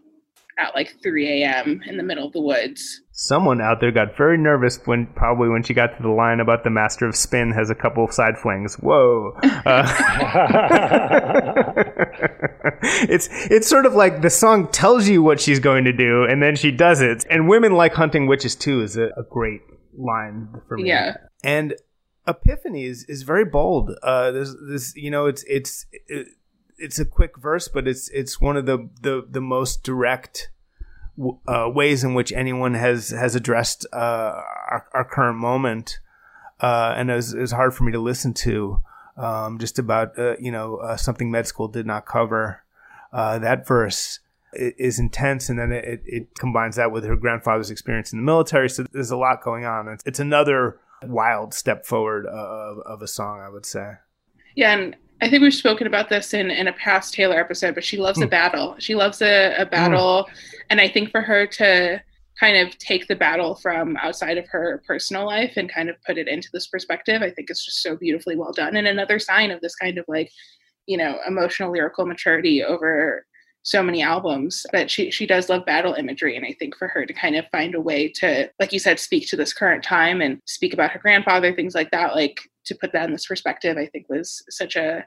at 0.58 0.74
like 0.74 0.96
3 1.02 1.42
a.m. 1.42 1.82
in 1.86 1.96
the 1.96 2.02
middle 2.02 2.26
of 2.26 2.32
the 2.32 2.40
woods. 2.40 3.00
Someone 3.12 3.60
out 3.60 3.80
there 3.80 3.92
got 3.92 4.16
very 4.16 4.36
nervous 4.36 4.78
when 4.86 5.06
probably 5.06 5.48
when 5.48 5.62
she 5.62 5.72
got 5.72 5.96
to 5.96 6.02
the 6.02 6.08
line 6.08 6.40
about 6.40 6.64
the 6.64 6.70
master 6.70 7.06
of 7.06 7.14
spin 7.14 7.52
has 7.52 7.70
a 7.70 7.74
couple 7.74 8.04
of 8.04 8.12
side 8.12 8.36
flings. 8.36 8.74
Whoa! 8.76 9.32
Uh, 9.42 9.86
it's 13.08 13.28
it's 13.50 13.68
sort 13.68 13.86
of 13.86 13.94
like 13.94 14.22
the 14.22 14.30
song 14.30 14.68
tells 14.68 15.08
you 15.08 15.22
what 15.22 15.40
she's 15.40 15.60
going 15.60 15.84
to 15.84 15.92
do 15.92 16.24
and 16.24 16.42
then 16.42 16.56
she 16.56 16.70
does 16.70 17.00
it. 17.00 17.24
And 17.30 17.48
women 17.48 17.72
like 17.72 17.94
hunting 17.94 18.26
witches 18.26 18.54
too 18.54 18.82
is 18.82 18.96
a, 18.96 19.06
a 19.16 19.22
great 19.28 19.62
line 19.96 20.48
for 20.66 20.76
me. 20.76 20.88
Yeah. 20.88 21.16
And 21.42 21.74
Epiphany 22.26 22.84
is, 22.84 23.04
is 23.08 23.22
very 23.22 23.44
bold. 23.44 23.92
Uh, 24.02 24.32
there's 24.32 24.54
this, 24.68 24.94
you 24.96 25.10
know, 25.10 25.26
it's 25.26 25.44
it's. 25.48 25.86
It, 26.06 26.28
it's 26.78 26.98
a 26.98 27.04
quick 27.04 27.36
verse, 27.36 27.68
but 27.68 27.86
it's 27.86 28.08
it's 28.10 28.40
one 28.40 28.56
of 28.56 28.66
the 28.66 28.88
the, 29.00 29.26
the 29.28 29.40
most 29.40 29.82
direct 29.82 30.50
uh, 31.46 31.68
ways 31.72 32.04
in 32.04 32.14
which 32.14 32.32
anyone 32.32 32.74
has 32.74 33.10
has 33.10 33.34
addressed 33.34 33.86
uh, 33.92 33.96
our, 33.96 34.86
our, 34.94 35.04
current 35.04 35.38
moment, 35.38 35.98
uh, 36.60 36.94
and 36.96 37.10
it 37.10 37.14
was, 37.14 37.34
it 37.34 37.40
was, 37.40 37.52
hard 37.52 37.74
for 37.74 37.84
me 37.84 37.92
to 37.92 37.98
listen 37.98 38.32
to. 38.32 38.80
Um, 39.16 39.58
just 39.58 39.78
about 39.78 40.16
uh, 40.18 40.36
you 40.38 40.52
know 40.52 40.76
uh, 40.76 40.96
something 40.96 41.30
med 41.30 41.46
school 41.46 41.68
did 41.68 41.86
not 41.86 42.06
cover. 42.06 42.62
Uh, 43.12 43.38
that 43.40 43.66
verse 43.66 44.20
is 44.52 44.98
intense, 44.98 45.48
and 45.48 45.58
then 45.58 45.72
it, 45.72 46.02
it 46.04 46.38
combines 46.38 46.76
that 46.76 46.92
with 46.92 47.04
her 47.04 47.16
grandfather's 47.16 47.70
experience 47.70 48.12
in 48.12 48.18
the 48.18 48.24
military. 48.24 48.70
So 48.70 48.84
there's 48.92 49.10
a 49.10 49.16
lot 49.16 49.42
going 49.42 49.64
on. 49.64 49.88
It's, 49.88 50.02
it's 50.06 50.20
another 50.20 50.78
wild 51.02 51.52
step 51.52 51.84
forward 51.84 52.26
of, 52.26 52.78
of 52.80 53.02
a 53.02 53.08
song, 53.08 53.40
I 53.40 53.48
would 53.48 53.66
say. 53.66 53.94
Yeah, 54.54 54.76
and 54.76 54.96
I 55.20 55.28
think 55.28 55.42
we've 55.42 55.54
spoken 55.54 55.86
about 55.86 56.08
this 56.08 56.32
in, 56.34 56.50
in 56.50 56.68
a 56.68 56.72
past 56.72 57.12
Taylor 57.14 57.38
episode, 57.40 57.74
but 57.74 57.84
she 57.84 57.96
loves 57.96 58.20
a 58.20 58.24
Hmm. 58.24 58.30
battle. 58.30 58.76
She 58.78 58.94
loves 58.94 59.20
a, 59.22 59.54
a 59.58 59.66
battle. 59.66 60.28
And 60.70 60.80
I 60.80 60.88
think 60.88 61.10
for 61.10 61.20
her 61.22 61.46
to 61.46 62.00
kind 62.38 62.56
of 62.56 62.76
take 62.78 63.08
the 63.08 63.16
battle 63.16 63.56
from 63.56 63.96
outside 63.96 64.38
of 64.38 64.46
her 64.48 64.80
personal 64.86 65.26
life 65.26 65.54
and 65.56 65.72
kind 65.72 65.88
of 65.90 65.96
put 66.06 66.18
it 66.18 66.28
into 66.28 66.48
this 66.52 66.68
perspective, 66.68 67.20
I 67.20 67.30
think 67.30 67.50
it's 67.50 67.64
just 67.64 67.82
so 67.82 67.96
beautifully 67.96 68.36
well 68.36 68.52
done. 68.52 68.76
And 68.76 68.86
another 68.86 69.18
sign 69.18 69.50
of 69.50 69.60
this 69.60 69.74
kind 69.74 69.98
of 69.98 70.04
like, 70.06 70.30
you 70.86 70.96
know, 70.96 71.18
emotional 71.26 71.72
lyrical 71.72 72.06
maturity 72.06 72.62
over 72.62 73.24
so 73.64 73.82
many 73.82 74.00
albums 74.02 74.64
but 74.72 74.88
she 74.90 75.10
she 75.10 75.26
does 75.26 75.48
love 75.50 75.66
battle 75.66 75.92
imagery 75.92 76.36
and 76.36 76.46
i 76.46 76.54
think 76.58 76.74
for 76.76 76.88
her 76.88 77.04
to 77.04 77.12
kind 77.12 77.36
of 77.36 77.44
find 77.50 77.74
a 77.74 77.80
way 77.80 78.08
to 78.08 78.48
like 78.60 78.72
you 78.72 78.78
said 78.78 78.98
speak 78.98 79.28
to 79.28 79.36
this 79.36 79.52
current 79.52 79.82
time 79.84 80.22
and 80.22 80.40
speak 80.46 80.72
about 80.72 80.90
her 80.92 80.98
grandfather 81.00 81.52
things 81.52 81.74
like 81.74 81.90
that 81.90 82.14
like 82.14 82.40
to 82.68 82.74
put 82.74 82.92
that 82.92 83.06
in 83.06 83.12
this 83.12 83.26
perspective 83.26 83.76
i 83.76 83.86
think 83.86 84.08
was 84.08 84.42
such 84.48 84.76
a 84.76 85.04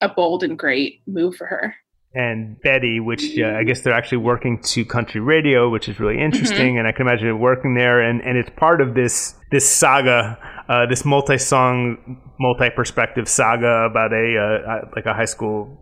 a 0.00 0.08
bold 0.08 0.42
and 0.42 0.58
great 0.58 1.02
move 1.06 1.36
for 1.36 1.46
her 1.46 1.74
and 2.14 2.60
Betty, 2.60 2.98
which 2.98 3.38
uh, 3.38 3.56
I 3.56 3.62
guess 3.62 3.82
they're 3.82 3.94
actually 3.94 4.18
working 4.18 4.60
to 4.62 4.84
country 4.84 5.20
radio, 5.20 5.70
which 5.70 5.88
is 5.88 6.00
really 6.00 6.20
interesting. 6.20 6.78
And 6.78 6.88
I 6.88 6.92
can 6.92 7.06
imagine 7.06 7.28
it 7.28 7.34
working 7.34 7.74
there, 7.74 8.00
and, 8.00 8.20
and 8.22 8.36
it's 8.36 8.50
part 8.56 8.80
of 8.80 8.94
this 8.94 9.34
this 9.52 9.68
saga, 9.68 10.38
uh, 10.68 10.86
this 10.86 11.04
multi-song, 11.04 12.20
multi-perspective 12.38 13.28
saga 13.28 13.86
about 13.88 14.12
a 14.12 14.36
uh, 14.36 14.88
like 14.96 15.06
a 15.06 15.14
high 15.14 15.24
school 15.24 15.80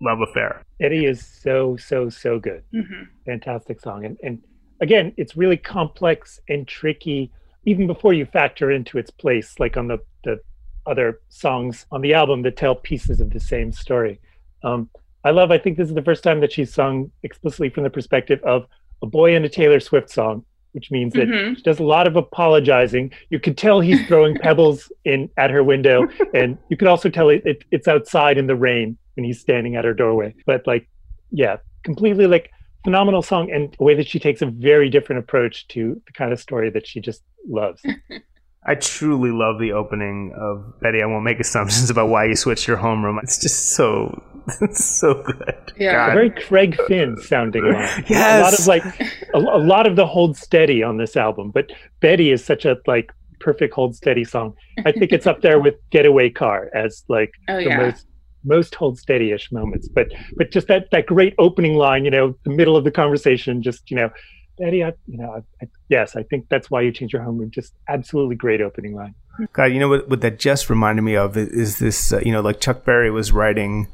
love 0.00 0.18
affair. 0.20 0.62
Betty 0.80 1.04
is 1.04 1.26
so 1.26 1.76
so 1.76 2.08
so 2.08 2.38
good. 2.38 2.62
hmm 2.72 3.04
Fantastic 3.26 3.80
song, 3.80 4.04
and 4.04 4.16
and 4.22 4.42
again, 4.80 5.12
it's 5.16 5.36
really 5.36 5.56
complex 5.58 6.40
and 6.48 6.66
tricky. 6.66 7.32
Even 7.66 7.88
before 7.88 8.14
you 8.14 8.24
factor 8.24 8.70
into 8.70 8.96
its 8.96 9.10
place, 9.10 9.58
like 9.58 9.76
on 9.76 9.88
the 9.88 9.98
the 10.24 10.38
other 10.86 11.20
songs 11.28 11.86
on 11.90 12.00
the 12.00 12.14
album 12.14 12.42
that 12.42 12.56
tell 12.56 12.74
pieces 12.74 13.20
of 13.20 13.30
the 13.30 13.40
same 13.40 13.72
story. 13.72 14.20
Um, 14.62 14.88
I 15.24 15.30
love. 15.30 15.50
I 15.50 15.58
think 15.58 15.76
this 15.76 15.88
is 15.88 15.94
the 15.94 16.02
first 16.02 16.22
time 16.22 16.40
that 16.40 16.52
she's 16.52 16.72
sung 16.72 17.10
explicitly 17.22 17.68
from 17.70 17.82
the 17.84 17.90
perspective 17.90 18.40
of 18.44 18.66
a 19.02 19.06
boy 19.06 19.34
in 19.34 19.44
a 19.44 19.48
Taylor 19.48 19.80
Swift 19.80 20.08
song, 20.10 20.44
which 20.72 20.90
means 20.90 21.12
that 21.14 21.28
Mhm. 21.28 21.56
she 21.56 21.62
does 21.62 21.80
a 21.80 21.84
lot 21.84 22.06
of 22.06 22.16
apologizing. 22.16 23.12
You 23.30 23.40
could 23.40 23.58
tell 23.58 23.80
he's 23.80 24.06
throwing 24.06 24.34
pebbles 24.46 24.90
in 25.04 25.28
at 25.36 25.50
her 25.50 25.64
window, 25.64 26.06
and 26.32 26.56
you 26.70 26.76
could 26.76 26.88
also 26.88 27.08
tell 27.08 27.28
it, 27.28 27.42
it, 27.44 27.64
it's 27.72 27.88
outside 27.88 28.38
in 28.38 28.46
the 28.46 28.56
rain 28.56 28.96
when 29.14 29.24
he's 29.24 29.40
standing 29.40 29.74
at 29.76 29.84
her 29.84 29.94
doorway. 29.94 30.34
But 30.46 30.66
like, 30.66 30.88
yeah, 31.30 31.56
completely 31.82 32.26
like 32.26 32.50
phenomenal 32.84 33.20
song, 33.22 33.50
and 33.50 33.74
a 33.80 33.82
way 33.82 33.94
that 33.96 34.06
she 34.06 34.20
takes 34.20 34.42
a 34.42 34.46
very 34.46 34.88
different 34.88 35.18
approach 35.18 35.66
to 35.68 36.00
the 36.06 36.12
kind 36.12 36.32
of 36.32 36.38
story 36.38 36.70
that 36.70 36.86
she 36.86 37.00
just 37.00 37.22
loves. 37.48 37.82
I 38.68 38.74
truly 38.74 39.30
love 39.30 39.60
the 39.60 39.72
opening 39.72 40.34
of 40.36 40.80
Betty. 40.80 41.00
I 41.00 41.06
won't 41.06 41.24
make 41.24 41.38
assumptions 41.38 41.88
about 41.88 42.08
why 42.08 42.24
you 42.24 42.34
switched 42.34 42.66
your 42.66 42.76
homeroom. 42.76 43.22
It's 43.22 43.38
just 43.40 43.70
so, 43.70 44.22
it's 44.60 44.84
so 44.84 45.22
good. 45.22 45.72
Yeah. 45.78 46.10
a 46.10 46.14
very 46.14 46.30
Craig 46.30 46.76
Finn 46.88 47.16
sounding 47.16 47.64
line. 47.64 48.04
yes, 48.08 48.40
A 48.40 48.42
lot 48.42 48.58
of 48.58 48.66
like 48.66 49.00
a, 49.34 49.38
a 49.38 49.62
lot 49.62 49.86
of 49.86 49.94
the 49.94 50.06
hold 50.06 50.36
steady 50.36 50.82
on 50.82 50.96
this 50.96 51.16
album, 51.16 51.52
but 51.52 51.70
Betty 52.00 52.32
is 52.32 52.44
such 52.44 52.64
a 52.64 52.76
like 52.86 53.12
perfect 53.38 53.72
hold 53.72 53.94
steady 53.94 54.24
song. 54.24 54.54
I 54.84 54.92
think 54.92 55.12
it's 55.12 55.26
up 55.26 55.42
there 55.42 55.60
with 55.60 55.76
Getaway 55.90 56.30
Car 56.30 56.68
as 56.74 57.04
like 57.08 57.30
oh 57.48 57.56
the 57.56 57.64
yeah 57.64 57.76
most 57.76 58.06
most 58.46 58.74
hold 58.74 58.98
steady-ish 58.98 59.52
moments. 59.52 59.88
But 59.88 60.12
but 60.36 60.50
just 60.50 60.68
that 60.68 60.90
that 60.92 61.06
great 61.06 61.34
opening 61.38 61.74
line, 61.74 62.04
you 62.04 62.10
know, 62.10 62.34
the 62.44 62.50
middle 62.50 62.76
of 62.76 62.84
the 62.84 62.90
conversation, 62.90 63.62
just 63.62 63.90
you 63.90 63.96
know, 63.96 64.10
Betty, 64.58 64.82
I, 64.82 64.92
you 65.06 65.18
know, 65.18 65.30
I, 65.32 65.64
I, 65.64 65.68
yes, 65.88 66.16
I 66.16 66.22
think 66.22 66.48
that's 66.48 66.70
why 66.70 66.80
you 66.80 66.92
change 66.92 67.12
your 67.12 67.22
homeroom. 67.22 67.50
Just 67.50 67.74
absolutely 67.88 68.36
great 68.36 68.60
opening 68.60 68.94
line. 68.94 69.14
God, 69.52 69.66
you 69.66 69.78
know 69.78 69.88
what? 69.88 70.08
What 70.08 70.20
that 70.22 70.38
just 70.38 70.70
reminded 70.70 71.02
me 71.02 71.16
of 71.16 71.36
is, 71.36 71.48
is 71.48 71.78
this. 71.78 72.12
Uh, 72.12 72.20
you 72.24 72.32
know, 72.32 72.40
like 72.40 72.60
Chuck 72.60 72.84
Berry 72.84 73.10
was 73.10 73.32
writing 73.32 73.88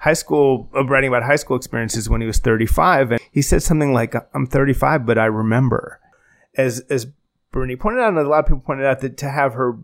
high 0.00 0.14
school, 0.14 0.68
uh, 0.74 0.84
writing 0.84 1.08
about 1.08 1.22
high 1.22 1.36
school 1.36 1.56
experiences 1.56 2.08
when 2.08 2.20
he 2.20 2.26
was 2.26 2.38
35, 2.38 3.12
and 3.12 3.20
he 3.30 3.42
said 3.42 3.62
something 3.62 3.92
like, 3.92 4.14
"I'm 4.34 4.46
35, 4.46 5.04
but 5.04 5.18
I 5.18 5.26
remember." 5.26 6.00
As 6.56 6.80
as 6.88 7.06
Bernie 7.52 7.76
pointed 7.76 8.00
out, 8.00 8.08
and 8.08 8.18
a 8.18 8.28
lot 8.28 8.40
of 8.40 8.46
people 8.46 8.60
pointed 8.60 8.86
out 8.86 9.00
that 9.00 9.18
to 9.18 9.30
have 9.30 9.52
her 9.54 9.78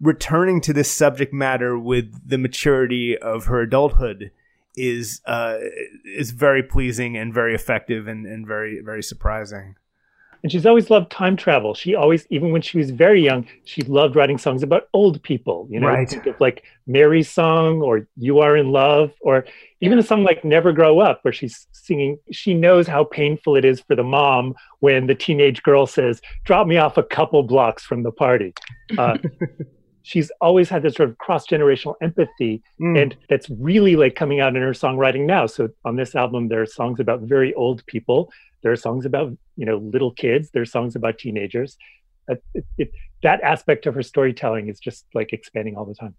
returning 0.00 0.60
to 0.62 0.72
this 0.72 0.90
subject 0.90 1.32
matter 1.32 1.78
with 1.78 2.28
the 2.28 2.38
maturity 2.38 3.16
of 3.16 3.46
her 3.46 3.60
adulthood 3.60 4.30
is 4.76 5.20
uh, 5.26 5.58
is 6.04 6.30
very 6.32 6.62
pleasing 6.62 7.16
and 7.16 7.32
very 7.32 7.54
effective 7.54 8.06
and, 8.06 8.26
and 8.26 8.46
very 8.46 8.80
very 8.80 9.02
surprising. 9.02 9.76
And 10.42 10.52
she's 10.52 10.66
always 10.66 10.90
loved 10.90 11.10
time 11.10 11.36
travel. 11.36 11.74
She 11.74 11.96
always, 11.96 12.24
even 12.30 12.52
when 12.52 12.62
she 12.62 12.78
was 12.78 12.90
very 12.90 13.20
young, 13.24 13.48
she 13.64 13.82
loved 13.82 14.14
writing 14.14 14.38
songs 14.38 14.62
about 14.62 14.86
old 14.92 15.20
people. 15.24 15.66
You 15.70 15.80
know, 15.80 15.88
Right. 15.88 16.08
think 16.08 16.26
of 16.26 16.38
like 16.40 16.62
Mary's 16.86 17.28
song 17.28 17.80
or 17.82 18.06
You 18.16 18.38
Are 18.40 18.56
in 18.56 18.70
Love, 18.70 19.10
or 19.22 19.44
even 19.80 19.98
a 19.98 20.04
song 20.04 20.22
like 20.22 20.44
Never 20.44 20.72
Grow 20.72 21.00
Up, 21.00 21.18
where 21.22 21.32
she's 21.32 21.66
singing. 21.72 22.18
She 22.30 22.54
knows 22.54 22.86
how 22.86 23.02
painful 23.04 23.56
it 23.56 23.64
is 23.64 23.80
for 23.80 23.96
the 23.96 24.04
mom 24.04 24.54
when 24.80 25.08
the 25.08 25.16
teenage 25.16 25.62
girl 25.64 25.84
says, 25.86 26.20
"Drop 26.44 26.68
me 26.68 26.76
off 26.76 26.96
a 26.96 27.02
couple 27.02 27.42
blocks 27.42 27.82
from 27.84 28.04
the 28.04 28.12
party." 28.12 28.52
Uh, 28.96 29.16
she's 30.10 30.30
always 30.40 30.68
had 30.68 30.82
this 30.84 30.94
sort 30.94 31.08
of 31.10 31.18
cross 31.18 31.44
generational 31.52 31.94
empathy 32.00 32.62
Mm. 32.80 32.94
and 33.02 33.16
that's 33.30 33.48
really 33.70 33.96
like 34.02 34.14
coming 34.22 34.38
out 34.40 34.54
in 34.56 34.62
her 34.62 34.70
songwriting 34.84 35.24
now 35.26 35.44
so 35.46 35.68
on 35.84 35.96
this 35.96 36.14
album 36.14 36.48
there 36.48 36.62
are 36.62 36.66
songs 36.80 36.98
about 37.04 37.20
very 37.22 37.52
old 37.54 37.84
people 37.86 38.30
there 38.62 38.70
are 38.72 38.76
songs 38.88 39.04
about 39.10 39.28
you 39.56 39.66
know 39.68 39.78
little 39.94 40.12
kids 40.12 40.50
there 40.52 40.62
are 40.62 40.72
songs 40.78 40.94
about 40.96 41.18
teenagers 41.18 41.76
that, 42.28 42.38
it, 42.54 42.64
it, 42.78 42.90
that 43.22 43.40
aspect 43.42 43.86
of 43.86 43.94
her 43.94 44.02
storytelling 44.02 44.68
is 44.68 44.78
just 44.88 45.04
like 45.18 45.32
expanding 45.32 45.76
all 45.76 45.84
the 45.92 45.94
time 45.94 46.14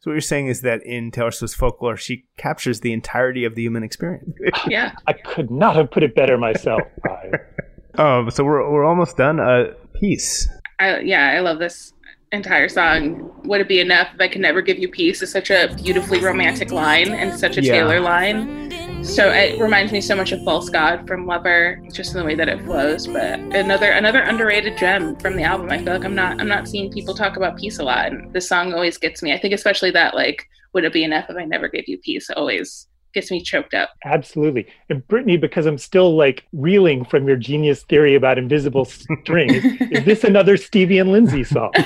So 0.00 0.10
what 0.10 0.14
you're 0.14 0.20
saying 0.34 0.46
is 0.54 0.60
that 0.68 0.80
in 0.84 1.10
Taylor 1.10 1.30
Swift's 1.32 1.56
folklore, 1.56 1.96
she 2.06 2.14
captures 2.44 2.80
the 2.80 2.92
entirety 2.92 3.44
of 3.48 3.52
the 3.56 3.62
human 3.66 3.82
experience. 3.82 4.34
yeah 4.76 4.88
i 5.06 5.12
could 5.12 5.50
not 5.50 5.72
have 5.78 5.88
put 5.94 6.02
it 6.08 6.14
better 6.20 6.36
myself 6.48 6.82
I, 7.04 7.30
Oh, 7.98 8.28
so 8.28 8.44
we're 8.44 8.62
we're 8.72 8.84
almost 8.84 9.16
done. 9.16 9.40
Uh, 9.40 9.72
peace. 9.94 10.46
I, 10.78 10.98
yeah, 11.00 11.30
I 11.36 11.40
love 11.40 11.58
this 11.58 11.94
entire 12.36 12.68
song. 12.68 13.32
Would 13.44 13.60
it 13.60 13.68
be 13.68 13.80
enough 13.80 14.08
if 14.14 14.20
I 14.20 14.28
could 14.28 14.40
never 14.40 14.62
give 14.62 14.78
you 14.78 14.88
peace? 14.88 15.22
Is 15.22 15.30
such 15.32 15.50
a 15.50 15.74
beautifully 15.82 16.20
romantic 16.20 16.70
line 16.70 17.08
and 17.08 17.38
such 17.38 17.56
a 17.56 17.62
Yeah. 17.62 17.72
Taylor 17.72 18.00
line. 18.00 18.66
So 19.02 19.30
it 19.30 19.60
reminds 19.60 19.92
me 19.92 20.00
so 20.00 20.16
much 20.16 20.32
of 20.32 20.42
False 20.42 20.68
God 20.68 21.06
from 21.06 21.26
Lover, 21.26 21.80
just 21.92 22.12
in 22.12 22.18
the 22.20 22.24
way 22.24 22.34
that 22.34 22.48
it 22.48 22.60
flows. 22.62 23.06
But 23.06 23.38
another 23.38 23.90
another 23.92 24.20
underrated 24.20 24.76
gem 24.78 25.16
from 25.16 25.36
the 25.36 25.42
album. 25.42 25.70
I 25.70 25.78
feel 25.78 25.92
like 25.92 26.04
I'm 26.04 26.14
not 26.14 26.40
I'm 26.40 26.48
not 26.48 26.66
seeing 26.68 26.90
people 26.90 27.14
talk 27.14 27.36
about 27.36 27.56
peace 27.56 27.78
a 27.78 27.84
lot, 27.84 28.06
and 28.12 28.32
this 28.32 28.48
song 28.48 28.72
always 28.74 28.98
gets 28.98 29.22
me. 29.22 29.32
I 29.32 29.38
think 29.38 29.54
especially 29.54 29.90
that 29.92 30.14
like, 30.14 30.46
would 30.72 30.84
it 30.84 30.92
be 30.92 31.04
enough 31.04 31.26
if 31.28 31.36
I 31.36 31.44
never 31.44 31.68
gave 31.68 31.88
you 31.88 31.98
peace? 31.98 32.28
Always 32.30 32.88
gets 33.16 33.30
me 33.30 33.42
choked 33.42 33.74
up. 33.74 33.90
absolutely 34.04 34.66
and 34.90 35.06
brittany 35.08 35.36
because 35.36 35.66
i'm 35.66 35.78
still 35.78 36.14
like 36.16 36.44
reeling 36.52 37.04
from 37.04 37.26
your 37.26 37.36
genius 37.36 37.82
theory 37.84 38.14
about 38.14 38.38
invisible 38.38 38.84
strings 38.84 39.64
is 39.90 40.04
this 40.04 40.22
another 40.22 40.56
stevie 40.56 40.98
and 40.98 41.10
lindsey 41.10 41.42
song 41.42 41.70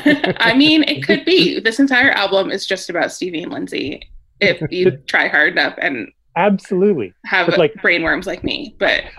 I 0.51 0.53
mean, 0.55 0.83
it 0.85 1.03
could 1.07 1.24
be. 1.24 1.61
This 1.61 1.78
entire 1.81 2.11
album 2.11 2.51
is 2.51 2.66
just 2.66 2.91
about 2.91 3.12
Stevie 3.12 3.43
and 3.43 3.53
Lindsey 3.53 4.03
if 4.41 4.61
you 4.70 4.91
try 5.07 5.28
hard 5.28 5.53
enough 5.53 5.74
and 5.81 6.09
absolutely 6.37 7.12
have 7.26 7.47
But, 7.49 7.59
like- 7.59 7.74
brainworms 7.74 8.26
like 8.26 8.43
me. 8.45 8.74
But 8.78 9.05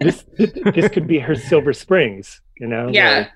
this 0.00 0.24
this 0.74 0.88
could 0.90 1.06
be 1.06 1.18
her 1.18 1.34
silver 1.34 1.72
springs 1.72 2.40
you 2.58 2.66
know 2.66 2.88
Yeah. 2.92 3.18
like, 3.18 3.30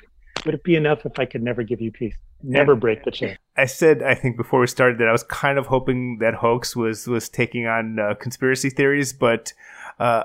would 0.47 0.55
it 0.55 0.65
be 0.65 0.77
enough 0.77 1.05
if 1.05 1.19
i 1.19 1.25
could 1.25 1.43
never 1.43 1.63
give 1.63 1.81
you 1.81 1.91
peace 1.93 2.15
never 2.43 2.75
break 2.75 3.05
the 3.05 3.11
chain 3.11 3.37
I 3.57 3.65
said 3.65 4.03
I 4.03 4.15
think 4.15 4.37
before 4.37 4.61
we 4.61 4.67
started 4.67 4.99
that 4.99 5.09
I 5.09 5.13
was 5.13 5.23
kind 5.23 5.59
of 5.59 5.67
hoping 5.67 6.19
that 6.19 6.35
hoax 6.35 6.77
was 6.77 7.07
was 7.07 7.29
taking 7.29 7.67
on 7.67 7.99
uh, 7.99 8.15
conspiracy 8.15 8.69
theories, 8.69 9.13
but 9.15 9.55
uh, 9.99 10.25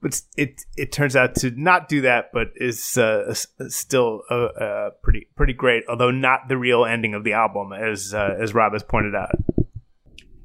but 0.00 0.20
it 0.36 0.62
it 0.76 0.90
turns 0.90 1.14
out 1.14 1.36
to 1.36 1.52
not 1.52 1.88
do 1.88 2.00
that, 2.00 2.30
but 2.32 2.48
is 2.56 2.98
uh, 2.98 3.32
still 3.68 4.22
uh, 4.30 4.34
uh, 4.34 4.90
pretty 5.02 5.28
pretty 5.36 5.52
great, 5.52 5.84
although 5.88 6.10
not 6.10 6.48
the 6.48 6.56
real 6.56 6.84
ending 6.84 7.14
of 7.14 7.22
the 7.22 7.32
album, 7.32 7.72
as 7.72 8.12
uh, 8.12 8.36
as 8.38 8.52
Rob 8.52 8.72
has 8.72 8.82
pointed 8.82 9.14
out. 9.14 9.30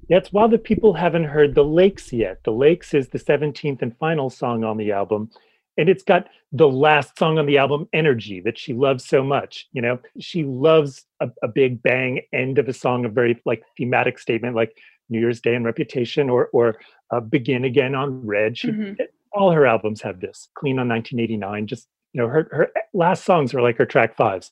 Yeah, 0.08 0.18
it's 0.18 0.32
while 0.32 0.48
the 0.48 0.58
people 0.60 0.94
haven't 0.94 1.26
heard 1.26 1.56
The 1.56 1.66
Lakes 1.66 2.14
yet. 2.14 2.44
The 2.46 2.54
Lakes 2.54 2.94
is 2.94 3.10
the 3.10 3.20
17th 3.20 3.82
and 3.82 3.98
final 3.98 4.30
song 4.30 4.64
on 4.64 4.78
the 4.78 4.94
album. 4.94 5.32
And 5.78 5.90
it's 5.90 6.04
got 6.04 6.28
the 6.52 6.68
last 6.68 7.18
song 7.20 7.38
on 7.38 7.46
the 7.46 7.58
album, 7.58 7.88
Energy, 7.94 8.42
that 8.42 8.58
she 8.58 8.74
loves 8.74 9.06
so 9.06 9.24
much. 9.24 9.68
You 9.74 9.82
know, 9.82 10.00
she 10.20 10.44
loves 10.44 11.06
a, 11.20 11.30
a 11.44 11.48
big 11.48 11.82
bang 11.84 12.22
end 12.34 12.58
of 12.58 12.68
a 12.68 12.74
song, 12.74 13.06
a 13.06 13.10
very 13.10 13.40
like 13.46 13.64
thematic 13.78 14.18
statement 14.20 14.56
like 14.56 14.76
New 15.10 15.20
Year's 15.20 15.40
Day 15.42 15.56
and 15.56 15.66
Reputation 15.66 16.30
or 16.30 16.50
or 16.54 16.78
uh, 17.12 17.20
Begin 17.20 17.64
Again 17.64 17.96
on 17.96 18.26
Red. 18.26 18.58
She, 18.58 18.70
Mhm. 18.70 18.98
All 19.34 19.52
her 19.52 19.68
albums 19.68 20.02
have 20.02 20.20
this. 20.20 20.50
Clean 20.56 20.80
on 20.80 20.88
1989. 20.88 21.68
Just, 21.68 21.88
you 22.14 22.22
know, 22.22 22.28
her, 22.28 22.48
her 22.52 22.72
last 22.94 23.24
songs 23.24 23.54
are 23.54 23.62
like 23.62 23.78
her 23.78 23.86
track 23.86 24.16
fives. 24.16 24.52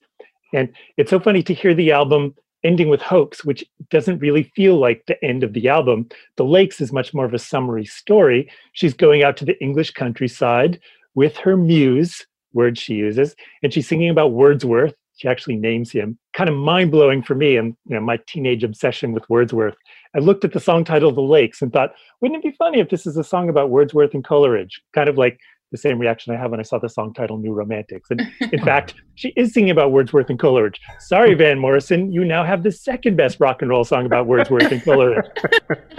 And 0.53 0.69
it's 0.97 1.09
so 1.09 1.19
funny 1.19 1.41
to 1.43 1.53
hear 1.55 1.73
the 1.73 1.91
album 1.91 2.35
ending 2.63 2.89
with 2.89 3.01
Hoax, 3.01 3.43
which 3.45 3.63
doesn't 3.89 4.19
really 4.19 4.43
feel 4.55 4.77
like 4.77 5.03
the 5.07 5.23
end 5.23 5.43
of 5.43 5.53
the 5.53 5.69
album. 5.69 6.07
The 6.37 6.43
Lakes 6.45 6.81
is 6.81 6.91
much 6.91 7.13
more 7.13 7.25
of 7.25 7.33
a 7.33 7.39
summary 7.39 7.85
story. 7.85 8.49
She's 8.73 8.93
going 8.93 9.23
out 9.23 9.37
to 9.37 9.45
the 9.45 9.59
English 9.61 9.91
countryside 9.91 10.79
with 11.15 11.35
her 11.37 11.57
muse, 11.57 12.25
word 12.53 12.77
she 12.77 12.93
uses, 12.93 13.35
and 13.63 13.73
she's 13.73 13.87
singing 13.87 14.09
about 14.09 14.33
Wordsworth. 14.33 14.93
She 15.17 15.27
actually 15.29 15.55
names 15.55 15.91
him. 15.91 16.19
Kind 16.33 16.49
of 16.49 16.55
mind 16.55 16.91
blowing 16.91 17.23
for 17.23 17.35
me 17.35 17.55
and 17.55 17.75
you 17.85 17.95
know 17.95 18.01
my 18.01 18.19
teenage 18.27 18.63
obsession 18.63 19.13
with 19.13 19.29
Wordsworth. 19.29 19.75
I 20.15 20.19
looked 20.19 20.45
at 20.45 20.53
the 20.53 20.59
song 20.59 20.83
title 20.83 21.11
The 21.11 21.21
Lakes 21.21 21.61
and 21.61 21.71
thought, 21.71 21.93
wouldn't 22.21 22.43
it 22.43 22.51
be 22.51 22.55
funny 22.57 22.79
if 22.79 22.89
this 22.89 23.05
is 23.05 23.17
a 23.17 23.23
song 23.23 23.49
about 23.49 23.69
Wordsworth 23.69 24.13
and 24.13 24.23
Coleridge? 24.23 24.81
Kind 24.93 25.09
of 25.09 25.17
like 25.17 25.39
the 25.71 25.77
same 25.77 25.99
reaction 25.99 26.33
I 26.33 26.37
have 26.37 26.51
when 26.51 26.59
I 26.59 26.63
saw 26.63 26.79
the 26.79 26.89
song 26.89 27.13
title 27.13 27.37
New 27.37 27.53
Romantics. 27.53 28.09
And 28.09 28.21
in 28.51 28.61
fact, 28.63 28.95
she 29.15 29.29
is 29.35 29.53
singing 29.53 29.71
about 29.71 29.91
Wordsworth 29.91 30.29
and 30.29 30.39
Coleridge. 30.39 30.79
Sorry, 30.99 31.33
Van 31.43 31.59
Morrison, 31.59 32.11
you 32.11 32.23
now 32.23 32.43
have 32.43 32.63
the 32.63 32.71
second 32.71 33.17
best 33.17 33.39
rock 33.39 33.61
and 33.61 33.69
roll 33.69 33.83
song 33.83 34.05
about 34.05 34.27
Wordsworth 34.27 34.71
and 34.71 34.83
Coleridge. 34.83 35.25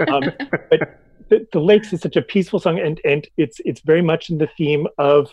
Um, 0.09 0.25
but 0.69 1.01
the, 1.29 1.47
the, 1.53 1.61
Lakes 1.61 1.93
is 1.93 2.01
such 2.01 2.17
a 2.17 2.23
peaceful 2.23 2.59
song, 2.59 2.79
and 2.79 3.01
and 3.05 3.27
it's 3.37 3.61
it's 3.65 3.81
very 3.81 4.03
much 4.03 4.31
in 4.31 4.39
the 4.39 4.49
theme 4.59 4.87
of, 4.99 5.31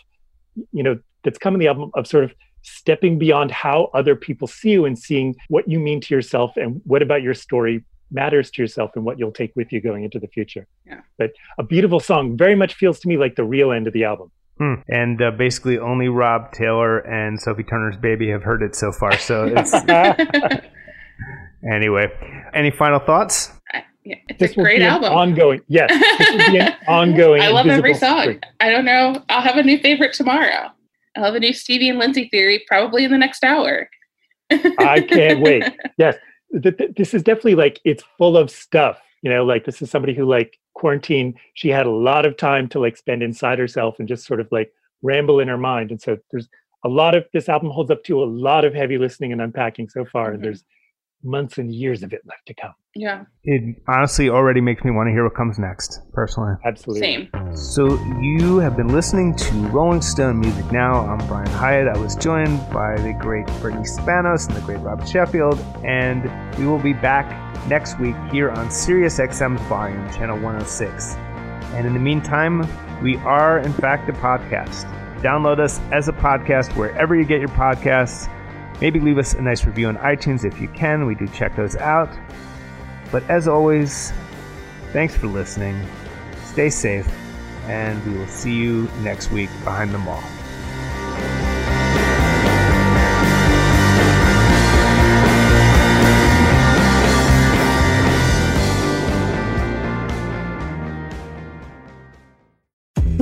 you 0.71 0.83
know, 0.83 0.97
that's 1.23 1.37
come 1.37 1.53
in 1.53 1.59
the 1.59 1.67
album 1.67 1.91
of 1.95 2.07
sort 2.07 2.23
of 2.23 2.33
stepping 2.63 3.19
beyond 3.19 3.51
how 3.51 3.89
other 3.93 4.15
people 4.15 4.47
see 4.47 4.71
you 4.71 4.85
and 4.85 4.97
seeing 4.97 5.35
what 5.49 5.67
you 5.67 5.79
mean 5.79 5.99
to 6.01 6.13
yourself 6.13 6.55
and 6.55 6.81
what 6.85 7.01
about 7.01 7.21
your 7.21 7.33
story 7.33 7.83
matters 8.11 8.49
to 8.51 8.61
yourself 8.61 8.91
and 8.95 9.03
what 9.03 9.19
you'll 9.19 9.31
take 9.31 9.51
with 9.55 9.71
you 9.71 9.81
going 9.81 10.03
into 10.03 10.19
the 10.19 10.27
future. 10.27 10.67
Yeah. 10.85 11.01
But 11.17 11.31
a 11.57 11.63
beautiful 11.63 11.99
song 11.99 12.37
very 12.37 12.55
much 12.55 12.75
feels 12.75 12.99
to 13.01 13.07
me 13.07 13.17
like 13.17 13.35
the 13.35 13.43
real 13.43 13.71
end 13.71 13.87
of 13.87 13.93
the 13.93 14.05
album. 14.05 14.31
Hmm. 14.59 14.75
And 14.87 15.21
uh, 15.21 15.31
basically, 15.31 15.79
only 15.79 16.09
Rob 16.09 16.51
Taylor 16.51 16.99
and 16.99 17.41
Sophie 17.41 17.63
Turner's 17.63 17.97
Baby 17.97 18.29
have 18.29 18.43
heard 18.43 18.61
it 18.61 18.75
so 18.75 18.91
far. 18.91 19.17
So 19.17 19.45
it's 19.45 19.73
anyway. 21.69 22.11
Any 22.53 22.69
final 22.69 22.99
thoughts? 22.99 23.51
Yeah, 24.05 24.15
it's 24.29 24.39
this 24.39 24.51
a 24.51 24.55
great 24.55 24.81
album. 24.81 25.13
ongoing, 25.13 25.61
yes. 25.67 25.89
This 26.17 26.29
will 26.31 26.51
be 26.51 26.57
an 26.59 26.73
ongoing. 26.87 27.41
I 27.41 27.47
love 27.49 27.67
every 27.67 27.93
song. 27.93 28.21
streak. 28.21 28.43
I 28.59 28.69
don't 28.69 28.85
know. 28.85 29.23
I'll 29.29 29.41
have 29.41 29.57
a 29.57 29.63
new 29.63 29.77
favorite 29.79 30.13
tomorrow. 30.13 30.69
I'll 31.15 31.23
have 31.23 31.35
a 31.35 31.39
new 31.39 31.53
Stevie 31.53 31.89
and 31.89 31.99
Lindsey 31.99 32.27
theory 32.29 32.63
probably 32.67 33.05
in 33.05 33.11
the 33.11 33.17
next 33.17 33.43
hour. 33.43 33.89
I 34.51 35.05
can't 35.07 35.39
wait. 35.41 35.63
Yes, 35.97 36.15
th- 36.61 36.75
th- 36.77 36.91
this 36.97 37.13
is 37.13 37.23
definitely 37.23 37.55
like 37.55 37.79
it's 37.85 38.03
full 38.17 38.35
of 38.35 38.49
stuff. 38.51 38.99
You 39.21 39.29
know, 39.29 39.45
like 39.45 39.63
this 39.65 39.81
is 39.81 39.89
somebody 39.91 40.13
who 40.13 40.25
like 40.25 40.57
quarantine. 40.73 41.35
She 41.53 41.69
had 41.69 41.85
a 41.85 41.91
lot 41.91 42.25
of 42.25 42.35
time 42.35 42.67
to 42.69 42.79
like 42.79 42.97
spend 42.97 43.23
inside 43.23 43.59
herself 43.59 43.99
and 43.99 44.07
just 44.07 44.25
sort 44.25 44.39
of 44.41 44.47
like 44.51 44.71
ramble 45.01 45.39
in 45.39 45.47
her 45.47 45.57
mind. 45.57 45.91
And 45.91 46.01
so 46.01 46.17
there's 46.31 46.49
a 46.83 46.89
lot 46.89 47.15
of 47.15 47.25
this 47.31 47.47
album 47.47 47.69
holds 47.69 47.89
up 47.91 48.03
to 48.05 48.21
a 48.21 48.25
lot 48.25 48.65
of 48.65 48.73
heavy 48.73 48.97
listening 48.97 49.31
and 49.31 49.41
unpacking 49.41 49.87
so 49.87 50.03
far. 50.03 50.31
Mhm. 50.31 50.33
And 50.35 50.43
there's 50.43 50.63
months 51.23 51.57
and 51.57 51.73
years 51.73 52.03
of 52.03 52.13
it 52.13 52.21
left 52.25 52.45
to 52.47 52.53
come. 52.53 52.73
Yeah, 52.95 53.23
It 53.43 53.75
honestly 53.87 54.29
already 54.29 54.61
makes 54.61 54.83
me 54.83 54.91
want 54.91 55.07
to 55.07 55.11
hear 55.11 55.23
what 55.23 55.33
comes 55.35 55.57
next, 55.57 56.01
personally. 56.13 56.53
Absolutely. 56.63 57.01
same. 57.01 57.55
So 57.55 57.95
you 58.21 58.59
have 58.59 58.77
been 58.77 58.89
listening 58.89 59.35
to 59.35 59.53
Rolling 59.69 60.01
Stone 60.01 60.39
Music 60.39 60.71
Now. 60.71 60.99
I'm 61.01 61.25
Brian 61.27 61.47
Hiatt. 61.47 61.87
I 61.87 61.97
was 61.97 62.15
joined 62.15 62.59
by 62.71 62.95
the 62.97 63.13
great 63.19 63.47
Brittany 63.61 63.85
Spanos 63.85 64.47
and 64.47 64.55
the 64.57 64.61
great 64.61 64.79
Robert 64.79 65.07
Sheffield, 65.07 65.57
and 65.83 66.23
we 66.59 66.67
will 66.67 66.77
be 66.77 66.93
back 66.93 67.25
next 67.67 67.99
week 67.99 68.15
here 68.31 68.51
on 68.51 68.69
Sirius 68.69 69.17
XM's 69.19 69.61
Volume, 69.63 70.07
Channel 70.11 70.35
106. 70.35 71.15
And 71.73 71.87
in 71.87 71.93
the 71.93 71.99
meantime, 71.99 72.61
we 73.01 73.15
are 73.17 73.57
in 73.59 73.73
fact 73.73 74.07
a 74.09 74.13
podcast. 74.13 74.83
Download 75.21 75.59
us 75.59 75.79
as 75.91 76.09
a 76.09 76.13
podcast 76.13 76.75
wherever 76.75 77.15
you 77.15 77.25
get 77.25 77.39
your 77.39 77.49
podcasts. 77.49 78.29
Maybe 78.83 78.99
leave 78.99 79.17
us 79.17 79.33
a 79.33 79.41
nice 79.41 79.63
review 79.63 79.87
on 79.87 79.95
iTunes 79.99 80.43
if 80.43 80.59
you 80.59 80.67
can. 80.67 81.05
We 81.05 81.15
do 81.15 81.25
check 81.29 81.55
those 81.55 81.77
out. 81.77 82.09
But 83.13 83.23
as 83.29 83.47
always, 83.47 84.11
thanks 84.91 85.15
for 85.15 85.27
listening. 85.27 85.87
Stay 86.43 86.69
safe 86.69 87.07
and 87.67 88.05
we 88.05 88.19
will 88.19 88.27
see 88.27 88.53
you 88.53 88.89
next 88.99 89.31
week 89.31 89.49
behind 89.63 89.91
the 89.91 89.99
mall. 89.99 90.21